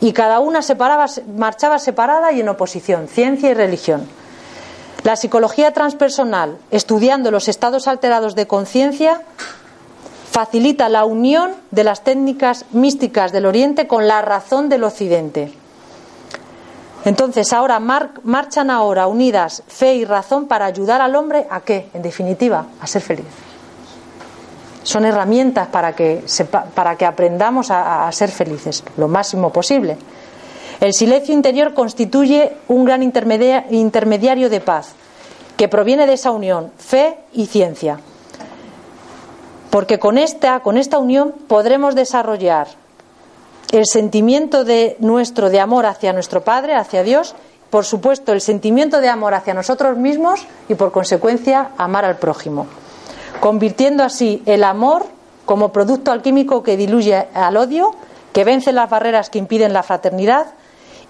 Y 0.00 0.12
cada 0.12 0.40
una 0.40 0.62
marchaba 1.36 1.78
separada 1.78 2.32
y 2.32 2.40
en 2.40 2.48
oposición, 2.48 3.06
ciencia 3.06 3.50
y 3.50 3.54
religión. 3.54 4.08
La 5.04 5.14
psicología 5.14 5.72
transpersonal, 5.72 6.58
estudiando 6.72 7.30
los 7.30 7.46
estados 7.46 7.86
alterados 7.86 8.34
de 8.34 8.48
conciencia, 8.48 9.20
facilita 10.28 10.88
la 10.88 11.04
unión 11.04 11.52
de 11.70 11.84
las 11.84 12.02
técnicas 12.02 12.64
místicas 12.72 13.30
del 13.30 13.46
Oriente 13.46 13.86
con 13.86 14.08
la 14.08 14.22
razón 14.22 14.68
del 14.68 14.82
Occidente 14.82 15.52
entonces, 17.04 17.52
ahora 17.52 17.80
marchan 17.80 18.70
ahora 18.70 19.06
unidas 19.06 19.62
fe 19.68 19.94
y 19.94 20.04
razón 20.04 20.46
para 20.46 20.64
ayudar 20.64 21.00
al 21.00 21.14
hombre 21.16 21.46
a 21.50 21.60
qué? 21.60 21.88
En 21.92 22.02
definitiva, 22.02 22.66
a 22.80 22.86
ser 22.86 23.02
feliz. 23.02 23.26
Son 24.82 25.04
herramientas 25.04 25.68
para 25.68 25.94
que, 25.94 26.24
para 26.74 26.96
que 26.96 27.06
aprendamos 27.06 27.70
a, 27.70 28.06
a 28.08 28.12
ser 28.12 28.30
felices 28.30 28.82
lo 28.96 29.08
máximo 29.08 29.50
posible. 29.50 29.98
El 30.80 30.94
silencio 30.94 31.34
interior 31.34 31.74
constituye 31.74 32.52
un 32.68 32.84
gran 32.84 33.02
intermediario 33.02 34.50
de 34.50 34.60
paz 34.60 34.94
que 35.56 35.68
proviene 35.68 36.06
de 36.06 36.14
esa 36.14 36.30
unión, 36.30 36.72
fe 36.78 37.18
y 37.32 37.46
ciencia. 37.46 38.00
Porque 39.70 39.98
con 39.98 40.18
esta, 40.18 40.60
con 40.60 40.76
esta 40.76 40.98
unión 40.98 41.34
podremos 41.48 41.94
desarrollar 41.94 42.68
el 43.74 43.86
sentimiento 43.86 44.64
de 44.64 44.96
nuestro 45.00 45.50
de 45.50 45.58
amor 45.58 45.86
hacia 45.86 46.12
nuestro 46.12 46.44
Padre, 46.44 46.76
hacia 46.76 47.02
Dios, 47.02 47.34
por 47.70 47.84
supuesto 47.84 48.32
el 48.32 48.40
sentimiento 48.40 49.00
de 49.00 49.08
amor 49.08 49.34
hacia 49.34 49.52
nosotros 49.52 49.96
mismos 49.96 50.46
y 50.68 50.76
por 50.76 50.92
consecuencia 50.92 51.70
amar 51.76 52.04
al 52.04 52.16
prójimo, 52.16 52.68
convirtiendo 53.40 54.04
así 54.04 54.42
el 54.46 54.62
amor 54.62 55.06
como 55.44 55.72
producto 55.72 56.12
alquímico 56.12 56.62
que 56.62 56.76
diluye 56.76 57.26
al 57.34 57.56
odio, 57.56 57.96
que 58.32 58.44
vence 58.44 58.72
las 58.72 58.88
barreras 58.88 59.28
que 59.28 59.40
impiden 59.40 59.72
la 59.72 59.82
fraternidad 59.82 60.46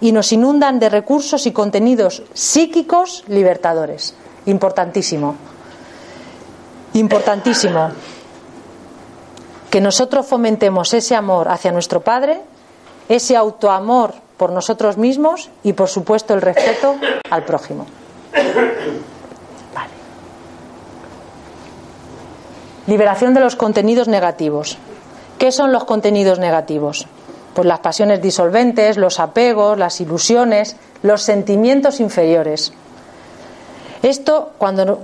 y 0.01 0.11
nos 0.11 0.31
inundan 0.31 0.79
de 0.79 0.89
recursos 0.89 1.45
y 1.45 1.51
contenidos 1.51 2.23
psíquicos 2.33 3.23
libertadores. 3.27 4.15
Importantísimo. 4.47 5.35
Importantísimo 6.93 7.91
que 9.69 9.81
nosotros 9.81 10.25
fomentemos 10.25 10.93
ese 10.95 11.15
amor 11.15 11.49
hacia 11.49 11.71
nuestro 11.71 12.01
Padre 12.01 12.41
ese 13.09 13.35
autoamor 13.35 14.13
por 14.37 14.51
nosotros 14.51 14.97
mismos 14.97 15.49
y, 15.63 15.73
por 15.73 15.87
supuesto, 15.87 16.33
el 16.33 16.41
respeto 16.41 16.95
al 17.29 17.43
prójimo. 17.43 17.85
Liberación 22.87 23.33
de 23.33 23.39
los 23.39 23.55
contenidos 23.55 24.07
negativos. 24.07 24.77
¿Qué 25.39 25.51
son 25.51 25.71
los 25.71 25.85
contenidos 25.85 26.39
negativos? 26.39 27.07
Pues 27.53 27.67
las 27.67 27.79
pasiones 27.79 28.21
disolventes, 28.21 28.97
los 28.97 29.19
apegos, 29.19 29.77
las 29.77 29.99
ilusiones, 30.01 30.75
los 31.01 31.21
sentimientos 31.21 31.99
inferiores. 31.99 32.73
Esto, 34.03 34.51
cuando 34.57 34.99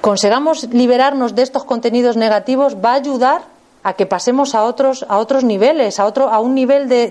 consigamos 0.00 0.64
liberarnos 0.72 1.34
de 1.34 1.42
estos 1.42 1.64
contenidos 1.64 2.16
negativos, 2.16 2.76
va 2.76 2.92
a 2.92 2.94
ayudar 2.94 3.42
a 3.82 3.94
que 3.94 4.06
pasemos 4.06 4.54
a 4.54 4.64
otros, 4.64 5.06
a 5.08 5.18
otros 5.18 5.44
niveles, 5.44 5.98
a, 5.98 6.04
otro, 6.04 6.28
a 6.28 6.40
un 6.40 6.54
nivel 6.54 6.88
de, 6.88 7.10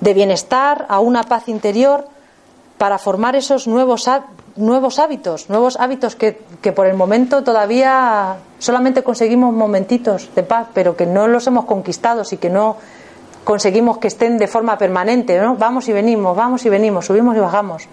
de, 0.00 0.14
bienestar, 0.14 0.86
a 0.88 1.00
una 1.00 1.22
paz 1.22 1.48
interior, 1.48 2.06
para 2.78 2.98
formar 2.98 3.36
esos 3.36 3.66
nuevos, 3.66 4.08
nuevos 4.56 4.98
hábitos, 4.98 5.48
nuevos 5.48 5.76
hábitos 5.76 6.16
que, 6.16 6.42
que, 6.60 6.72
por 6.72 6.86
el 6.86 6.94
momento 6.94 7.44
todavía 7.44 8.36
solamente 8.58 9.02
conseguimos 9.02 9.54
momentitos 9.54 10.34
de 10.34 10.42
paz, 10.42 10.68
pero 10.74 10.96
que 10.96 11.06
no 11.06 11.28
los 11.28 11.46
hemos 11.46 11.64
conquistado 11.64 12.22
y 12.30 12.36
que 12.36 12.50
no 12.50 12.76
conseguimos 13.44 13.98
que 13.98 14.08
estén 14.08 14.38
de 14.38 14.48
forma 14.48 14.76
permanente. 14.78 15.38
¿no? 15.40 15.56
Vamos 15.56 15.88
y 15.88 15.92
venimos, 15.92 16.36
vamos 16.36 16.64
y 16.66 16.68
venimos, 16.68 17.06
subimos 17.06 17.36
y 17.36 17.40
bajamos. 17.40 17.84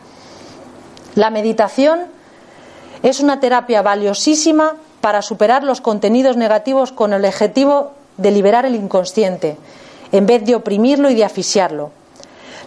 La 1.16 1.30
meditación 1.30 2.02
es 3.04 3.20
una 3.20 3.40
terapia 3.40 3.82
valiosísima 3.82 4.76
para 5.02 5.22
superar 5.22 5.64
los 5.64 5.82
contenidos 5.82 6.38
negativos 6.38 6.92
con 6.92 7.14
el 7.14 7.26
objetivo 7.26 7.92
de 8.18 8.32
liberar 8.32 8.66
el 8.66 8.76
inconsciente, 8.76 9.58
en 10.12 10.26
vez 10.26 10.44
de 10.46 10.56
oprimirlo 10.56 11.10
y 11.10 11.16
de 11.16 11.26
asfixiarlo. 11.26 11.92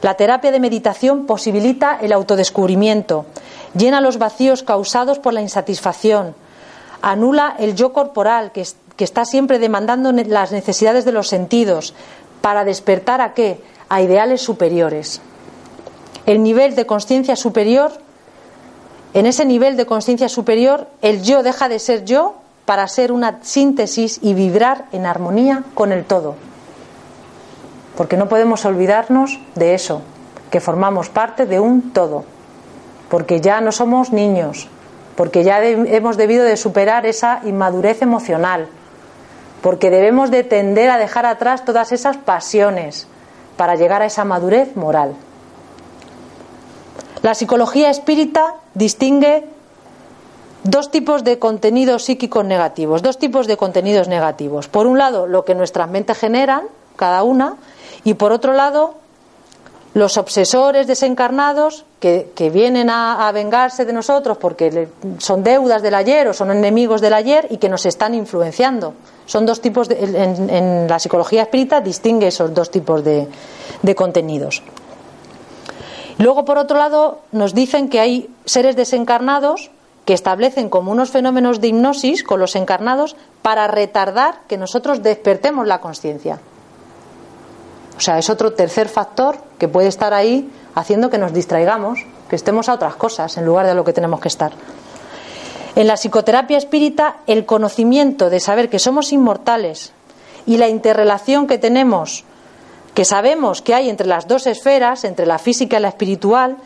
La 0.01 0.15
terapia 0.15 0.51
de 0.51 0.61
meditación 0.61 1.27
posibilita 1.27 1.99
el 2.01 2.13
autodescubrimiento, 2.13 3.27
llena 3.75 4.01
los 4.01 4.19
vacíos 4.19 4.63
causados 4.63 5.19
por 5.19 5.33
la 5.33 5.43
insatisfacción, 5.43 6.35
anula 7.03 7.55
el 7.59 7.75
yo 7.75 7.93
corporal 7.93 8.53
que, 8.53 8.67
que 8.97 9.05
está 9.05 9.25
siempre 9.25 9.59
demandando 9.59 10.13
las 10.13 10.53
necesidades 10.53 11.05
de 11.05 11.13
los 11.13 11.29
sentidos 11.29 11.95
para 12.41 12.65
despertar 12.65 13.21
a 13.21 13.35
qué? 13.35 13.61
A 13.89 14.03
ideales 14.03 14.41
superiores. 14.41 15.21
El 16.27 16.43
nivel 16.43 16.75
de 16.75 16.87
conciencia 16.87 17.37
superior, 17.37 17.93
en 19.15 19.27
ese 19.27 19.45
nivel 19.45 19.77
de 19.77 19.87
conciencia 19.87 20.29
superior, 20.29 20.89
el 21.03 21.23
yo 21.23 21.43
deja 21.43 21.69
de 21.69 21.79
ser 21.79 22.05
yo 22.05 22.37
para 22.65 22.87
ser 22.89 23.13
una 23.13 23.41
síntesis 23.43 24.19
y 24.23 24.35
vibrar 24.35 24.87
en 24.93 25.07
armonía 25.07 25.65
con 25.75 25.93
el 25.93 26.05
todo 26.05 26.37
porque 27.97 28.17
no 28.17 28.29
podemos 28.29 28.65
olvidarnos 28.65 29.39
de 29.55 29.75
eso, 29.75 30.03
que 30.51 30.61
formamos 30.61 31.09
parte 31.09 31.47
de 31.47 31.61
un 31.61 31.93
todo, 31.93 32.25
porque 33.09 33.41
ya 33.41 33.61
no 33.61 33.73
somos 33.73 34.13
niños, 34.13 34.69
porque 35.17 35.45
ya 35.45 35.63
hemos 35.63 36.17
debido 36.17 36.45
de 36.45 36.57
superar 36.57 37.07
esa 37.07 37.41
inmadurez 37.45 38.03
emocional, 38.03 38.69
porque 39.63 39.91
debemos 39.91 40.31
de 40.31 40.43
tender 40.43 40.91
a 40.91 40.99
dejar 40.99 41.27
atrás 41.27 41.65
todas 41.65 41.93
esas 41.93 42.17
pasiones 42.17 43.07
para 43.57 43.77
llegar 43.77 44.03
a 44.03 44.07
esa 44.07 44.25
madurez 44.25 44.75
moral. 44.75 45.15
La 47.23 47.35
psicología 47.35 47.91
espírita 47.91 48.55
distingue 48.75 49.45
dos 50.65 50.91
tipos 50.91 51.25
de 51.25 51.39
contenidos 51.39 52.05
psíquicos 52.05 52.45
negativos, 52.45 53.03
dos 53.03 53.19
tipos 53.19 53.47
de 53.47 53.57
contenidos 53.57 54.09
negativos. 54.09 54.69
Por 54.69 54.87
un 54.87 54.99
lado, 54.99 55.27
lo 55.27 55.45
que 55.45 55.55
nuestras 55.55 55.89
mentes 55.89 56.19
generan, 56.19 56.65
cada 56.97 57.23
una, 57.23 57.57
y 58.05 58.15
por 58.15 58.33
otro 58.33 58.53
lado, 58.53 58.95
los 59.95 60.17
obsesores 60.17 60.87
desencarnados 60.87 61.85
que, 62.01 62.51
vienen 62.53 62.91
a, 62.91 63.31
vengarse 63.33 63.85
de 63.85 63.93
nosotros 63.93 64.39
porque 64.39 64.89
son 65.19 65.45
deudas 65.45 65.83
del 65.83 65.95
ayer 65.95 66.27
o 66.29 66.33
son 66.33 66.51
enemigos 66.51 67.01
del 67.01 67.15
ayer 67.15 67.47
y 67.51 67.59
que 67.59 67.69
nos 67.69 67.87
están 67.87 68.15
influenciando. 68.15 68.95
Son 69.27 69.47
dos 69.47 69.61
tipos 69.61 69.89
en, 69.91 70.89
la 70.89 70.99
psicología 70.99 71.43
espírita 71.43 71.81
distingue 71.81 72.29
esos 72.29 72.53
dos 72.53 72.71
tipos 72.71 73.05
de, 73.05 73.29
de 73.83 73.95
contenidos. 73.95 74.63
Luego, 76.19 76.45
por 76.45 76.59
otro 76.59 76.79
lado, 76.79 77.21
nos 77.33 77.55
dicen 77.55 77.89
que 77.89 78.01
hay 78.01 78.31
seres 78.45 78.77
desencarnados 78.77 79.71
que 80.05 80.15
establecen 80.15 80.69
como 80.69 80.91
unos 80.91 81.11
fenómenos 81.11 81.61
de 81.61 81.69
hipnosis 81.69 82.25
con 82.25 82.41
los 82.41 82.57
encarnados 82.57 83.17
para 83.41 83.69
retardar 83.69 84.41
que 84.49 84.57
nosotros 84.57 85.03
despertemos 85.03 85.67
la 85.67 85.81
conciencia. 85.81 86.41
O 87.97 88.01
sea, 88.01 88.19
es 88.19 88.31
otro 88.31 88.53
tercer 88.53 88.89
factor 88.89 89.37
que 89.59 89.69
puede 89.69 89.89
estar 89.89 90.13
ahí 90.13 90.51
haciendo 90.75 91.11
que 91.11 91.19
nos 91.19 91.33
distraigamos, 91.33 92.01
que 92.29 92.37
estemos 92.37 92.69
a 92.69 92.75
otras 92.75 92.97
cosas 92.97 93.37
en 93.37 93.45
lugar 93.45 93.67
de 93.67 93.73
a 93.73 93.75
lo 93.75 93.85
que 93.85 93.93
tenemos 93.93 94.21
que 94.21 94.29
estar. 94.29 94.53
En 95.77 95.87
la 95.87 95.95
psicoterapia 95.95 96.59
espírita, 96.59 97.17
el 97.27 97.47
conocimiento 97.47 98.29
de 98.29 98.41
saber 98.41 98.69
que 98.69 98.79
somos 98.79 99.13
inmortales 99.13 99.93
y 100.47 100.57
la 100.57 100.69
interrelación 100.69 101.47
que 101.47 101.59
tenemos, 101.59 102.25
que 102.95 103.05
sabemos 103.05 103.63
que 103.63 103.75
hay 103.75 103.89
entre 103.89 104.07
las 104.07 104.29
dos 104.29 104.47
esferas, 104.47 105.05
entre 105.05 105.27
la 105.27 105.39
física 105.39 105.79
y 105.79 105.83
la 105.83 105.89
espiritual, 105.89 106.57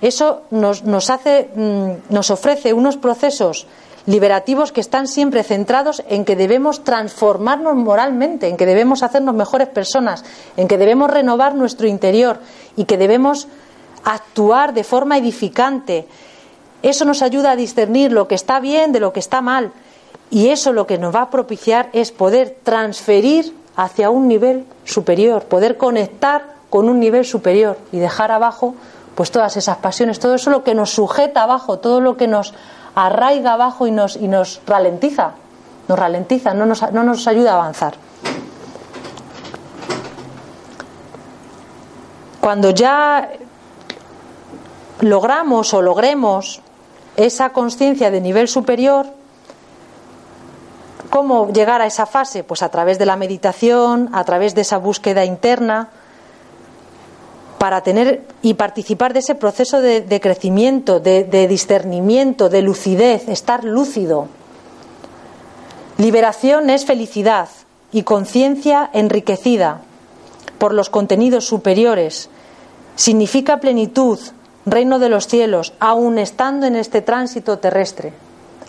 eso 0.00 0.42
nos, 0.50 0.84
nos 0.84 1.10
hace, 1.10 1.50
mm, 1.54 2.12
nos 2.12 2.30
ofrece 2.30 2.72
unos 2.72 2.96
procesos 2.96 3.66
liberativos 4.06 4.72
que 4.72 4.80
están 4.80 5.06
siempre 5.06 5.44
centrados 5.44 6.02
en 6.08 6.24
que 6.24 6.36
debemos 6.36 6.82
transformarnos 6.82 7.76
moralmente, 7.76 8.48
en 8.48 8.56
que 8.56 8.66
debemos 8.66 9.02
hacernos 9.02 9.34
mejores 9.34 9.68
personas, 9.68 10.24
en 10.56 10.66
que 10.66 10.78
debemos 10.78 11.10
renovar 11.10 11.54
nuestro 11.54 11.86
interior 11.86 12.40
y 12.76 12.84
que 12.84 12.98
debemos 12.98 13.46
actuar 14.04 14.74
de 14.74 14.82
forma 14.82 15.18
edificante. 15.18 16.06
Eso 16.82 17.04
nos 17.04 17.22
ayuda 17.22 17.52
a 17.52 17.56
discernir 17.56 18.10
lo 18.10 18.26
que 18.26 18.34
está 18.34 18.58
bien 18.58 18.90
de 18.90 19.00
lo 19.00 19.12
que 19.12 19.20
está 19.20 19.40
mal 19.40 19.72
y 20.30 20.48
eso 20.48 20.72
lo 20.72 20.86
que 20.86 20.98
nos 20.98 21.14
va 21.14 21.22
a 21.22 21.30
propiciar 21.30 21.90
es 21.92 22.10
poder 22.10 22.58
transferir 22.64 23.54
hacia 23.76 24.10
un 24.10 24.28
nivel 24.28 24.66
superior, 24.84 25.44
poder 25.44 25.76
conectar 25.76 26.52
con 26.70 26.88
un 26.88 27.00
nivel 27.00 27.24
superior 27.24 27.78
y 27.92 27.98
dejar 27.98 28.32
abajo 28.32 28.74
pues 29.14 29.30
todas 29.30 29.56
esas 29.56 29.76
pasiones, 29.78 30.18
todo 30.18 30.34
eso 30.34 30.50
lo 30.50 30.64
que 30.64 30.74
nos 30.74 30.90
sujeta 30.90 31.42
abajo, 31.42 31.78
todo 31.78 32.00
lo 32.00 32.16
que 32.16 32.26
nos 32.26 32.54
arraiga 32.94 33.52
abajo 33.54 33.86
y 33.86 33.90
nos, 33.90 34.16
y 34.16 34.28
nos 34.28 34.60
ralentiza, 34.66 35.32
nos 35.88 35.98
ralentiza, 35.98 36.54
no 36.54 36.66
nos, 36.66 36.90
no 36.92 37.04
nos 37.04 37.26
ayuda 37.26 37.52
a 37.52 37.54
avanzar. 37.56 37.94
Cuando 42.40 42.70
ya 42.70 43.30
logramos 45.00 45.74
o 45.74 45.82
logremos 45.82 46.60
esa 47.16 47.50
conciencia 47.50 48.10
de 48.10 48.20
nivel 48.20 48.48
superior, 48.48 49.06
¿cómo 51.12 51.52
llegar 51.52 51.82
a 51.82 51.86
esa 51.86 52.06
fase? 52.06 52.42
Pues 52.42 52.62
a 52.62 52.70
través 52.70 52.98
de 52.98 53.04
la 53.04 53.16
meditación, 53.16 54.08
a 54.14 54.24
través 54.24 54.54
de 54.54 54.62
esa 54.62 54.78
búsqueda 54.78 55.26
interna, 55.26 55.90
para 57.58 57.82
tener 57.82 58.22
y 58.40 58.54
participar 58.54 59.12
de 59.12 59.18
ese 59.18 59.34
proceso 59.34 59.82
de, 59.82 60.20
crecimiento, 60.22 61.00
de, 61.00 61.24
de 61.24 61.46
discernimiento, 61.48 62.48
de 62.48 62.62
lucidez, 62.62 63.28
estar 63.28 63.62
lúcido. 63.62 64.28
Liberación 65.98 66.70
es 66.70 66.86
felicidad 66.86 67.50
y 67.92 68.04
conciencia 68.04 68.88
enriquecida 68.94 69.82
por 70.56 70.72
los 70.72 70.88
contenidos 70.88 71.44
superiores. 71.44 72.30
Significa 72.96 73.60
plenitud, 73.60 74.18
reino 74.64 74.98
de 74.98 75.10
los 75.10 75.26
cielos, 75.26 75.74
aun 75.78 76.18
estando 76.18 76.64
en 76.64 76.74
este 76.74 77.02
tránsito 77.02 77.58
terrestre, 77.58 78.14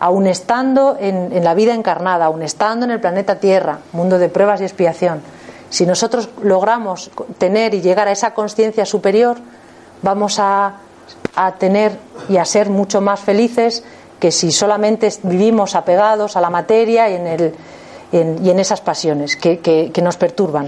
aun 0.04 0.28
estando 0.28 0.98
en, 1.00 1.32
la 1.46 1.54
vida 1.54 1.74
encarnada, 1.74 2.26
aun 2.26 2.44
estando 2.44 2.84
en 2.84 2.92
el 2.92 3.00
planeta 3.00 3.40
Tierra, 3.40 3.80
mundo 3.94 4.20
de 4.20 4.28
pruebas 4.28 4.60
y 4.60 4.66
expiación. 4.66 5.22
Si 5.70 5.86
nosotros 5.86 6.28
logramos 6.44 7.10
tener 7.38 7.74
y 7.74 7.80
llegar 7.80 8.10
a 8.10 8.12
esa 8.12 8.34
conciencia 8.34 8.86
superior, 8.86 9.38
vamos 10.02 10.40
a, 10.40 10.74
tener 11.58 11.98
y 12.28 12.36
a 12.36 12.44
ser 12.44 12.70
mucho 12.70 13.00
más 13.00 13.22
felices 13.22 13.86
que 14.20 14.34
si 14.34 14.52
solamente 14.52 15.10
vivimos 15.24 15.74
apegados 15.74 16.36
a 16.36 16.42
la 16.42 16.50
materia 16.50 17.10
y 17.10 17.16
en, 18.12 18.60
esas 18.60 18.82
pasiones 18.82 19.38
que 19.38 20.02
nos 20.04 20.18
perturban. 20.18 20.68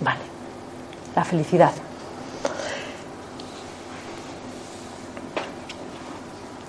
Vale, 0.00 0.20
la 1.14 1.24
felicidad. 1.24 1.70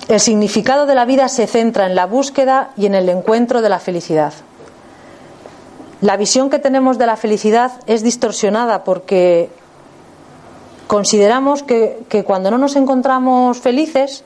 El 0.09 0.19
significado 0.19 0.87
de 0.87 0.95
la 0.95 1.05
vida 1.05 1.29
se 1.29 1.45
centra 1.45 1.85
en 1.85 1.93
la 1.93 2.07
búsqueda 2.07 2.71
y 2.75 2.87
en 2.87 2.95
el 2.95 3.07
encuentro 3.09 3.61
de 3.61 3.69
la 3.69 3.77
felicidad. 3.77 4.33
La 6.01 6.17
visión 6.17 6.49
que 6.49 6.57
tenemos 6.57 6.97
de 6.97 7.05
la 7.05 7.15
felicidad 7.15 7.73
es 7.85 8.01
distorsionada 8.01 8.83
porque 8.83 9.51
consideramos 10.87 11.61
que, 11.61 12.23
cuando 12.25 12.49
no 12.49 12.57
nos 12.57 12.75
encontramos 12.75 13.59
felices, 13.59 14.23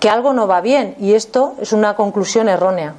que 0.00 0.10
algo 0.10 0.34
no 0.34 0.46
va 0.46 0.60
bien 0.60 0.94
y 1.00 1.14
esto 1.14 1.54
es 1.62 1.72
una 1.72 1.96
conclusión 1.96 2.50
errónea. 2.50 2.92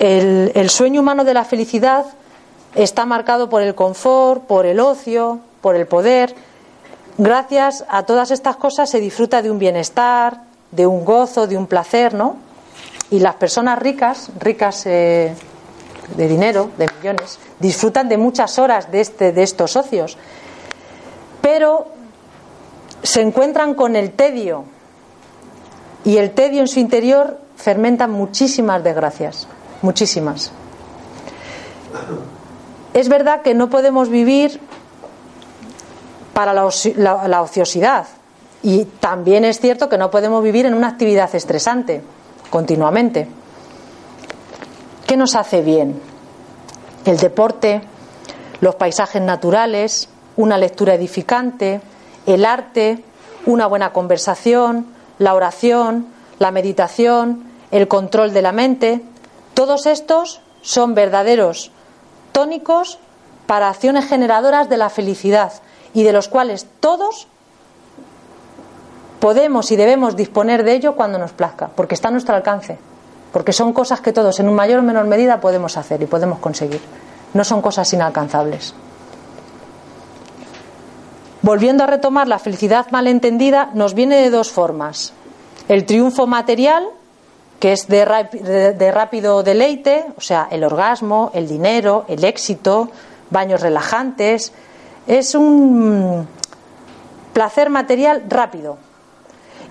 El, 0.00 0.50
el, 0.56 0.68
sueño 0.68 1.00
humano 1.00 1.22
de 1.22 1.32
la 1.32 1.44
felicidad 1.44 2.06
está 2.74 3.06
marcado 3.06 3.48
por 3.48 3.62
el 3.62 3.76
confort, 3.76 4.42
por 4.48 4.66
el 4.66 4.80
ocio, 4.80 5.38
por 5.60 5.76
el 5.76 5.86
poder. 5.86 6.34
Gracias 7.16 7.84
a 7.88 8.02
todas 8.02 8.30
estas 8.32 8.56
cosas 8.56 8.90
se 8.90 8.98
disfruta 8.98 9.40
de 9.40 9.50
un 9.50 9.58
bienestar, 9.58 10.40
de 10.72 10.86
un 10.86 11.04
gozo, 11.04 11.46
de 11.46 11.56
un 11.56 11.66
placer, 11.66 12.14
¿no? 12.14 12.36
Y 13.10 13.20
las 13.20 13.36
personas 13.36 13.78
ricas, 13.78 14.30
ricas 14.40 14.84
eh, 14.86 15.34
de 16.16 16.28
dinero, 16.28 16.70
de 16.76 16.88
millones, 16.98 17.38
disfrutan 17.60 18.08
de 18.08 18.16
muchas 18.16 18.58
horas 18.58 18.90
de, 18.90 19.00
este, 19.00 19.32
de 19.32 19.42
estos 19.44 19.70
socios. 19.70 20.18
Pero 21.40 21.86
se 23.02 23.20
encuentran 23.20 23.74
con 23.74 23.94
el 23.94 24.12
tedio. 24.12 24.64
Y 26.04 26.16
el 26.16 26.32
tedio 26.32 26.60
en 26.60 26.68
su 26.68 26.80
interior 26.80 27.38
fermenta 27.56 28.08
muchísimas 28.08 28.82
desgracias. 28.82 29.46
Muchísimas. 29.82 30.50
Es 32.92 33.08
verdad 33.08 33.42
que 33.42 33.54
no 33.54 33.70
podemos 33.70 34.08
vivir 34.08 34.60
para 36.34 36.52
la, 36.52 37.40
ociosidad. 37.42 38.06
Y 38.62 38.84
también 38.84 39.44
es 39.44 39.60
cierto 39.60 39.88
que 39.88 39.96
no 39.96 40.10
podemos 40.10 40.42
vivir 40.42 40.66
en 40.66 40.74
una 40.74 40.88
actividad 40.88 41.34
estresante 41.34 42.02
continuamente. 42.50 43.28
¿Qué 45.06 45.16
nos 45.16 45.36
hace 45.36 45.62
bien? 45.62 46.00
El 47.04 47.18
deporte, 47.18 47.82
los 48.60 48.74
paisajes 48.74 49.22
naturales, 49.22 50.08
una 50.36 50.58
lectura 50.58 50.94
edificante, 50.94 51.80
el 52.26 52.44
arte, 52.44 53.04
una 53.46 53.66
buena 53.66 53.92
conversación, 53.92 54.86
la 55.18 55.34
oración, 55.34 56.06
la 56.38 56.50
meditación, 56.50 57.44
el 57.70 57.86
control 57.86 58.32
de 58.32 58.42
la 58.42 58.52
mente. 58.52 59.02
Todos 59.52 59.86
estos 59.86 60.40
son 60.62 60.94
verdaderos 60.94 61.70
tónicos 62.32 62.98
para 63.46 63.68
acciones 63.68 64.06
generadoras 64.06 64.68
de 64.70 64.78
la 64.78 64.88
felicidad 64.88 65.52
y 65.94 66.02
de 66.02 66.12
los 66.12 66.28
cuales 66.28 66.66
todos 66.80 67.28
podemos 69.20 69.72
y 69.72 69.76
debemos 69.76 70.16
disponer 70.16 70.64
de 70.64 70.74
ello 70.74 70.94
cuando 70.96 71.18
nos 71.18 71.32
plazca, 71.32 71.70
porque 71.74 71.94
está 71.94 72.08
a 72.08 72.10
nuestro 72.10 72.34
alcance, 72.34 72.76
porque 73.32 73.54
son 73.54 73.72
cosas 73.72 74.02
que 74.02 74.12
todos 74.12 74.38
en 74.40 74.48
un 74.48 74.54
mayor 74.54 74.80
o 74.80 74.82
menor 74.82 75.06
medida 75.06 75.40
podemos 75.40 75.78
hacer 75.78 76.02
y 76.02 76.06
podemos 76.06 76.40
conseguir, 76.40 76.82
no 77.32 77.42
son 77.42 77.62
cosas 77.62 77.90
inalcanzables. 77.94 78.74
Volviendo 81.40 81.84
a 81.84 81.86
retomar 81.86 82.26
la 82.26 82.38
felicidad 82.38 82.86
malentendida, 82.90 83.70
nos 83.74 83.94
viene 83.94 84.16
de 84.16 84.30
dos 84.30 84.50
formas. 84.50 85.12
El 85.68 85.84
triunfo 85.84 86.26
material, 86.26 86.86
que 87.60 87.72
es 87.72 87.86
de, 87.86 88.04
rápido 88.92 89.42
deleite, 89.42 90.06
o 90.16 90.20
sea, 90.20 90.48
el 90.50 90.64
orgasmo, 90.64 91.30
el 91.34 91.48
dinero, 91.48 92.04
el 92.08 92.24
éxito, 92.24 92.90
baños 93.30 93.60
relajantes, 93.60 94.52
es 95.06 95.34
un 95.34 96.26
placer 97.32 97.70
material 97.70 98.24
rápido. 98.28 98.78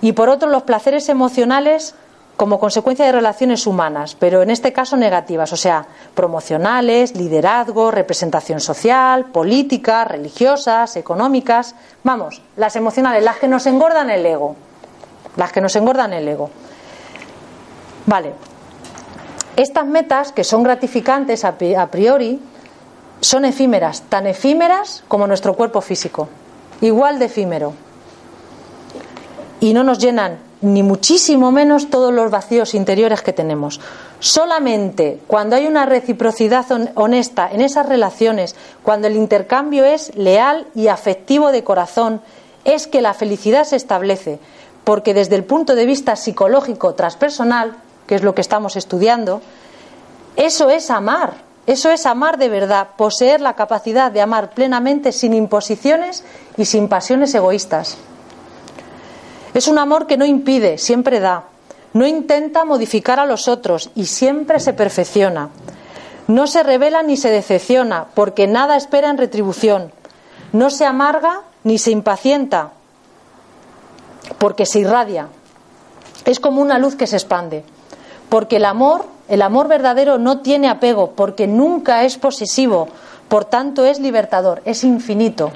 Y 0.00 0.12
por 0.12 0.28
otro, 0.28 0.50
los 0.50 0.64
placeres 0.64 1.08
emocionales 1.08 1.94
como 2.36 2.58
consecuencia 2.58 3.06
de 3.06 3.12
relaciones 3.12 3.66
humanas, 3.66 4.16
pero 4.18 4.42
en 4.42 4.50
este 4.50 4.72
caso 4.72 4.96
negativas, 4.96 5.52
o 5.52 5.56
sea, 5.56 5.86
promocionales, 6.14 7.14
liderazgo, 7.14 7.92
representación 7.92 8.58
social, 8.60 9.26
política, 9.26 10.04
religiosas, 10.04 10.96
económicas, 10.96 11.76
vamos, 12.02 12.42
las 12.56 12.74
emocionales, 12.74 13.22
las 13.22 13.36
que 13.36 13.46
nos 13.46 13.66
engordan 13.66 14.10
el 14.10 14.26
ego, 14.26 14.56
las 15.36 15.52
que 15.52 15.60
nos 15.60 15.76
engordan 15.76 16.12
el 16.12 16.26
ego. 16.26 16.50
Vale, 18.06 18.34
estas 19.56 19.86
metas, 19.86 20.32
que 20.32 20.42
son 20.42 20.64
gratificantes 20.64 21.44
a 21.44 21.56
priori, 21.56 22.40
son 23.24 23.44
efímeras, 23.44 24.02
tan 24.08 24.26
efímeras 24.26 25.02
como 25.08 25.26
nuestro 25.26 25.54
cuerpo 25.54 25.80
físico, 25.80 26.28
igual 26.80 27.18
de 27.18 27.26
efímero. 27.26 27.72
Y 29.60 29.72
no 29.72 29.82
nos 29.82 29.98
llenan 29.98 30.38
ni 30.60 30.82
muchísimo 30.82 31.50
menos 31.50 31.88
todos 31.88 32.12
los 32.12 32.30
vacíos 32.30 32.74
interiores 32.74 33.22
que 33.22 33.32
tenemos. 33.32 33.80
Solamente 34.20 35.20
cuando 35.26 35.56
hay 35.56 35.66
una 35.66 35.86
reciprocidad 35.86 36.66
honesta 36.94 37.48
en 37.50 37.62
esas 37.62 37.86
relaciones, 37.86 38.56
cuando 38.82 39.06
el 39.06 39.16
intercambio 39.16 39.84
es 39.84 40.14
leal 40.16 40.66
y 40.74 40.88
afectivo 40.88 41.50
de 41.50 41.64
corazón, 41.64 42.20
es 42.64 42.86
que 42.86 43.00
la 43.00 43.14
felicidad 43.14 43.64
se 43.64 43.76
establece, 43.76 44.38
porque 44.84 45.14
desde 45.14 45.36
el 45.36 45.44
punto 45.44 45.74
de 45.74 45.86
vista 45.86 46.16
psicológico 46.16 46.94
transpersonal, 46.94 47.76
que 48.06 48.16
es 48.16 48.22
lo 48.22 48.34
que 48.34 48.42
estamos 48.42 48.76
estudiando, 48.76 49.40
eso 50.36 50.68
es 50.68 50.90
amar, 50.90 51.43
eso 51.66 51.90
es 51.90 52.04
amar 52.04 52.36
de 52.36 52.48
verdad, 52.48 52.88
poseer 52.96 53.40
la 53.40 53.54
capacidad 53.54 54.12
de 54.12 54.20
amar 54.20 54.50
plenamente 54.50 55.12
sin 55.12 55.32
imposiciones 55.32 56.24
y 56.58 56.66
sin 56.66 56.88
pasiones 56.88 57.34
egoístas. 57.34 57.96
Es 59.54 59.68
un 59.68 59.78
amor 59.78 60.06
que 60.06 60.16
no 60.16 60.26
impide, 60.26 60.78
siempre 60.78 61.20
da. 61.20 61.44
No 61.94 62.06
intenta 62.06 62.64
modificar 62.64 63.20
a 63.20 63.26
los 63.26 63.48
otros 63.48 63.90
y 63.94 64.06
siempre 64.06 64.60
se 64.60 64.72
perfecciona. 64.72 65.48
No 66.26 66.46
se 66.46 66.62
revela 66.62 67.02
ni 67.02 67.16
se 67.16 67.30
decepciona, 67.30 68.06
porque 68.14 68.46
nada 68.46 68.76
espera 68.76 69.10
en 69.10 69.18
retribución. 69.18 69.92
No 70.52 70.70
se 70.70 70.84
amarga 70.84 71.42
ni 71.62 71.78
se 71.78 71.92
impacienta, 71.92 72.72
porque 74.38 74.66
se 74.66 74.80
irradia. 74.80 75.28
Es 76.24 76.40
como 76.40 76.60
una 76.60 76.78
luz 76.78 76.96
que 76.96 77.06
se 77.06 77.16
expande. 77.16 77.64
Porque 78.28 78.56
el 78.56 78.64
amor, 78.64 79.06
el 79.28 79.42
amor 79.42 79.68
verdadero 79.68 80.18
no 80.18 80.40
tiene 80.40 80.68
apego, 80.68 81.12
porque 81.12 81.46
nunca 81.46 82.04
es 82.04 82.18
posesivo, 82.18 82.88
por 83.28 83.44
tanto 83.44 83.84
es 83.84 84.00
libertador, 84.00 84.62
es 84.64 84.84
infinito. 84.84 85.50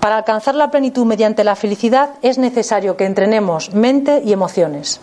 Para 0.00 0.18
alcanzar 0.18 0.54
la 0.54 0.70
plenitud 0.70 1.06
mediante 1.06 1.44
la 1.44 1.56
felicidad 1.56 2.10
es 2.20 2.36
necesario 2.36 2.96
que 2.96 3.06
entrenemos 3.06 3.72
mente 3.72 4.22
y 4.24 4.32
emociones, 4.32 5.00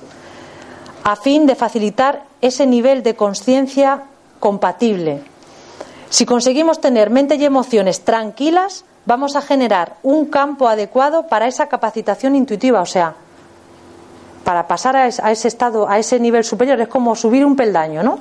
a 1.04 1.16
fin 1.16 1.48
de 1.48 1.56
facilitar 1.56 2.24
ese 2.42 2.68
nivel 2.68 3.02
de 3.02 3.16
conciencia 3.16 4.04
compatible. 4.40 5.24
Si 6.10 6.26
conseguimos 6.26 6.82
tener 6.82 7.10
mente 7.10 7.36
y 7.36 7.46
emociones 7.46 8.02
tranquilas, 8.02 8.84
vamos 9.06 9.36
a 9.36 9.42
generar 9.42 9.96
un 10.04 10.26
campo 10.26 10.68
adecuado 10.68 11.28
para 11.28 11.48
esa 11.48 11.68
capacitación 11.68 12.36
intuitiva, 12.36 12.82
o 12.82 12.86
sea, 12.86 13.16
para 14.44 14.68
pasar 14.68 14.96
a 14.96 15.08
ese 15.08 15.48
estado, 15.48 15.88
a 15.90 16.00
ese 16.00 16.20
nivel 16.20 16.44
superior, 16.44 16.80
es 16.82 16.88
como 16.88 17.16
subir 17.16 17.46
un 17.46 17.56
peldaño, 17.56 18.04
¿no? 18.04 18.20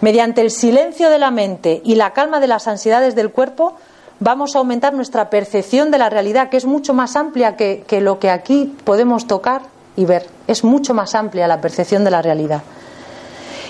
Mediante 0.00 0.40
el 0.40 0.50
silencio 0.50 1.10
de 1.10 1.18
la 1.18 1.30
mente 1.30 1.80
y 1.84 1.94
la 1.94 2.12
calma 2.12 2.40
de 2.40 2.48
las 2.48 2.66
ansiedades 2.66 3.14
del 3.14 3.30
cuerpo, 3.30 3.76
vamos 4.18 4.54
a 4.54 4.58
aumentar 4.58 4.94
nuestra 4.94 5.30
percepción 5.30 5.90
de 5.90 5.98
la 5.98 6.10
realidad, 6.10 6.48
que 6.48 6.56
es 6.56 6.64
mucho 6.64 6.94
más 6.94 7.16
amplia 7.16 7.56
que, 7.56 7.84
lo 8.00 8.18
que 8.18 8.30
aquí 8.30 8.76
podemos 8.84 9.26
tocar 9.26 9.62
y 9.96 10.04
ver. 10.04 10.28
Es 10.46 10.64
mucho 10.64 10.94
más 10.94 11.14
amplia 11.14 11.46
la 11.46 11.60
percepción 11.60 12.04
de 12.04 12.10
la 12.10 12.22
realidad. 12.22 12.62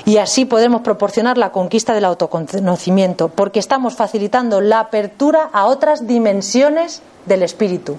Y 0.05 0.16
así 0.16 0.45
podemos 0.45 0.80
proporcionar 0.80 1.39
la 1.39 1.53
conquista 1.53 1.95
del 1.95 2.05
autoconocimiento, 2.05 3.28
porque 3.28 3.61
estamos 3.61 3.95
facilitando 3.95 4.61
la 4.61 4.80
apertura 4.80 5.51
a 5.53 5.66
otras 5.66 6.07
dimensiones 6.07 7.03
del 7.26 7.43
espíritu. 7.43 7.97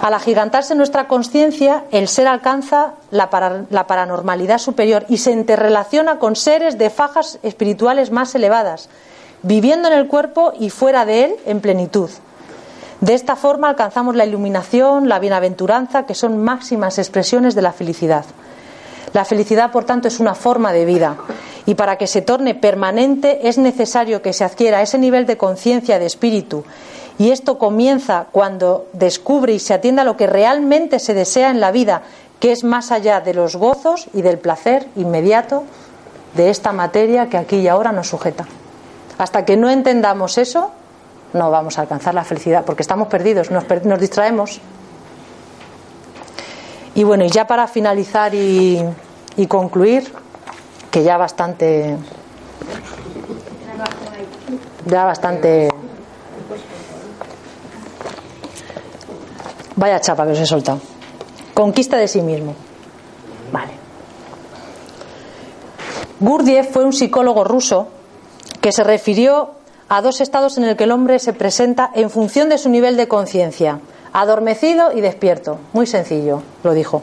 Al 0.00 0.14
agigantarse 0.14 0.76
nuestra 0.76 1.08
conciencia, 1.08 1.84
el 1.90 2.06
ser 2.06 2.28
alcanza 2.28 2.94
la, 3.10 3.30
paranormalidad 3.30 4.58
superior 4.58 5.04
y 5.08 5.18
se 5.18 5.32
interrelaciona 5.32 6.20
con 6.20 6.36
seres 6.36 6.78
de 6.78 6.88
fajas 6.88 7.40
espirituales 7.42 8.12
más 8.12 8.32
elevadas, 8.36 8.88
viviendo 9.42 9.88
en 9.88 9.94
el 9.94 10.06
cuerpo 10.06 10.52
y 10.58 10.70
fuera 10.70 11.04
de 11.04 11.24
él 11.24 11.36
en 11.46 11.60
plenitud. 11.60 12.10
De 13.00 13.14
esta 13.14 13.34
forma 13.34 13.68
alcanzamos 13.68 14.14
la 14.14 14.24
iluminación, 14.24 15.08
la 15.08 15.18
bienaventuranza, 15.18 16.06
que 16.06 16.14
son 16.14 16.38
máximas 16.38 16.98
expresiones 16.98 17.56
de 17.56 17.62
la 17.62 17.72
felicidad. 17.72 18.24
La 19.14 19.24
felicidad, 19.24 19.72
por 19.72 19.84
tanto, 19.84 20.06
es 20.06 20.20
una 20.20 20.34
forma 20.34 20.72
de 20.72 20.84
vida 20.84 21.16
y 21.66 21.74
para 21.74 21.96
que 21.96 22.06
se 22.06 22.22
torne 22.22 22.54
permanente 22.54 23.48
es 23.48 23.58
necesario 23.58 24.22
que 24.22 24.32
se 24.32 24.44
adquiera 24.44 24.82
ese 24.82 24.98
nivel 24.98 25.26
de 25.26 25.36
conciencia 25.36 25.98
de 25.98 26.06
espíritu 26.06 26.64
y 27.18 27.32
esto 27.32 27.58
comienza 27.58 28.26
cuando 28.30 28.86
descubre 28.92 29.52
y 29.52 29.58
se 29.58 29.74
atienda 29.74 30.02
a 30.02 30.04
lo 30.04 30.16
que 30.16 30.28
realmente 30.28 31.00
se 31.00 31.14
desea 31.14 31.50
en 31.50 31.60
la 31.60 31.72
vida, 31.72 32.02
que 32.38 32.52
es 32.52 32.62
más 32.62 32.92
allá 32.92 33.20
de 33.20 33.34
los 33.34 33.56
gozos 33.56 34.06
y 34.14 34.22
del 34.22 34.38
placer 34.38 34.86
inmediato 34.94 35.64
de 36.36 36.50
esta 36.50 36.72
materia 36.72 37.28
que 37.28 37.36
aquí 37.36 37.56
y 37.56 37.68
ahora 37.68 37.90
nos 37.90 38.08
sujeta. 38.08 38.46
Hasta 39.18 39.44
que 39.44 39.56
no 39.56 39.68
entendamos 39.68 40.38
eso, 40.38 40.70
no 41.32 41.50
vamos 41.50 41.78
a 41.78 41.82
alcanzar 41.82 42.14
la 42.14 42.22
felicidad, 42.22 42.64
porque 42.64 42.82
estamos 42.82 43.08
perdidos, 43.08 43.50
nos, 43.50 43.66
distraemos. 44.00 44.60
Y 46.94 47.02
bueno, 47.02 47.24
y 47.24 47.30
ya 47.30 47.48
para 47.48 47.66
finalizar 47.66 48.32
y, 48.32 48.80
y 49.36 49.46
concluir, 49.48 50.12
que 50.92 51.02
ya 51.02 51.16
bastante. 51.16 51.96
Ya 54.86 55.04
bastante. 55.04 55.68
Vaya 59.78 60.02
chapa 60.02 60.26
que 60.26 60.34
os 60.34 60.42
he 60.42 60.46
soltado. 60.46 60.82
Conquista 61.54 61.96
de 61.96 62.10
sí 62.10 62.20
mismo. 62.20 62.54
Vale. 63.54 63.78
Gurdjieff 66.18 66.72
fue 66.72 66.84
un 66.84 66.92
psicólogo 66.92 67.44
ruso 67.44 67.86
que 68.60 68.72
se 68.72 68.82
refirió 68.82 69.54
a 69.88 70.02
dos 70.02 70.20
estados 70.20 70.58
en 70.58 70.64
el 70.64 70.76
que 70.76 70.84
el 70.84 70.90
hombre 70.90 71.20
se 71.20 71.32
presenta 71.32 71.90
en 71.94 72.10
función 72.10 72.48
de 72.48 72.58
su 72.58 72.68
nivel 72.68 72.96
de 72.96 73.06
conciencia, 73.06 73.78
adormecido 74.12 74.90
y 74.92 75.00
despierto. 75.00 75.58
Muy 75.72 75.86
sencillo, 75.86 76.42
lo 76.64 76.74
dijo. 76.74 77.02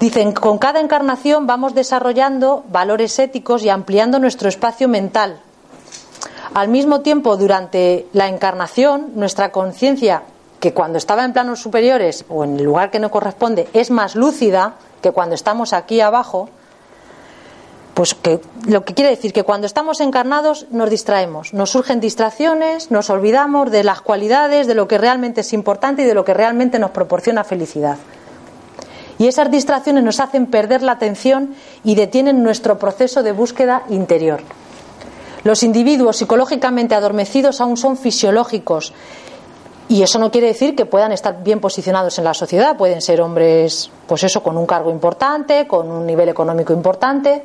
Dicen, 0.00 0.32
con 0.32 0.58
cada 0.58 0.80
encarnación 0.80 1.46
vamos 1.46 1.76
desarrollando 1.76 2.64
valores 2.70 3.16
éticos 3.20 3.62
y 3.62 3.68
ampliando 3.68 4.18
nuestro 4.18 4.48
espacio 4.48 4.88
mental. 4.88 5.38
Al 6.54 6.66
mismo 6.68 7.02
tiempo, 7.02 7.36
durante 7.36 8.08
la 8.12 8.26
encarnación, 8.26 9.12
nuestra 9.14 9.52
conciencia, 9.52 10.24
que 10.62 10.72
cuando 10.72 10.96
estaba 10.96 11.24
en 11.24 11.32
planos 11.32 11.60
superiores 11.60 12.24
o 12.28 12.44
en 12.44 12.56
el 12.56 12.62
lugar 12.62 12.92
que 12.92 13.00
no 13.00 13.10
corresponde, 13.10 13.66
es 13.72 13.90
más 13.90 14.14
lúcida 14.14 14.76
que 15.02 15.10
cuando 15.10 15.34
estamos 15.34 15.72
aquí 15.72 16.00
abajo, 16.00 16.50
pues 17.94 18.14
lo 18.68 18.84
que 18.84 18.94
quiere 18.94 19.10
decir 19.10 19.32
que 19.32 19.42
cuando 19.42 19.66
estamos 19.66 20.00
encarnados 20.00 20.68
nos 20.70 20.88
distraemos, 20.88 21.52
nos 21.52 21.70
surgen 21.70 21.98
distracciones, 21.98 22.92
nos 22.92 23.10
olvidamos 23.10 23.72
de 23.72 23.82
las 23.82 24.02
cualidades, 24.02 24.68
de 24.68 24.76
lo 24.76 24.86
que 24.86 24.98
realmente 24.98 25.40
es 25.40 25.52
importante 25.52 26.02
y 26.02 26.04
de 26.04 26.14
lo 26.14 26.24
que 26.24 26.32
realmente 26.32 26.78
nos 26.78 26.92
proporciona 26.92 27.42
felicidad. 27.42 27.96
Y 29.18 29.26
esas 29.26 29.50
distracciones 29.50 30.04
nos 30.04 30.20
hacen 30.20 30.46
perder 30.46 30.82
la 30.84 30.92
atención 30.92 31.56
y 31.82 31.96
detienen 31.96 32.44
nuestro 32.44 32.78
proceso 32.78 33.24
de 33.24 33.32
búsqueda 33.32 33.82
interior. 33.88 34.42
Los 35.42 35.64
individuos 35.64 36.18
psicológicamente 36.18 36.94
adormecidos 36.94 37.60
aún 37.60 37.76
son 37.76 37.96
fisiológicos 37.96 38.92
y 39.92 40.02
eso 40.02 40.18
no 40.18 40.30
quiere 40.30 40.46
decir 40.46 40.74
que 40.74 40.86
puedan 40.86 41.12
estar 41.12 41.42
bien 41.42 41.60
posicionados 41.60 42.18
en 42.18 42.24
la 42.24 42.34
sociedad. 42.34 42.76
Pueden 42.76 43.02
ser 43.02 43.20
hombres, 43.20 43.90
pues 44.06 44.24
eso, 44.24 44.42
con 44.42 44.56
un 44.56 44.64
cargo 44.64 44.90
importante, 44.90 45.66
con 45.66 45.90
un 45.90 46.06
nivel 46.06 46.28
económico 46.30 46.72
importante, 46.72 47.44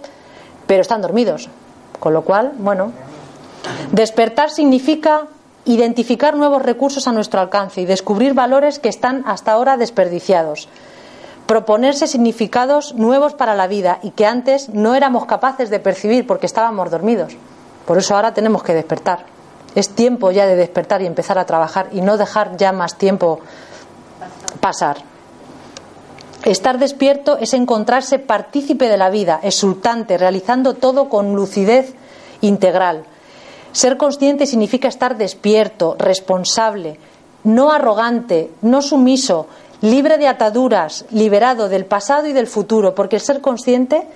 pero 0.65 0.81
están 0.81 1.01
dormidos. 1.01 1.49
Con 1.99 2.13
lo 2.13 2.21
cual, 2.21 2.53
bueno, 2.57 2.93
Despertar 3.91 4.49
significa 4.49 5.27
identificar 5.65 6.35
nuevos 6.35 6.61
recursos 6.61 7.07
a 7.07 7.11
nuestro 7.11 7.41
alcance 7.41 7.81
y 7.81 7.85
descubrir 7.85 8.33
valores 8.33 8.79
que 8.79 8.89
están 8.89 9.23
hasta 9.25 9.51
ahora 9.51 9.77
desperdiciados. 9.77 10.69
Proponerse 11.45 12.07
significados 12.07 12.95
nuevos 12.95 13.33
para 13.33 13.55
la 13.55 13.67
vida 13.67 13.99
y 14.03 14.11
que 14.11 14.25
antes 14.25 14.69
no 14.69 14.95
éramos 14.95 15.25
capaces 15.25 15.69
de 15.69 15.79
percibir 15.79 16.27
porque 16.27 16.45
estábamos 16.45 16.91
dormidos. 16.91 17.35
Por 17.85 17.97
eso 17.97 18.15
ahora 18.15 18.33
tenemos 18.33 18.63
que 18.63 18.73
despertar. 18.73 19.36
Es 19.77 19.89
tiempo 19.89 20.31
ya 20.31 20.47
de 20.47 20.55
despertar 20.55 21.03
y 21.03 21.05
empezar 21.05 21.37
a 21.37 21.45
trabajar 21.45 21.89
y 21.91 22.01
no 22.01 22.17
dejar 22.17 22.57
ya 22.57 22.71
más 22.71 22.97
tiempo 22.97 23.41
pasar. 24.59 24.97
Estar 26.45 26.79
despierto 26.79 27.37
es 27.37 27.53
encontrarse 27.53 28.17
partícipe 28.17 28.89
de 28.89 28.97
la 28.97 29.11
vida, 29.11 29.39
exultante, 29.43 30.17
realizando 30.17 30.73
todo 30.73 31.09
con 31.09 31.35
lucidez 31.35 31.93
integral. 32.41 33.03
Ser 33.71 33.97
consciente 33.97 34.47
significa 34.47 34.87
estar 34.87 35.15
despierto, 35.15 35.95
responsable, 35.99 36.97
no 37.43 37.71
arrogante, 37.71 38.49
no 38.63 38.81
sumiso, 38.81 39.45
libre 39.81 40.17
de 40.17 40.27
ataduras, 40.27 41.05
liberado 41.11 41.69
del 41.69 41.85
pasado 41.85 42.25
y 42.25 42.33
del 42.33 42.47
futuro, 42.47 42.95
porque 42.95 43.17
el 43.17 43.21
ser 43.21 43.41
consciente 43.41 44.07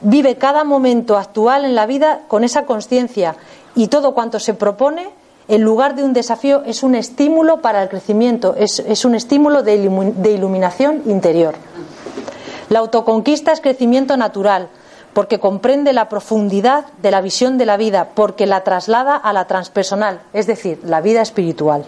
vive 0.00 0.36
cada 0.36 0.64
momento 0.64 1.18
actual 1.18 1.66
en 1.66 1.74
la 1.74 1.84
vida 1.84 2.22
con 2.28 2.44
esa 2.44 2.64
conciencia 2.64 3.36
y 3.74 3.88
todo 3.88 4.14
cuanto 4.14 4.38
se 4.38 4.54
propone, 4.54 5.10
en 5.48 5.62
lugar 5.62 5.94
de 5.94 6.04
un 6.04 6.12
desafío, 6.12 6.62
es 6.64 6.82
un 6.82 6.94
estímulo 6.94 7.60
para 7.60 7.82
el 7.82 7.88
crecimiento, 7.88 8.54
es, 8.56 9.04
un 9.04 9.14
estímulo 9.14 9.62
de 9.62 10.32
iluminación 10.32 11.02
interior. 11.06 11.54
La 12.68 12.78
autoconquista 12.78 13.52
es 13.52 13.60
crecimiento 13.60 14.16
natural, 14.16 14.68
porque 15.12 15.40
comprende 15.40 15.92
la 15.92 16.08
profundidad 16.08 16.86
de 17.02 17.10
la 17.10 17.20
visión 17.20 17.58
de 17.58 17.66
la 17.66 17.76
vida, 17.76 18.10
porque 18.14 18.46
la 18.46 18.64
traslada 18.64 19.16
a 19.16 19.32
la 19.32 19.46
transpersonal, 19.46 20.22
es 20.32 20.46
decir, 20.46 20.80
la 20.84 21.00
vida 21.00 21.20
espiritual. 21.20 21.84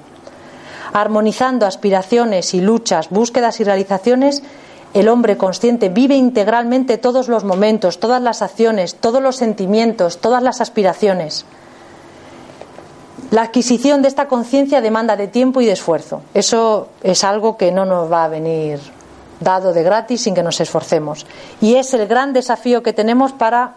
Armonizando 0.92 1.66
aspiraciones 1.66 2.54
y 2.54 2.60
luchas, 2.60 3.08
búsquedas 3.08 3.60
y 3.60 3.64
realizaciones, 3.64 4.42
el 4.92 5.08
hombre 5.08 5.36
consciente 5.36 5.88
vive 5.88 6.16
integralmente 6.16 6.98
todos 6.98 7.28
los 7.28 7.44
momentos, 7.44 7.98
todas 7.98 8.22
las 8.22 8.42
acciones, 8.42 8.94
todos 8.94 9.22
los 9.22 9.36
sentimientos, 9.36 10.18
todas 10.18 10.42
las 10.42 10.60
aspiraciones. 10.60 11.46
La 13.34 13.42
adquisición 13.42 14.00
de 14.00 14.06
esta 14.06 14.28
conciencia 14.28 14.80
demanda 14.80 15.16
de 15.16 15.26
tiempo 15.26 15.60
y 15.60 15.66
de 15.66 15.72
esfuerzo. 15.72 16.22
Eso 16.34 16.90
es 17.02 17.24
algo 17.24 17.56
que 17.56 17.72
no 17.72 17.84
nos 17.84 18.08
va 18.08 18.22
a 18.22 18.28
venir 18.28 18.78
dado 19.40 19.72
de 19.72 19.82
gratis 19.82 20.20
sin 20.20 20.36
que 20.36 20.44
nos 20.44 20.60
esforcemos. 20.60 21.26
Y 21.60 21.74
es 21.74 21.92
el 21.94 22.06
gran 22.06 22.32
desafío 22.32 22.84
que 22.84 22.92
tenemos 22.92 23.32
para 23.32 23.74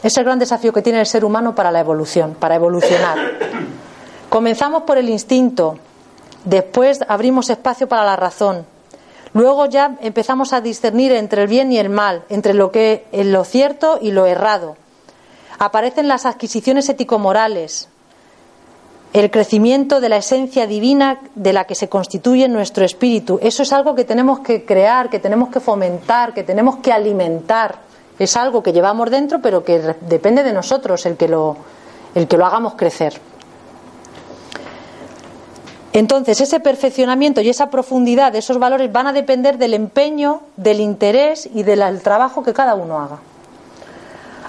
es 0.00 0.16
el 0.16 0.22
gran 0.22 0.38
desafío 0.38 0.72
que 0.72 0.80
tiene 0.80 1.00
el 1.00 1.06
ser 1.06 1.24
humano 1.24 1.56
para 1.56 1.72
la 1.72 1.80
evolución, 1.80 2.36
para 2.38 2.54
evolucionar. 2.54 3.18
Comenzamos 4.28 4.84
por 4.84 4.96
el 4.96 5.08
instinto, 5.08 5.80
después 6.44 7.00
abrimos 7.08 7.50
espacio 7.50 7.88
para 7.88 8.04
la 8.04 8.14
razón, 8.14 8.64
luego 9.34 9.66
ya 9.66 9.96
empezamos 10.02 10.52
a 10.52 10.60
discernir 10.60 11.10
entre 11.10 11.42
el 11.42 11.48
bien 11.48 11.72
y 11.72 11.78
el 11.78 11.88
mal, 11.88 12.22
entre 12.28 12.54
lo 12.54 12.70
que 12.70 13.06
lo 13.12 13.42
cierto 13.42 13.98
y 14.00 14.12
lo 14.12 14.24
errado. 14.24 14.76
Aparecen 15.58 16.06
las 16.06 16.26
adquisiciones 16.26 16.88
ético-morales, 16.88 17.88
el 19.12 19.30
crecimiento 19.30 20.00
de 20.00 20.08
la 20.08 20.18
esencia 20.18 20.66
divina 20.66 21.20
de 21.34 21.52
la 21.52 21.64
que 21.64 21.74
se 21.74 21.88
constituye 21.88 22.48
nuestro 22.48 22.84
espíritu. 22.84 23.38
Eso 23.40 23.62
es 23.62 23.72
algo 23.72 23.94
que 23.94 24.04
tenemos 24.04 24.40
que 24.40 24.64
crear, 24.64 25.08
que 25.08 25.18
tenemos 25.18 25.48
que 25.48 25.60
fomentar, 25.60 26.34
que 26.34 26.42
tenemos 26.42 26.76
que 26.76 26.92
alimentar. 26.92 27.76
Es 28.18 28.36
algo 28.36 28.62
que 28.62 28.72
llevamos 28.72 29.10
dentro, 29.10 29.40
pero 29.40 29.64
que 29.64 29.78
depende 30.02 30.42
de 30.42 30.52
nosotros 30.52 31.06
el 31.06 31.16
que 31.16 31.28
lo, 31.28 31.56
el 32.14 32.28
que 32.28 32.36
lo 32.36 32.46
hagamos 32.46 32.74
crecer. 32.74 33.20
Entonces, 35.92 36.42
ese 36.42 36.60
perfeccionamiento 36.60 37.40
y 37.40 37.48
esa 37.48 37.70
profundidad 37.70 38.32
de 38.32 38.40
esos 38.40 38.58
valores 38.58 38.92
van 38.92 39.06
a 39.06 39.12
depender 39.14 39.56
del 39.56 39.72
empeño, 39.72 40.42
del 40.56 40.80
interés 40.80 41.48
y 41.54 41.62
del 41.62 42.02
trabajo 42.02 42.42
que 42.42 42.52
cada 42.52 42.74
uno 42.74 43.00
haga 43.00 43.18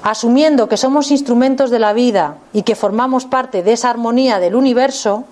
asumiendo 0.03 0.67
que 0.67 0.77
somos 0.77 1.11
instrumentos 1.11 1.69
de 1.69 1.79
la 1.79 1.93
vida 1.93 2.37
y 2.53 2.63
que 2.63 2.75
formamos 2.75 3.25
parte 3.25 3.63
de 3.63 3.73
esa 3.73 3.89
armonía 3.89 4.39
del 4.39 4.55
universo, 4.55 5.25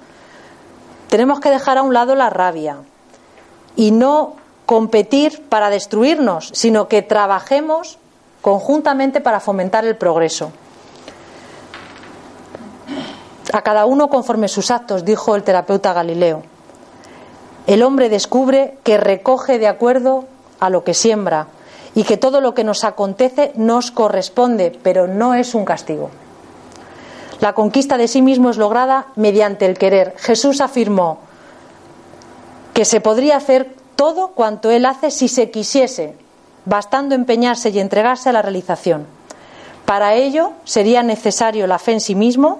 tenemos 1.09 1.39
que 1.39 1.49
dejar 1.49 1.77
a 1.77 1.81
un 1.81 1.93
lado 1.93 2.15
la 2.15 2.29
rabia 2.29 2.77
y 3.75 3.91
no 3.91 4.33
competir 4.65 5.43
para 5.47 5.69
destruirnos, 5.69 6.49
sino 6.53 6.87
que 6.87 7.01
trabajemos 7.01 7.97
conjuntamente 8.41 9.21
para 9.21 9.39
fomentar 9.39 9.85
el 9.85 9.95
progreso. 9.95 10.51
A 13.53 13.61
cada 13.61 13.85
uno 13.85 14.09
conforme 14.09 14.47
sus 14.47 14.71
actos, 14.71 15.05
dijo 15.05 15.35
el 15.35 15.43
terapeuta 15.43 15.93
Galileo. 15.93 16.43
El 17.67 17.83
hombre 17.83 18.09
descubre 18.09 18.77
que 18.83 18.97
recoge 18.97 19.59
de 19.59 19.67
acuerdo 19.67 20.25
a 20.59 20.69
lo 20.69 20.83
que 20.83 20.93
siembra 20.93 21.47
y 21.95 22.03
que 22.03 22.17
todo 22.17 22.41
lo 22.41 22.53
que 22.53 22.65
nos 22.65 22.83
acontece 22.83 23.53
nos 23.55 23.89
corresponde, 23.89 24.77
pero 24.83 25.07
no 25.07 25.33
es 25.33 25.55
un 25.55 25.63
castigo. 25.65 26.11
La 27.39 27.53
conquista 27.53 27.97
de 27.97 28.07
sí 28.07 28.21
mismo 28.21 28.49
es 28.49 28.57
lograda 28.57 29.07
mediante 29.15 29.65
el 29.65 29.77
querer. 29.77 30.13
Jesús 30.17 30.61
afirmó 30.61 31.19
que 32.73 32.85
se 32.85 33.01
podría 33.01 33.37
hacer 33.37 33.73
todo 33.95 34.29
cuanto 34.29 34.69
Él 34.69 34.85
hace 34.85 35.09
si 35.09 35.29
se 35.29 35.49
quisiese, 35.49 36.15
bastando 36.65 37.15
empeñarse 37.15 37.69
y 37.69 37.79
entregarse 37.79 38.29
a 38.29 38.33
la 38.33 38.41
realización. 38.41 39.05
Para 39.85 40.15
ello 40.15 40.51
sería 40.65 41.03
necesario 41.03 41.67
la 41.67 41.79
fe 41.79 41.93
en 41.93 42.01
sí 42.01 42.15
mismo, 42.15 42.59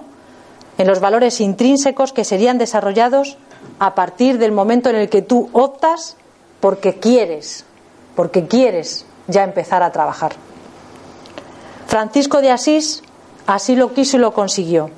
en 0.78 0.86
los 0.86 1.00
valores 1.00 1.40
intrínsecos 1.40 2.12
que 2.12 2.24
serían 2.24 2.56
desarrollados 2.56 3.36
a 3.78 3.94
partir 3.94 4.38
del 4.38 4.52
momento 4.52 4.88
en 4.88 4.96
el 4.96 5.08
que 5.08 5.22
tú 5.22 5.50
optas 5.52 6.16
porque 6.60 6.98
quieres, 6.98 7.64
porque 8.14 8.46
quieres 8.46 9.04
ya 9.28 9.44
empezar 9.44 9.82
a 9.82 9.92
trabajar. 9.92 10.32
Francisco 11.86 12.40
de 12.40 12.50
Asís 12.50 13.02
así 13.46 13.76
lo 13.76 13.92
quiso 13.92 14.16
y 14.16 14.20
lo 14.20 14.32
consiguió. 14.32 14.90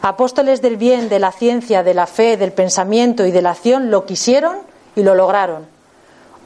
Apóstoles 0.00 0.62
del 0.62 0.76
bien, 0.76 1.08
de 1.08 1.18
la 1.18 1.30
ciencia, 1.30 1.82
de 1.82 1.94
la 1.94 2.06
fe, 2.06 2.36
del 2.36 2.52
pensamiento 2.52 3.24
y 3.24 3.30
de 3.30 3.42
la 3.42 3.50
acción 3.50 3.90
lo 3.90 4.04
quisieron 4.04 4.58
y 4.96 5.02
lo 5.02 5.14
lograron. 5.14 5.66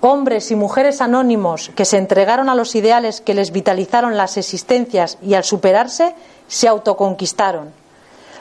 Hombres 0.01 0.51
y 0.51 0.57
mujeres 0.57 1.01
anónimos 1.01 1.71
que 1.75 1.87
se 1.87 1.97
entregaron 1.97 2.51
a 2.51 2.55
los 2.55 2.75
ideales 2.75 3.23
que 3.23 3.33
les 3.33 3.53
vitalizaron 3.53 4.17
las 4.17 4.37
existencias 4.37 5.17
y 5.23 5.35
al 5.35 5.45
superarse 5.45 6.15
se 6.49 6.69
autoconquistaron. 6.69 7.73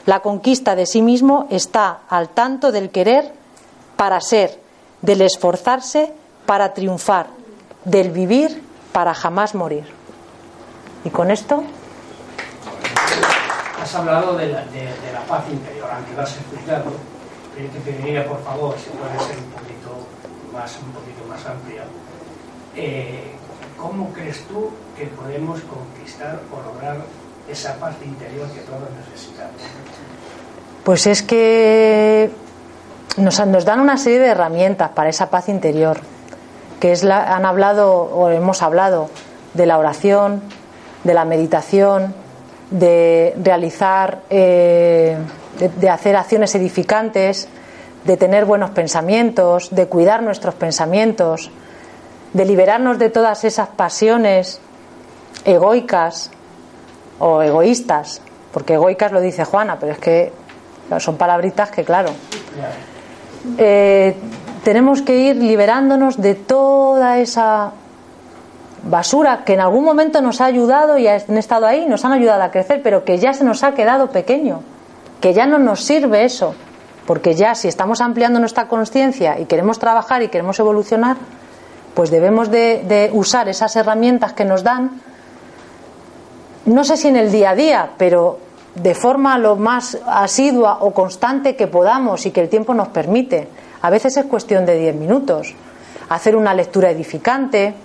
La 0.05 0.19
conquista 0.19 0.75
de 0.75 0.85
sí 0.85 1.01
mismo 1.01 1.47
está 1.49 1.99
al 2.09 2.29
tanto 2.29 2.71
del 2.71 2.89
querer 2.89 3.31
para 3.95 4.19
ser, 4.21 4.59
del 5.01 5.21
esforzarse 5.21 6.11
para 6.45 6.73
triunfar, 6.73 7.27
del 7.85 8.11
vivir 8.11 8.63
para 8.91 9.13
jamás 9.13 9.55
morir. 9.55 9.85
Y 11.03 11.09
con 11.11 11.31
esto. 11.31 11.63
Has 13.81 13.95
hablado 13.95 14.35
de 14.35 14.47
la, 14.47 14.65
paz 15.27 15.43
interior, 15.49 15.89
aunque 15.91 16.13
lo 16.13 16.21
has 16.21 16.35
explicado, 16.35 16.91
pero 17.53 17.67
yo 17.67 17.71
te 17.73 17.79
pediría, 17.79 18.27
por 18.27 18.43
favor, 18.43 18.75
si 18.77 18.89
puede 18.89 19.19
ser 19.19 19.37
un 19.37 19.51
poquito 19.51 20.07
más, 20.51 20.77
un 20.83 20.91
poquito 20.91 21.25
más 21.29 21.45
amplia. 21.45 21.83
Eh, 22.75 23.31
¿Cómo 23.77 24.11
crees 24.13 24.41
tú 24.47 24.71
que 24.97 25.05
podemos 25.07 25.61
conquistar 25.61 26.39
o 26.51 26.73
lograr 26.73 26.97
esa 27.49 27.75
paz 27.75 27.95
interior 28.03 28.47
que 28.49 28.61
todos 28.61 28.89
necesitamos? 29.05 29.61
Pues 30.83 31.05
es 31.07 31.21
que 31.21 32.31
nos, 33.17 33.45
nos 33.45 33.65
dan 33.65 33.79
una 33.79 33.97
serie 33.97 34.19
de 34.19 34.27
herramientas 34.27 34.91
para 34.91 35.09
esa 35.09 35.29
paz 35.29 35.49
interior 35.49 35.99
que 36.85 36.91
es 36.91 37.03
la, 37.03 37.35
han 37.35 37.47
hablado 37.47 37.91
o 37.91 38.29
hemos 38.29 38.61
hablado 38.61 39.09
de 39.55 39.65
la 39.65 39.79
oración, 39.79 40.43
de 41.03 41.15
la 41.15 41.25
meditación, 41.25 42.13
de 42.69 43.33
realizar, 43.41 44.19
eh, 44.29 45.17
de, 45.79 45.89
hacer 45.89 46.15
acciones 46.15 46.53
edificantes, 46.53 47.47
de 48.03 48.17
tener 48.17 48.45
buenos 48.45 48.69
pensamientos, 48.69 49.73
de 49.73 49.87
cuidar 49.87 50.21
nuestros 50.21 50.53
pensamientos, 50.53 51.49
de 52.33 52.45
liberarnos 52.45 52.99
de 52.99 53.09
todas 53.09 53.45
esas 53.45 53.69
pasiones 53.69 54.61
egoicas 55.43 56.29
o 57.17 57.41
egoístas, 57.41 58.21
porque 58.53 58.75
egoicas 58.75 59.11
lo 59.11 59.21
dice 59.21 59.43
Juana, 59.43 59.79
pero 59.79 59.93
es 59.93 59.97
que 59.97 60.31
son 60.99 61.17
palabritas 61.17 61.71
que, 61.71 61.83
claro, 61.83 62.11
eh, 63.57 64.15
tenemos 64.65 65.03
que 65.03 65.15
ir 65.15 65.35
liberándonos 65.35 66.19
de 66.19 66.33
toda 66.33 67.19
esa 67.19 67.73
basura 68.81 69.43
que 69.45 69.53
en 69.53 69.59
algún 69.59 69.85
momento 69.85 70.23
nos 70.23 70.41
ha 70.41 70.45
ayudado 70.45 70.97
y 70.97 71.07
han 71.07 71.37
estado 71.37 71.67
ahí, 71.67 71.85
nos 71.85 72.03
han 72.03 72.13
ayudado 72.13 72.41
a 72.41 72.49
crecer, 72.49 72.81
pero 72.81 73.05
que 73.05 73.19
ya 73.19 73.31
se 73.33 73.43
nos 73.43 73.63
ha 73.63 73.75
quedado 73.75 74.09
pequeño, 74.09 74.61
que 75.21 75.35
ya 75.35 75.45
no 75.45 75.59
nos 75.59 75.83
sirve 75.83 76.25
eso, 76.25 76.55
porque 77.05 77.35
ya 77.35 77.53
si 77.53 77.67
estamos 77.67 78.01
ampliando 78.01 78.39
nuestra 78.39 78.67
conciencia 78.67 79.39
y 79.39 79.45
queremos 79.45 79.77
trabajar 79.77 80.23
y 80.23 80.29
queremos 80.29 80.59
evolucionar, 80.59 81.17
pues 81.93 82.09
debemos 82.09 82.49
de, 82.49 82.83
de, 82.87 83.11
usar 83.13 83.47
esas 83.47 83.75
herramientas 83.75 84.33
que 84.33 84.45
nos 84.45 84.63
dan, 84.63 84.99
no 86.65 86.83
sé 86.83 86.97
si 86.97 87.07
en 87.09 87.17
el 87.17 87.31
día 87.31 87.51
a 87.51 87.55
día, 87.55 87.89
pero 87.99 88.39
de 88.73 88.95
forma 88.95 89.37
lo 89.37 89.57
más 89.57 89.95
asidua 90.07 90.79
o 90.81 90.91
constante 90.91 91.55
que 91.55 91.67
podamos 91.67 92.25
y 92.25 92.31
que 92.31 92.41
el 92.41 92.49
tiempo 92.49 92.73
nos 92.73 92.87
permite. 92.87 93.47
A 93.85 93.91
veces 93.91 94.17
es 94.17 94.25
cuestión 94.25 94.65
de 94.65 94.79
10 94.79 94.95
minutos. 94.95 95.53
Hacer 96.09 96.35
una 96.35 96.55
lectura 96.55 96.89
edificante, 96.89 97.75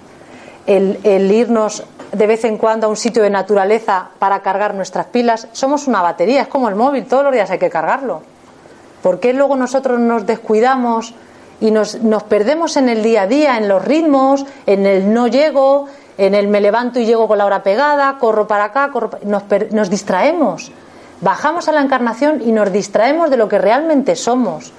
el, 0.66 0.98
irnos 1.30 1.84
de 2.12 2.26
vez 2.26 2.46
en 2.46 2.56
cuando 2.56 2.86
a 2.86 2.88
un 2.88 2.96
sitio 2.96 3.22
de 3.22 3.28
naturaleza 3.28 4.08
para 4.18 4.40
cargar 4.40 4.74
nuestras 4.74 5.04
pilas. 5.08 5.48
Somos 5.52 5.86
una 5.88 6.00
batería, 6.00 6.40
es 6.40 6.48
como 6.48 6.70
el 6.70 6.74
móvil, 6.74 7.04
todos 7.04 7.24
los 7.24 7.34
días 7.34 7.50
hay 7.50 7.58
que 7.58 7.68
cargarlo. 7.68 8.22
¿Por 9.02 9.20
qué 9.20 9.34
luego 9.34 9.56
nosotros 9.56 10.00
nos 10.00 10.24
descuidamos 10.24 11.12
y 11.60 11.70
nos, 11.70 12.00
nos 12.02 12.22
perdemos 12.22 12.78
en 12.78 12.88
el 12.88 13.02
día 13.02 13.22
a 13.22 13.26
día, 13.26 13.58
en 13.58 13.68
los 13.68 13.84
ritmos, 13.84 14.46
en 14.64 14.86
el 14.86 15.12
no 15.12 15.26
llego, 15.26 15.84
en 16.16 16.34
el 16.34 16.48
me 16.48 16.62
levanto 16.62 16.98
y 16.98 17.04
llego 17.04 17.28
con 17.28 17.36
la 17.36 17.44
hora 17.44 17.62
pegada, 17.62 18.16
corro 18.18 18.48
para 18.48 18.64
acá, 18.64 18.90
corro 18.90 19.10
nos, 19.24 19.42
nos 19.70 19.90
distraemos? 19.90 20.72
Bajamos 21.20 21.68
a 21.68 21.72
la 21.72 21.82
encarnación 21.82 22.40
y 22.40 22.52
nos 22.52 22.72
distraemos 22.72 23.28
de 23.28 23.36
lo 23.36 23.50
que 23.50 23.58
realmente 23.58 24.16
somos. 24.16 24.72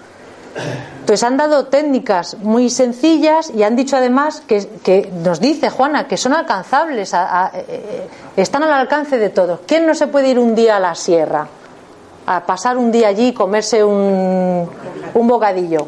Entonces 0.99 1.23
han 1.23 1.37
dado 1.37 1.65
técnicas 1.65 2.37
muy 2.39 2.69
sencillas 2.69 3.51
y 3.55 3.63
han 3.63 3.75
dicho 3.75 3.97
además 3.97 4.43
que, 4.45 5.11
nos 5.23 5.39
dice 5.39 5.69
Juana 5.69 6.07
que 6.07 6.17
son 6.17 6.33
alcanzables, 6.33 7.13
eh, 7.13 8.07
están 8.37 8.63
al 8.63 8.73
alcance 8.73 9.17
de 9.17 9.29
todos. 9.29 9.61
¿Quién 9.65 9.85
no 9.85 9.95
se 9.95 10.07
puede 10.07 10.29
ir 10.29 10.39
un 10.39 10.55
día 10.55 10.77
a 10.77 10.79
la 10.79 10.95
sierra? 10.95 11.47
A 12.25 12.45
pasar 12.45 12.77
un 12.77 12.91
día 12.91 13.07
allí 13.07 13.29
y 13.29 13.33
comerse 13.33 13.83
un, 13.83 14.69
un 15.13 15.27
bocadillo. 15.27 15.87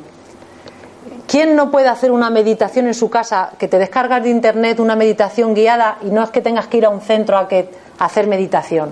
¿Quién 1.27 1.55
no 1.55 1.71
puede 1.71 1.87
hacer 1.87 2.11
una 2.11 2.29
meditación 2.29 2.87
en 2.87 2.93
su 2.93 3.09
casa, 3.09 3.51
que 3.57 3.67
te 3.67 3.79
descargas 3.79 4.23
de 4.23 4.29
internet 4.29 4.79
una 4.79 4.95
meditación 4.95 5.53
guiada 5.53 5.97
y 6.01 6.07
no 6.07 6.21
es 6.23 6.29
que 6.29 6.41
tengas 6.41 6.67
que 6.67 6.77
ir 6.77 6.85
a 6.85 6.89
un 6.89 7.01
centro 7.01 7.37
a, 7.37 7.47
que, 7.47 7.69
a 7.97 8.05
hacer 8.05 8.27
meditación? 8.27 8.91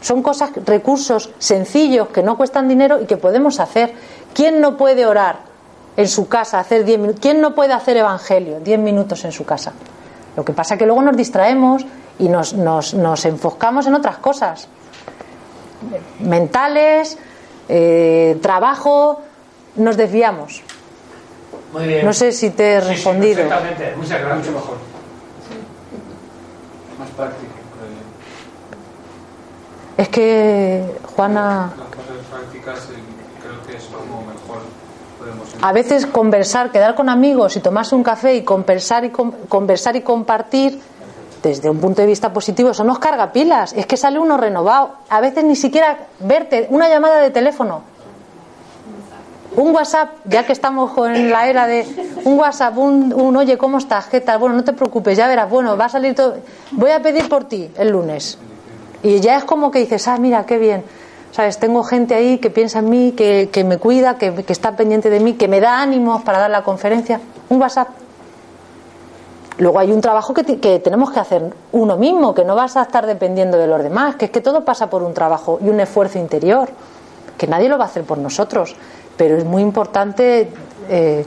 Son 0.00 0.22
cosas, 0.22 0.50
recursos 0.64 1.30
sencillos 1.38 2.08
que 2.08 2.22
no 2.22 2.36
cuestan 2.36 2.68
dinero 2.68 3.00
y 3.00 3.06
que 3.06 3.16
podemos 3.16 3.60
hacer. 3.60 3.92
¿Quién 4.34 4.60
no 4.60 4.76
puede 4.76 5.06
orar 5.06 5.40
en 5.96 6.08
su 6.08 6.28
casa, 6.28 6.60
hacer 6.60 6.84
diez 6.84 6.98
minutos? 6.98 7.20
¿Quién 7.20 7.40
no 7.40 7.54
puede 7.54 7.72
hacer 7.72 7.96
evangelio? 7.96 8.60
Diez 8.60 8.78
minutos 8.78 9.24
en 9.24 9.32
su 9.32 9.44
casa. 9.44 9.72
Lo 10.36 10.44
que 10.44 10.52
pasa 10.52 10.74
es 10.74 10.78
que 10.78 10.86
luego 10.86 11.02
nos 11.02 11.16
distraemos 11.16 11.84
y 12.18 12.28
nos, 12.28 12.54
nos, 12.54 13.24
enfocamos 13.24 13.86
en 13.86 13.94
otras 13.94 14.18
cosas. 14.18 14.68
Mentales, 16.20 17.18
eh, 17.68 18.38
trabajo, 18.42 19.22
nos 19.76 19.96
desviamos. 19.96 20.62
Muy 21.72 21.86
bien. 21.86 22.04
No 22.04 22.12
sé 22.12 22.32
si 22.32 22.50
te 22.50 22.74
he 22.74 22.80
respondido. 22.80 23.42
exactamente, 23.42 23.94
muchas 23.96 24.20
gracias. 24.20 24.38
Mucho 24.38 24.52
mejor. 24.52 24.76
Más 26.98 27.08
práctico. 27.10 27.60
Es 30.00 30.08
que 30.08 30.82
Juana. 31.14 31.74
Las 31.76 31.88
cosas 31.88 32.24
prácticas 32.30 32.88
eh, 32.88 32.96
creo 33.42 33.62
que 33.66 33.76
es 33.76 33.84
como 33.84 34.22
mejor 34.22 34.62
podemos. 35.18 35.49
A 35.62 35.72
veces 35.72 36.06
conversar, 36.06 36.70
quedar 36.70 36.94
con 36.94 37.10
amigos 37.10 37.56
y 37.56 37.60
tomarse 37.60 37.94
un 37.94 38.02
café 38.02 38.34
y 38.34 38.42
conversar 38.42 39.04
y, 39.04 39.10
conversar 39.10 39.94
y 39.94 40.00
compartir 40.00 40.80
desde 41.42 41.68
un 41.68 41.78
punto 41.78 42.00
de 42.00 42.06
vista 42.06 42.32
positivo, 42.32 42.70
eso 42.70 42.82
nos 42.84 42.98
carga 42.98 43.30
pilas. 43.32 43.74
Es 43.74 43.84
que 43.86 43.98
sale 43.98 44.18
uno 44.18 44.38
renovado. 44.38 44.92
A 45.10 45.20
veces 45.20 45.44
ni 45.44 45.56
siquiera 45.56 45.98
verte, 46.20 46.66
una 46.70 46.88
llamada 46.88 47.20
de 47.20 47.30
teléfono. 47.30 47.82
Un 49.56 49.74
WhatsApp, 49.74 50.10
ya 50.24 50.46
que 50.46 50.52
estamos 50.52 50.92
en 51.08 51.30
la 51.30 51.48
era 51.48 51.66
de 51.66 51.84
un 52.24 52.38
WhatsApp, 52.38 52.78
un, 52.78 53.12
un 53.12 53.36
oye, 53.36 53.58
¿cómo 53.58 53.78
estás? 53.78 54.06
¿Qué 54.06 54.20
tal? 54.20 54.38
Bueno, 54.38 54.54
no 54.54 54.64
te 54.64 54.72
preocupes, 54.72 55.18
ya 55.18 55.28
verás, 55.28 55.50
bueno, 55.50 55.76
va 55.76 55.86
a 55.86 55.88
salir 55.90 56.14
todo. 56.14 56.36
Voy 56.70 56.90
a 56.90 57.02
pedir 57.02 57.28
por 57.28 57.44
ti 57.44 57.70
el 57.76 57.90
lunes. 57.90 58.38
Y 59.02 59.20
ya 59.20 59.36
es 59.36 59.44
como 59.44 59.70
que 59.70 59.80
dices, 59.80 60.08
ah, 60.08 60.16
mira, 60.18 60.46
qué 60.46 60.56
bien. 60.56 60.84
¿Sabes? 61.32 61.58
Tengo 61.58 61.84
gente 61.84 62.14
ahí 62.14 62.38
que 62.38 62.50
piensa 62.50 62.80
en 62.80 62.90
mí, 62.90 63.12
que, 63.12 63.64
me 63.64 63.78
cuida, 63.78 64.18
que, 64.18 64.44
está 64.48 64.76
pendiente 64.76 65.10
de 65.10 65.20
mí, 65.20 65.34
que 65.34 65.46
me 65.46 65.60
da 65.60 65.80
ánimos 65.80 66.22
para 66.22 66.38
dar 66.38 66.50
la 66.50 66.62
conferencia. 66.62 67.20
Un 67.48 67.60
WhatsApp. 67.60 67.88
Luego 69.58 69.78
hay 69.78 69.92
un 69.92 70.00
trabajo 70.00 70.34
que, 70.34 70.58
que, 70.58 70.78
tenemos 70.80 71.12
que 71.12 71.20
hacer 71.20 71.54
uno 71.72 71.96
mismo, 71.96 72.34
que 72.34 72.44
no 72.44 72.56
vas 72.56 72.76
a 72.76 72.82
estar 72.82 73.06
dependiendo 73.06 73.58
de 73.58 73.66
los 73.66 73.82
demás, 73.82 74.16
que 74.16 74.24
es 74.24 74.30
que 74.30 74.40
todo 74.40 74.64
pasa 74.64 74.90
por 74.90 75.02
un 75.02 75.14
trabajo 75.14 75.58
y 75.62 75.68
un 75.68 75.78
esfuerzo 75.78 76.18
interior, 76.18 76.70
que 77.38 77.46
nadie 77.46 77.68
lo 77.68 77.78
va 77.78 77.84
a 77.84 77.88
hacer 77.88 78.04
por 78.04 78.18
nosotros. 78.18 78.74
Pero 79.16 79.36
es 79.36 79.44
muy 79.44 79.62
importante. 79.62 80.48
Eh... 80.88 81.24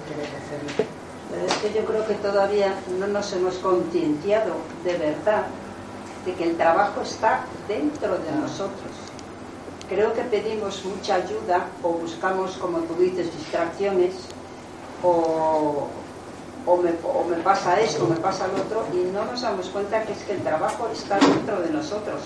Que 1.61 1.73
yo 1.79 1.85
creo 1.85 2.05
que 2.05 2.15
todavía 2.15 2.73
no 2.99 3.07
nos 3.07 3.31
hemos 3.33 3.55
concienciado 3.55 4.53
de 4.83 4.93
verdad 4.97 5.43
de 6.25 6.33
que 6.33 6.43
el 6.43 6.57
trabajo 6.57 7.01
está 7.01 7.45
dentro 7.67 8.17
de 8.17 8.31
nosotros. 8.41 9.02
Creo 9.93 10.11
que 10.11 10.23
pedimos 10.23 10.83
mucha 10.85 11.15
ayuda 11.15 11.67
o 11.83 11.89
buscamos, 11.89 12.57
como 12.57 12.79
tú 12.79 12.95
dices, 12.95 13.31
distracciones 13.37 14.15
o, 15.03 15.87
me, 16.81 17.37
pasa 17.43 17.79
esto, 17.79 18.05
o 18.05 18.07
me 18.07 18.15
pasa 18.15 18.47
lo 18.47 18.63
otro 18.63 18.87
y 18.91 19.05
no 19.13 19.23
nos 19.25 19.43
damos 19.43 19.69
cuenta 19.69 20.01
que 20.01 20.13
es 20.13 20.23
que 20.23 20.33
el 20.33 20.41
trabajo 20.41 20.89
está 20.91 21.19
dentro 21.19 21.61
de 21.61 21.69
nosotros. 21.69 22.21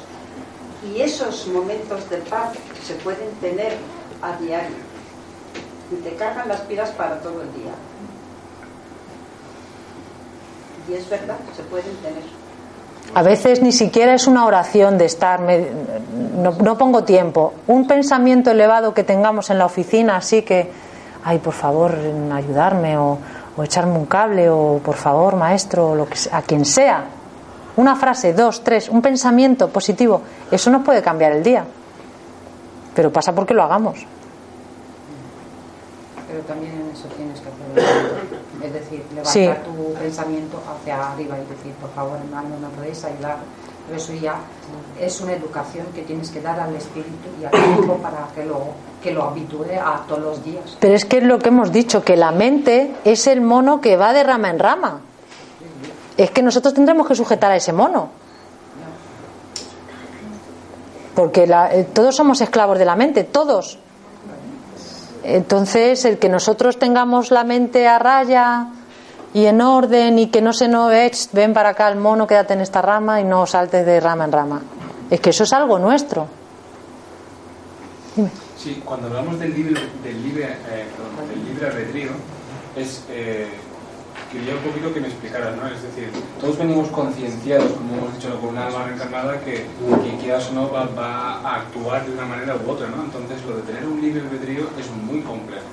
Y 0.81 1.01
esos 1.01 1.45
momentos 1.47 2.09
de 2.09 2.19
paz 2.19 2.53
se 2.85 2.93
pueden 2.95 3.31
tener 3.41 3.75
a 4.21 4.37
diario 4.37 4.77
y 5.91 5.95
te 5.95 6.15
cargan 6.15 6.47
las 6.47 6.61
pilas 6.61 6.91
para 6.91 7.19
todo 7.19 7.41
el 7.41 7.53
día. 7.53 7.73
Y 10.87 10.93
es 10.93 11.09
verdad, 11.09 11.39
se 11.53 11.63
pueden 11.63 11.97
tener. 11.97 12.36
A 13.13 13.23
veces 13.23 13.61
ni 13.61 13.71
siquiera 13.71 14.13
es 14.13 14.27
una 14.27 14.45
oración 14.45 14.97
de 14.97 15.05
estar, 15.05 15.39
no, 15.41 16.77
pongo 16.77 17.03
tiempo. 17.03 17.53
Un 17.67 17.87
pensamiento 17.87 18.51
elevado 18.51 18.93
que 18.93 19.03
tengamos 19.03 19.49
en 19.49 19.57
la 19.57 19.65
oficina, 19.65 20.17
así 20.17 20.43
que, 20.43 20.69
ay, 21.23 21.39
por 21.39 21.53
favor, 21.53 21.95
ayudarme 22.33 22.97
o, 22.97 23.17
echarme 23.63 23.97
un 23.97 24.05
cable 24.05 24.49
o 24.49 24.79
por 24.83 24.95
favor, 24.95 25.35
maestro, 25.35 25.91
o 25.91 25.95
lo 25.95 26.05
que, 26.05 26.17
a 26.31 26.41
quien 26.41 26.63
sea. 26.63 27.05
Una 27.77 27.95
frase, 27.95 28.33
dos, 28.33 28.63
tres, 28.63 28.89
un 28.89 29.01
pensamiento 29.01 29.69
positivo, 29.69 30.21
eso 30.51 30.69
nos 30.69 30.83
puede 30.83 31.01
cambiar 31.01 31.31
el 31.31 31.43
día. 31.43 31.65
Pero 32.93 33.11
pasa 33.11 33.33
porque 33.33 33.53
lo 33.53 33.63
hagamos. 33.63 34.05
Pero 36.37 36.49
también 36.49 36.71
en 36.73 36.91
eso 36.95 37.07
tienes 37.17 37.39
que 37.41 37.49
hacer 37.49 38.13
es 38.63 38.73
decir, 38.73 39.03
levantar 39.15 39.63
tu 39.63 39.93
pensamiento 39.95 40.61
hacia 40.69 41.11
arriba 41.11 41.35
y 41.35 41.49
decir, 41.49 41.73
por 41.81 41.89
favor, 41.93 42.19
hermano, 42.23 42.49
¿me 42.61 42.67
podéis 42.77 43.03
ayudar? 43.05 43.37
Pero 43.87 43.97
eso 43.97 44.13
ya 44.13 44.35
es 45.01 45.19
una 45.19 45.33
educación 45.33 45.87
que 45.95 46.03
tienes 46.03 46.29
que 46.29 46.39
dar 46.39 46.59
al 46.59 46.75
espíritu 46.75 47.27
y 47.41 47.45
al 47.45 47.51
cuerpo 47.75 47.97
para 48.03 48.27
que 48.35 48.45
lo, 48.45 48.65
que 49.01 49.13
lo 49.13 49.23
habitúe 49.23 49.65
a 49.83 50.05
todos 50.07 50.21
los 50.21 50.43
días. 50.43 50.77
Pero 50.79 50.93
es 50.93 51.05
que 51.05 51.17
es 51.17 51.23
lo 51.23 51.39
que 51.39 51.49
hemos 51.49 51.71
dicho, 51.71 52.03
que 52.03 52.15
la 52.15 52.31
mente 52.31 52.93
es 53.03 53.25
el 53.25 53.41
mono 53.41 53.81
que 53.81 53.97
va 53.97 54.13
de 54.13 54.21
rama 54.21 54.51
en 54.51 54.59
rama. 54.59 55.01
Es 56.17 56.29
que 56.29 56.43
nosotros 56.43 56.75
tendremos 56.75 57.07
que 57.07 57.15
sujetar 57.15 57.51
a 57.51 57.55
ese 57.55 57.73
mono. 57.73 58.09
Porque 61.15 61.45
eh, 61.45 61.87
todos 61.91 62.15
somos 62.15 62.41
esclavos 62.41 62.77
de 62.77 62.85
la 62.85 62.95
mente, 62.95 63.23
todos. 63.23 63.79
Entonces, 65.29 66.05
el 66.05 66.19
que 66.19 66.29
nosotros 66.29 66.79
tengamos 66.79 67.31
la 67.31 67.43
mente 67.43 67.85
a 67.85 67.99
raya 67.99 68.67
y 69.33 69.45
en 69.45 69.59
orden 69.59 70.19
y 70.19 70.27
que 70.27 70.41
no 70.41 70.53
se 70.53 70.69
nos 70.69 70.93
eche, 70.93 71.27
ven 71.33 71.53
para 71.53 71.69
acá 71.69 71.89
el 71.89 71.97
mono, 71.97 72.25
quédate 72.25 72.53
en 72.53 72.61
esta 72.61 72.81
rama 72.81 73.19
y 73.19 73.25
no 73.25 73.45
saltes 73.45 73.85
de 73.85 73.99
rama 73.99 74.23
en 74.23 74.31
rama. 74.31 74.61
Es 75.09 75.19
que 75.19 75.31
eso 75.31 75.43
es 75.43 75.51
algo 75.51 75.79
nuestro. 75.79 76.27
Sí, 78.57 78.81
cuando 78.85 79.07
hablamos 79.07 79.37
del 79.37 79.53
libre, 79.53 79.81
del 80.01 80.23
libre, 80.23 80.45
eh, 80.45 81.65
albedrío, 81.65 82.11
es 82.77 83.03
eh, 83.09 83.49
quería 84.37 84.53
un 84.53 84.61
poquito 84.61 84.93
que 84.93 84.99
me 84.99 85.07
explicaras, 85.07 85.55
¿no? 85.55 85.67
Es 85.67 85.81
decir, 85.81 86.09
todos 86.39 86.57
venimos 86.57 86.89
concienciados, 86.89 87.71
como 87.71 87.95
hemos 87.97 88.13
dicho, 88.13 88.39
con 88.39 88.49
una 88.49 88.67
alma 88.67 88.85
reencarnada 88.85 89.39
que, 89.41 89.65
que 89.65 90.17
quieras 90.21 90.49
o 90.51 90.53
no 90.53 90.71
va, 90.71 91.41
a 91.41 91.55
actuar 91.55 92.05
de 92.05 92.13
una 92.13 92.25
manera 92.25 92.55
u 92.55 92.69
otra, 92.69 92.87
¿no? 92.87 93.03
Entonces, 93.03 93.43
lo 93.47 93.57
de 93.57 93.63
tener 93.63 93.85
un 93.85 94.01
libre 94.01 94.21
albedrío 94.21 94.69
es 94.79 94.89
muy 94.91 95.21
complejo, 95.21 95.65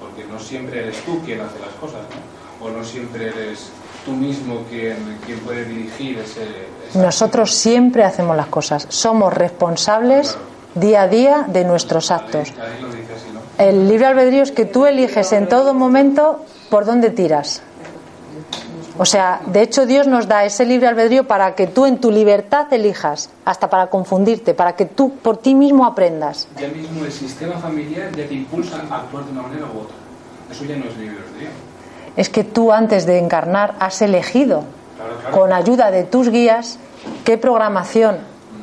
porque 0.00 0.24
no 0.30 0.38
siempre 0.38 0.80
eres 0.80 1.02
tú 1.04 1.20
quien 1.24 1.40
hace 1.40 1.58
las 1.60 1.74
cosas, 1.80 2.02
¿no? 2.10 2.66
O 2.66 2.70
no 2.70 2.84
siempre 2.84 3.28
eres 3.28 3.70
tú 4.04 4.12
mismo 4.12 4.64
quien, 4.68 5.18
quien 5.24 5.38
puede 5.40 5.64
dirigir 5.64 6.18
ese... 6.18 6.66
Nosotros 6.98 7.54
siempre 7.54 8.04
hacemos 8.04 8.36
las 8.36 8.48
cosas, 8.48 8.86
somos 8.90 9.32
responsables 9.32 10.36
día 10.74 11.02
a 11.02 11.08
día 11.08 11.44
de 11.48 11.64
nuestros 11.64 12.10
actos. 12.10 12.52
El 13.58 13.88
libre 13.88 14.06
albedrío 14.06 14.42
es 14.42 14.52
que 14.52 14.64
tú 14.64 14.86
eliges 14.86 15.32
en 15.32 15.48
todo 15.48 15.74
momento 15.74 16.44
por 16.70 16.84
dónde 16.84 17.10
tiras. 17.10 17.62
O 19.00 19.04
sea, 19.04 19.40
de 19.46 19.62
hecho 19.62 19.86
Dios 19.86 20.08
nos 20.08 20.26
da 20.26 20.44
ese 20.44 20.66
libre 20.66 20.88
albedrío 20.88 21.28
para 21.28 21.54
que 21.54 21.68
tú 21.68 21.86
en 21.86 21.98
tu 21.98 22.10
libertad 22.10 22.72
elijas, 22.72 23.30
hasta 23.44 23.70
para 23.70 23.86
confundirte, 23.86 24.54
para 24.54 24.74
que 24.74 24.86
tú 24.86 25.14
por 25.22 25.36
ti 25.36 25.54
mismo 25.54 25.86
aprendas. 25.86 26.48
Ya 26.58 26.66
mismo 26.68 27.04
el 27.04 27.12
sistema 27.12 27.54
familiar 27.58 28.10
ya 28.16 28.26
te 28.26 28.34
impulsa 28.34 28.76
a 28.90 28.96
actuar 28.96 29.24
de 29.24 29.30
una 29.30 29.42
manera 29.42 29.66
u 29.66 29.80
otra. 29.82 29.94
Eso 30.50 30.64
ya 30.64 30.76
no 30.76 30.86
es 30.86 30.96
libre 30.96 31.18
albedrío. 31.18 31.48
Es 32.16 32.28
que 32.28 32.42
tú 32.42 32.72
antes 32.72 33.06
de 33.06 33.18
encarnar 33.18 33.76
has 33.78 34.02
elegido, 34.02 34.64
con 35.30 35.52
ayuda 35.52 35.92
de 35.92 36.02
tus 36.02 36.28
guías, 36.30 36.80
qué 37.24 37.38
programación 37.38 38.18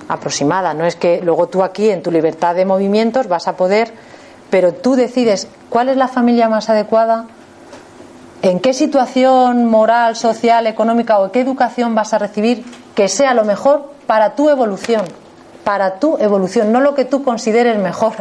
aproximada. 0.09 0.73
No 0.73 0.85
es 0.85 0.97
que 0.97 1.21
luego 1.21 1.47
tú 1.47 1.63
aquí, 1.63 1.89
en 1.89 2.03
tu 2.03 2.11
libertad 2.11 2.55
de 2.55 2.65
movimientos, 2.65 3.29
vas 3.29 3.47
a 3.47 3.55
poder, 3.55 3.93
pero 4.49 4.73
tú 4.73 4.95
decides 4.95 5.47
cuál 5.69 5.87
es 5.87 5.95
la 5.95 6.09
familia 6.09 6.49
más 6.49 6.69
adecuada, 6.69 7.25
en 8.45 8.59
qué 8.59 8.73
situación 8.73 9.65
moral, 9.65 10.15
social, 10.15 10.67
económica 10.67 11.17
o 11.17 11.31
qué 11.31 11.41
educación 11.41 11.95
vas 11.95 12.13
a 12.13 12.19
recibir 12.19 12.63
que 12.93 13.07
sea 13.07 13.33
lo 13.33 13.43
mejor 13.43 13.89
para 14.05 14.35
tu 14.35 14.51
evolución, 14.51 15.01
para 15.63 15.95
tu 15.99 16.17
evolución, 16.19 16.71
no 16.71 16.79
lo 16.79 16.93
que 16.93 17.05
tú 17.05 17.23
consideres 17.23 17.79
mejor. 17.79 18.13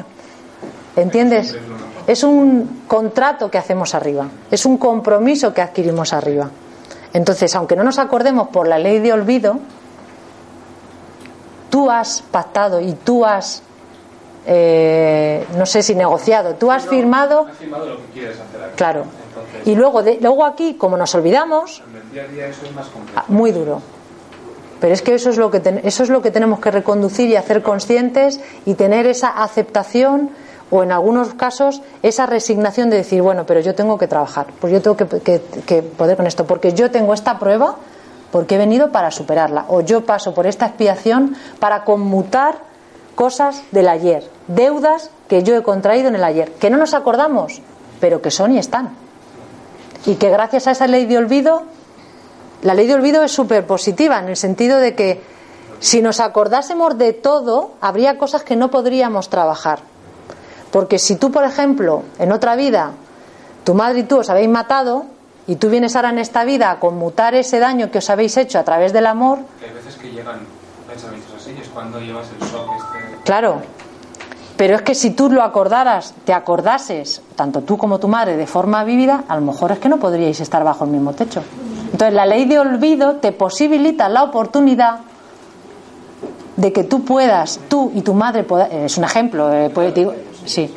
¿Entiendes? 0.96 1.54
Es 2.06 2.24
un 2.24 2.84
contrato 2.88 3.50
que 3.50 3.58
hacemos 3.58 3.94
arriba, 3.94 4.28
es 4.50 4.64
un 4.64 4.78
compromiso 4.78 5.52
que 5.52 5.60
adquirimos 5.60 6.14
arriba. 6.14 6.48
Entonces, 7.12 7.54
aunque 7.54 7.76
no 7.76 7.84
nos 7.84 7.98
acordemos 7.98 8.48
por 8.48 8.66
la 8.66 8.78
ley 8.78 9.00
de 9.00 9.12
olvido, 9.12 9.58
tú 11.68 11.90
has 11.90 12.22
pactado 12.22 12.80
y 12.80 12.92
tú 12.92 13.26
has, 13.26 13.62
eh, 14.46 15.46
no 15.58 15.66
sé 15.66 15.82
si 15.82 15.94
negociado, 15.94 16.54
tú 16.54 16.72
has 16.72 16.86
firmado. 16.86 17.46
Has 17.46 17.58
firmado 17.58 17.84
lo 17.84 17.96
que 17.96 18.06
quieres 18.14 18.40
hacer 18.40 18.62
aquí. 18.62 18.76
Claro. 18.76 19.04
Y 19.64 19.74
luego, 19.74 20.02
luego 20.20 20.44
aquí, 20.44 20.74
como 20.74 20.96
nos 20.96 21.14
olvidamos. 21.14 21.82
Ah, 23.16 23.24
muy 23.28 23.52
duro. 23.52 23.80
Pero 24.80 24.92
es 24.92 25.02
que 25.02 25.14
eso 25.14 25.30
es 25.30 25.38
lo 25.38 25.50
que 25.50 25.80
eso 25.84 26.02
es 26.02 26.10
lo 26.10 26.20
que 26.20 26.30
tenemos 26.30 26.60
que 26.60 26.70
reconducir 26.70 27.30
y 27.30 27.36
hacer 27.36 27.62
conscientes 27.62 28.40
y 28.66 28.74
tener 28.74 29.06
esa 29.06 29.28
aceptación 29.28 30.30
o 30.70 30.82
en 30.82 30.92
algunos 30.92 31.34
casos 31.34 31.82
esa 32.02 32.26
resignación 32.26 32.90
de 32.90 32.96
decir, 32.96 33.22
bueno, 33.22 33.46
pero 33.46 33.60
yo 33.60 33.74
tengo 33.74 33.96
que 33.98 34.08
trabajar, 34.08 34.46
pues 34.60 34.72
yo 34.72 34.82
tengo 34.82 34.96
que, 34.96 35.82
poder 35.96 36.16
con 36.16 36.26
esto, 36.26 36.46
porque 36.46 36.72
yo 36.72 36.90
tengo 36.90 37.14
esta 37.14 37.38
prueba, 37.38 37.76
porque 38.32 38.56
he 38.56 38.58
venido 38.58 38.90
para 38.90 39.10
superarla, 39.10 39.66
o 39.68 39.80
yo 39.80 40.04
paso 40.04 40.34
por 40.34 40.46
esta 40.46 40.66
expiación 40.66 41.36
para 41.60 41.84
conmutar 41.84 42.56
cosas 43.14 43.62
del 43.70 43.88
ayer, 43.88 44.28
deudas 44.48 45.10
que 45.28 45.42
yo 45.42 45.56
he 45.56 45.62
contraído 45.62 46.08
en 46.08 46.16
el 46.16 46.24
ayer, 46.24 46.50
que 46.52 46.70
no 46.70 46.76
nos 46.76 46.94
acordamos, 46.94 47.62
pero 48.00 48.20
que 48.20 48.30
son 48.30 48.52
y 48.52 48.58
están. 48.58 49.03
Y 50.06 50.16
que 50.16 50.30
gracias 50.30 50.66
a 50.66 50.72
esa 50.72 50.86
ley 50.86 51.06
de 51.06 51.18
olvido, 51.18 51.62
la 52.62 52.74
ley 52.74 52.86
de 52.86 52.94
olvido 52.94 53.22
es 53.22 53.32
súper 53.32 53.66
positiva, 53.66 54.18
en 54.18 54.28
el 54.28 54.36
sentido 54.36 54.78
de 54.78 54.94
que 54.94 55.22
si 55.80 56.02
nos 56.02 56.20
acordásemos 56.20 56.96
de 56.98 57.12
todo, 57.12 57.72
habría 57.80 58.18
cosas 58.18 58.42
que 58.42 58.56
no 58.56 58.70
podríamos 58.70 59.28
trabajar 59.28 59.80
porque 60.74 60.98
si 60.98 61.14
tú, 61.14 61.30
por 61.30 61.44
ejemplo, 61.44 62.02
en 62.18 62.32
otra 62.32 62.56
vida, 62.56 62.90
tu 63.62 63.74
madre 63.74 64.00
y 64.00 64.02
tú 64.02 64.18
os 64.18 64.28
habéis 64.28 64.48
matado, 64.48 65.06
y 65.46 65.54
tú 65.54 65.70
vienes 65.70 65.94
ahora 65.94 66.10
en 66.10 66.18
esta 66.18 66.42
vida 66.44 66.72
a 66.72 66.80
conmutar 66.80 67.36
ese 67.36 67.60
daño 67.60 67.92
que 67.92 67.98
os 67.98 68.10
habéis 68.10 68.36
hecho 68.36 68.58
a 68.58 68.64
través 68.64 68.92
del 68.92 69.06
amor. 69.06 69.38
hay 69.62 69.72
veces 69.72 69.94
que 69.94 70.10
llegan 70.10 70.40
pensamientos 70.88 71.30
así, 71.36 71.56
es 71.62 71.68
cuando 71.68 72.00
llevas 72.00 72.26
el 72.32 72.48
shock 72.48 72.68
este. 72.76 73.22
Claro. 73.22 73.62
Pero 74.56 74.76
es 74.76 74.82
que 74.82 74.94
si 74.94 75.10
tú 75.10 75.30
lo 75.30 75.42
acordaras, 75.42 76.14
te 76.24 76.32
acordases, 76.32 77.22
tanto 77.34 77.62
tú 77.62 77.76
como 77.76 77.98
tu 77.98 78.06
madre, 78.06 78.36
de 78.36 78.46
forma 78.46 78.84
vívida, 78.84 79.24
a 79.26 79.34
lo 79.34 79.42
mejor 79.42 79.72
es 79.72 79.78
que 79.80 79.88
no 79.88 79.98
podríais 79.98 80.40
estar 80.40 80.62
bajo 80.62 80.84
el 80.84 80.90
mismo 80.90 81.12
techo. 81.12 81.42
Entonces, 81.90 82.14
la 82.14 82.24
ley 82.24 82.44
de 82.44 82.58
olvido 82.58 83.16
te 83.16 83.32
posibilita 83.32 84.08
la 84.08 84.22
oportunidad 84.22 85.00
de 86.56 86.72
que 86.72 86.84
tú 86.84 87.04
puedas, 87.04 87.58
tú 87.68 87.90
y 87.94 88.02
tu 88.02 88.14
madre, 88.14 88.46
es 88.70 88.96
un 88.96 89.04
ejemplo, 89.04 89.52
eh, 89.52 89.72
Sí, 90.44 90.72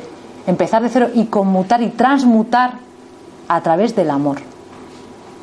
empezar 0.46 0.82
de 0.82 0.88
cero 0.88 1.08
y 1.14 1.26
conmutar 1.26 1.82
y 1.82 1.90
transmutar 1.90 2.78
a 3.48 3.60
través 3.60 3.94
del 3.94 4.10
amor, 4.10 4.38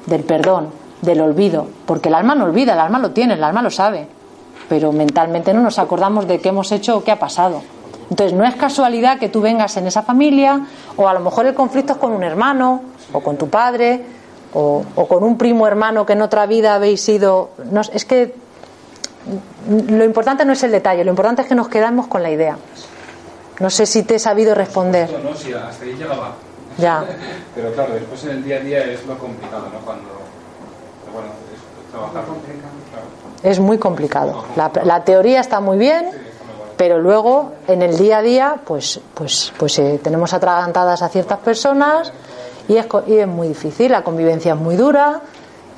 del 0.07 0.23
perdón, 0.23 0.69
del 1.01 1.21
olvido, 1.21 1.67
porque 1.85 2.09
el 2.09 2.15
alma 2.15 2.35
no 2.35 2.45
olvida, 2.45 2.73
el 2.73 2.79
alma 2.79 2.99
lo 2.99 3.11
tiene, 3.11 3.35
el 3.35 3.43
alma 3.43 3.61
lo 3.61 3.69
sabe, 3.69 4.07
pero 4.67 4.91
mentalmente 4.91 5.53
no 5.53 5.61
nos 5.61 5.77
acordamos 5.79 6.27
de 6.27 6.39
qué 6.39 6.49
hemos 6.49 6.71
hecho 6.71 6.97
o 6.97 7.03
qué 7.03 7.11
ha 7.11 7.19
pasado. 7.19 7.61
Entonces 8.09 8.33
no 8.33 8.45
es 8.45 8.55
casualidad 8.55 9.17
que 9.19 9.29
tú 9.29 9.41
vengas 9.41 9.77
en 9.77 9.87
esa 9.87 10.03
familia 10.03 10.61
o 10.95 11.07
a 11.07 11.13
lo 11.13 11.19
mejor 11.21 11.45
el 11.45 11.53
conflicto 11.53 11.93
es 11.93 11.99
con 11.99 12.11
un 12.11 12.23
hermano 12.23 12.81
o 13.11 13.19
con 13.21 13.37
tu 13.37 13.49
padre 13.49 14.03
o, 14.53 14.83
con 15.07 15.23
un 15.23 15.37
primo 15.37 15.67
hermano 15.67 16.05
que 16.05 16.13
en 16.13 16.21
otra 16.21 16.45
vida 16.45 16.75
habéis 16.75 17.01
sido... 17.01 17.51
No, 17.71 17.81
es 17.81 18.05
que 18.05 18.33
lo 19.89 20.05
importante 20.05 20.45
no 20.45 20.53
es 20.53 20.63
el 20.63 20.71
detalle, 20.71 21.03
lo 21.03 21.09
importante 21.09 21.41
es 21.41 21.47
que 21.47 21.55
nos 21.55 21.67
quedamos 21.67 22.07
con 22.07 22.21
la 22.23 22.29
idea. 22.29 22.57
No 23.59 23.69
sé 23.69 23.85
si 23.85 24.03
te 24.03 24.15
he 24.15 24.19
sabido 24.19 24.53
responder. 24.53 25.09
No, 25.11 25.31
no, 25.31 25.35
sí, 25.35 25.51
hasta 25.51 25.83
ahí 25.83 25.93
llegaba. 25.93 26.33
Ya. 26.77 27.03
Pero 27.55 27.73
claro, 27.73 27.93
después 27.95 28.23
en 28.25 28.31
el 28.31 28.43
día 28.43 28.57
a 28.57 28.59
día 28.59 28.83
es 28.83 29.05
lo 29.05 29.17
complicado, 29.17 29.63
¿no? 29.73 29.79
Cuando, 29.79 30.09
bueno, 31.11 31.29
es 31.53 31.91
trabajar. 31.91 32.23
Es 33.43 33.59
muy 33.59 33.77
complicado. 33.77 34.45
La, 34.55 34.71
la 34.83 35.03
teoría 35.03 35.39
está 35.39 35.59
muy 35.59 35.77
bien, 35.77 36.09
pero 36.77 36.99
luego 36.99 37.53
en 37.67 37.81
el 37.81 37.97
día 37.97 38.19
a 38.19 38.21
día, 38.21 38.55
pues, 38.65 38.99
pues, 39.13 39.53
pues 39.57 39.79
eh, 39.79 39.99
tenemos 40.03 40.33
atragantadas 40.33 41.01
a 41.01 41.09
ciertas 41.09 41.39
personas 41.39 42.11
y 42.67 42.77
es, 42.77 42.85
y 43.07 43.15
es 43.15 43.27
muy 43.27 43.47
difícil. 43.47 43.91
La 43.91 44.03
convivencia 44.03 44.53
es 44.53 44.59
muy 44.59 44.75
dura 44.75 45.21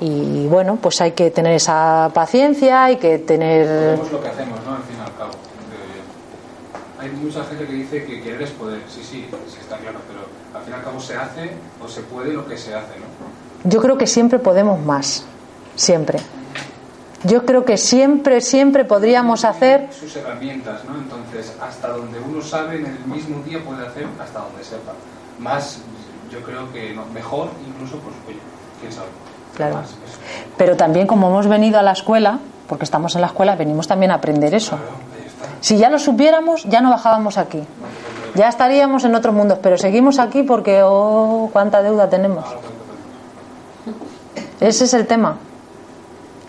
y 0.00 0.46
bueno, 0.46 0.78
pues 0.80 1.00
hay 1.00 1.12
que 1.12 1.30
tener 1.30 1.54
esa 1.54 2.10
paciencia, 2.14 2.84
hay 2.84 2.96
que 2.96 3.18
tener. 3.18 3.98
Lo 4.10 4.20
que 4.20 4.28
hacemos, 4.28 4.58
¿no? 4.64 4.74
Al 4.74 4.82
fin 4.82 4.96
y 4.96 5.00
al 5.00 5.16
cabo 5.16 5.30
hay 6.98 7.10
mucha 7.10 7.44
gente 7.44 7.66
que 7.66 7.72
dice 7.72 8.04
que 8.04 8.20
querer 8.20 8.42
es 8.42 8.50
poder. 8.50 8.80
Sí, 8.88 9.02
sí, 9.02 9.26
sí 9.48 9.58
está 9.60 9.76
claro, 9.78 9.98
pero 10.08 10.20
al 10.58 10.64
fin 10.64 10.74
y 10.74 10.76
al 10.76 10.84
cabo 10.84 11.00
se 11.00 11.16
hace 11.16 11.52
o 11.82 11.88
se 11.88 12.00
puede 12.02 12.32
lo 12.32 12.46
que 12.46 12.56
se 12.56 12.74
hace, 12.74 12.98
¿no? 12.98 13.68
Yo 13.68 13.80
creo 13.80 13.96
que 13.98 14.06
siempre 14.06 14.38
podemos 14.38 14.80
más, 14.80 15.24
siempre. 15.74 16.18
Yo 17.24 17.44
creo 17.44 17.64
que 17.64 17.76
siempre, 17.76 18.40
siempre 18.40 18.84
podríamos 18.84 19.44
hacer... 19.44 19.88
Sus 19.92 20.14
herramientas, 20.16 20.84
¿no? 20.84 20.96
Entonces, 20.96 21.52
hasta 21.60 21.88
donde 21.88 22.20
uno 22.20 22.40
sabe, 22.40 22.76
en 22.76 22.86
el 22.86 22.98
mismo 23.06 23.42
día 23.42 23.58
puede 23.64 23.86
hacer 23.86 24.06
hasta 24.22 24.38
donde 24.40 24.62
sepa. 24.62 24.92
Más, 25.40 25.80
yo 26.30 26.40
creo 26.42 26.72
que 26.72 26.96
mejor, 27.12 27.48
incluso, 27.66 27.98
pues, 27.98 28.14
oye, 28.28 28.38
quién 28.80 28.92
sabe. 28.92 29.08
Claro. 29.56 29.82
Pero 30.56 30.76
también 30.76 31.08
como 31.08 31.28
hemos 31.28 31.48
venido 31.48 31.80
a 31.80 31.82
la 31.82 31.92
escuela, 31.92 32.38
porque 32.68 32.84
estamos 32.84 33.16
en 33.16 33.22
la 33.22 33.26
escuela, 33.28 33.56
venimos 33.56 33.88
también 33.88 34.12
a 34.12 34.14
aprender 34.14 34.54
eso. 34.54 34.78
Si 35.60 35.76
ya 35.76 35.90
lo 35.90 35.98
supiéramos, 35.98 36.64
ya 36.64 36.80
no 36.80 36.90
bajábamos 36.90 37.36
aquí. 37.36 37.64
Ya 38.36 38.48
estaríamos 38.48 39.04
en 39.04 39.16
otros 39.16 39.34
mundos, 39.34 39.58
pero 39.60 39.76
seguimos 39.76 40.20
aquí 40.20 40.44
porque, 40.44 40.82
oh, 40.84 41.50
cuánta 41.52 41.82
deuda 41.82 42.08
tenemos. 42.08 42.44
Ese 44.60 44.84
es 44.84 44.94
el 44.94 45.06
tema. 45.06 45.38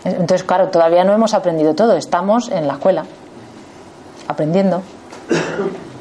Entonces, 0.03 0.43
claro, 0.43 0.69
todavía 0.69 1.03
no 1.03 1.13
hemos 1.13 1.33
aprendido 1.33 1.75
todo, 1.75 1.95
estamos 1.95 2.49
en 2.49 2.67
la 2.67 2.73
escuela, 2.73 3.05
aprendiendo. 4.27 4.81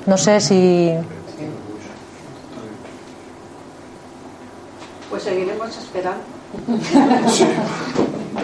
No 0.06 0.16
sé 0.16 0.40
si. 0.40 0.94
Pues 5.10 5.22
seguiremos 5.22 5.76
esperando. 5.76 6.20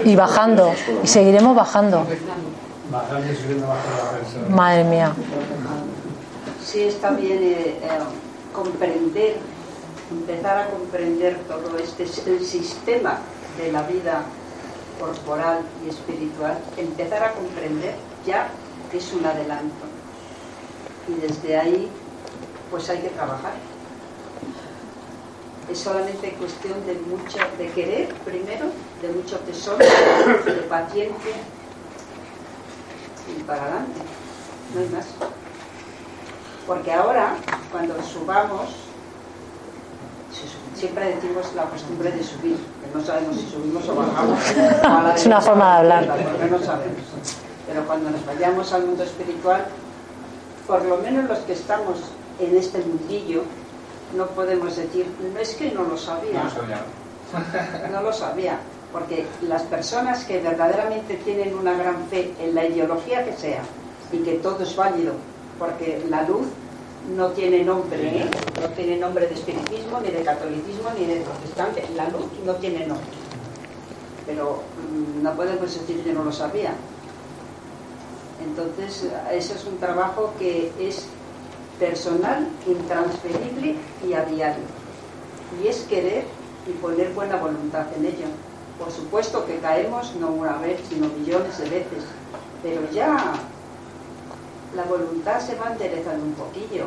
Y 0.05 0.16
bajando, 0.16 0.74
y 1.02 1.06
seguiremos 1.06 1.55
bajando. 1.55 2.05
Madre 4.51 4.85
mía. 4.85 5.12
Sí, 6.62 6.82
está 6.82 7.10
bien 7.10 7.39
eh, 7.43 7.78
eh, 7.82 7.89
comprender, 8.52 9.36
empezar 10.10 10.59
a 10.59 10.66
comprender 10.66 11.39
todo 11.48 11.78
este 11.78 12.05
el 12.31 12.44
sistema 12.44 13.18
de 13.59 13.72
la 13.72 13.82
vida 13.82 14.24
corporal 14.99 15.61
y 15.85 15.91
espiritual, 15.91 16.59
empezar 16.77 17.23
a 17.25 17.33
comprender 17.33 17.95
ya 18.27 18.49
es 18.93 19.12
un 19.12 19.27
adelanto. 19.27 19.85
Y 21.09 21.15
desde 21.21 21.57
ahí, 21.57 21.91
pues 22.71 22.89
hay 22.89 23.01
que 23.01 23.09
trabajar. 23.09 23.53
Es 25.71 25.79
solamente 25.79 26.33
cuestión 26.33 26.85
de 26.87 26.95
mucho, 26.95 27.39
de 27.59 27.69
querer 27.71 28.15
primero, 28.25 28.66
de 29.03 29.09
mucho 29.09 29.39
tesoro, 29.41 29.79
de 29.79 30.66
paciencia 30.69 31.35
y 33.27 33.43
para 33.43 33.62
adelante, 33.62 34.01
no 34.75 34.81
hay 34.81 34.89
más. 34.91 35.07
Porque 36.66 36.93
ahora, 36.93 37.37
cuando 37.73 37.95
subamos, 38.03 38.75
siempre 40.85 41.15
decimos 41.15 41.51
la 41.55 41.65
costumbre 41.65 42.11
de 42.12 42.23
subir, 42.23 42.56
que 42.56 42.98
no 42.98 43.02
sabemos 43.02 43.36
si 43.36 43.48
subimos 43.48 43.89
o 43.89 43.94
bajamos. 43.94 44.39
es 45.16 45.27
una 45.27 45.40
forma 45.40 45.65
de 45.65 45.78
hablar. 45.78 46.06
Porque 46.06 46.51
no 46.51 46.59
sabemos. 46.59 47.02
Pero 47.66 47.86
cuando 47.86 48.11
nos 48.11 48.27
vayamos 48.27 48.70
al 48.74 48.85
mundo 48.85 49.02
espiritual, 49.02 49.65
por 50.66 50.85
lo 50.85 50.98
menos 50.98 51.24
los 51.24 51.39
que 51.39 51.55
estamos 51.55 52.01
en 52.39 52.55
este 52.55 52.81
mundillo, 52.81 53.44
no 54.15 54.27
podemos 54.27 54.77
decir, 54.77 55.06
no 55.32 55.40
es 55.40 55.55
que 55.55 55.70
no 55.70 55.85
lo 55.85 55.97
sabía. 55.97 56.43
No, 57.32 57.89
no 57.90 58.02
lo 58.02 58.12
sabía 58.12 58.59
porque 58.93 59.27
las 59.48 59.62
personas 59.62 60.24
que 60.24 60.40
verdaderamente 60.40 61.15
tienen 61.24 61.55
una 61.55 61.73
gran 61.73 62.06
fe 62.11 62.32
en 62.39 62.55
la 62.55 62.66
ideología 62.66 63.24
que 63.24 63.32
sea 63.32 63.62
y 64.12 64.19
que 64.19 64.35
todo 64.35 64.62
es 64.62 64.77
válido, 64.77 65.15
porque 65.59 66.05
la 66.11 66.23
luz 66.23 66.47
no 67.10 67.28
tiene 67.28 67.64
nombre, 67.64 68.20
¿eh? 68.20 68.31
no 68.60 68.68
tiene 68.70 68.97
nombre 68.97 69.26
de 69.26 69.35
espiritismo, 69.35 70.01
ni 70.01 70.09
de 70.09 70.22
catolicismo, 70.22 70.90
ni 70.98 71.06
de 71.06 71.20
protestante, 71.20 71.85
la 71.94 72.09
luz 72.09 72.26
no 72.44 72.55
tiene 72.55 72.86
nombre. 72.86 73.06
Pero 74.26 74.62
no 75.22 75.35
podemos 75.35 75.72
decir 75.72 76.02
que 76.02 76.12
no 76.12 76.24
lo 76.24 76.32
sabía. 76.32 76.74
Entonces, 78.43 79.10
eso 79.32 79.55
es 79.55 79.64
un 79.64 79.78
trabajo 79.78 80.32
que 80.39 80.72
es 80.81 81.06
personal, 81.78 82.48
intransferible 82.66 83.76
y 84.06 84.12
a 84.14 84.24
diario. 84.24 84.64
Y 85.62 85.68
es 85.68 85.81
querer 85.82 86.24
y 86.66 86.72
poner 86.72 87.12
buena 87.12 87.36
voluntad 87.36 87.86
en 87.97 88.06
ello. 88.06 88.26
Por 88.78 88.90
supuesto 88.90 89.47
que 89.47 89.59
caemos 89.59 90.14
no 90.16 90.28
una 90.28 90.56
vez, 90.59 90.81
sino 90.89 91.09
millones 91.09 91.59
de 91.59 91.64
veces, 91.64 92.05
pero 92.62 92.90
ya 92.90 93.35
la 94.74 94.84
voluntad 94.84 95.40
se 95.40 95.55
va 95.55 95.72
enderezando 95.72 96.24
un 96.24 96.32
poquillo, 96.32 96.86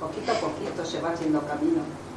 poquito 0.00 0.32
a 0.32 0.34
poquito 0.34 0.84
se 0.84 1.00
va 1.00 1.10
haciendo 1.10 1.40
camino. 1.46 2.07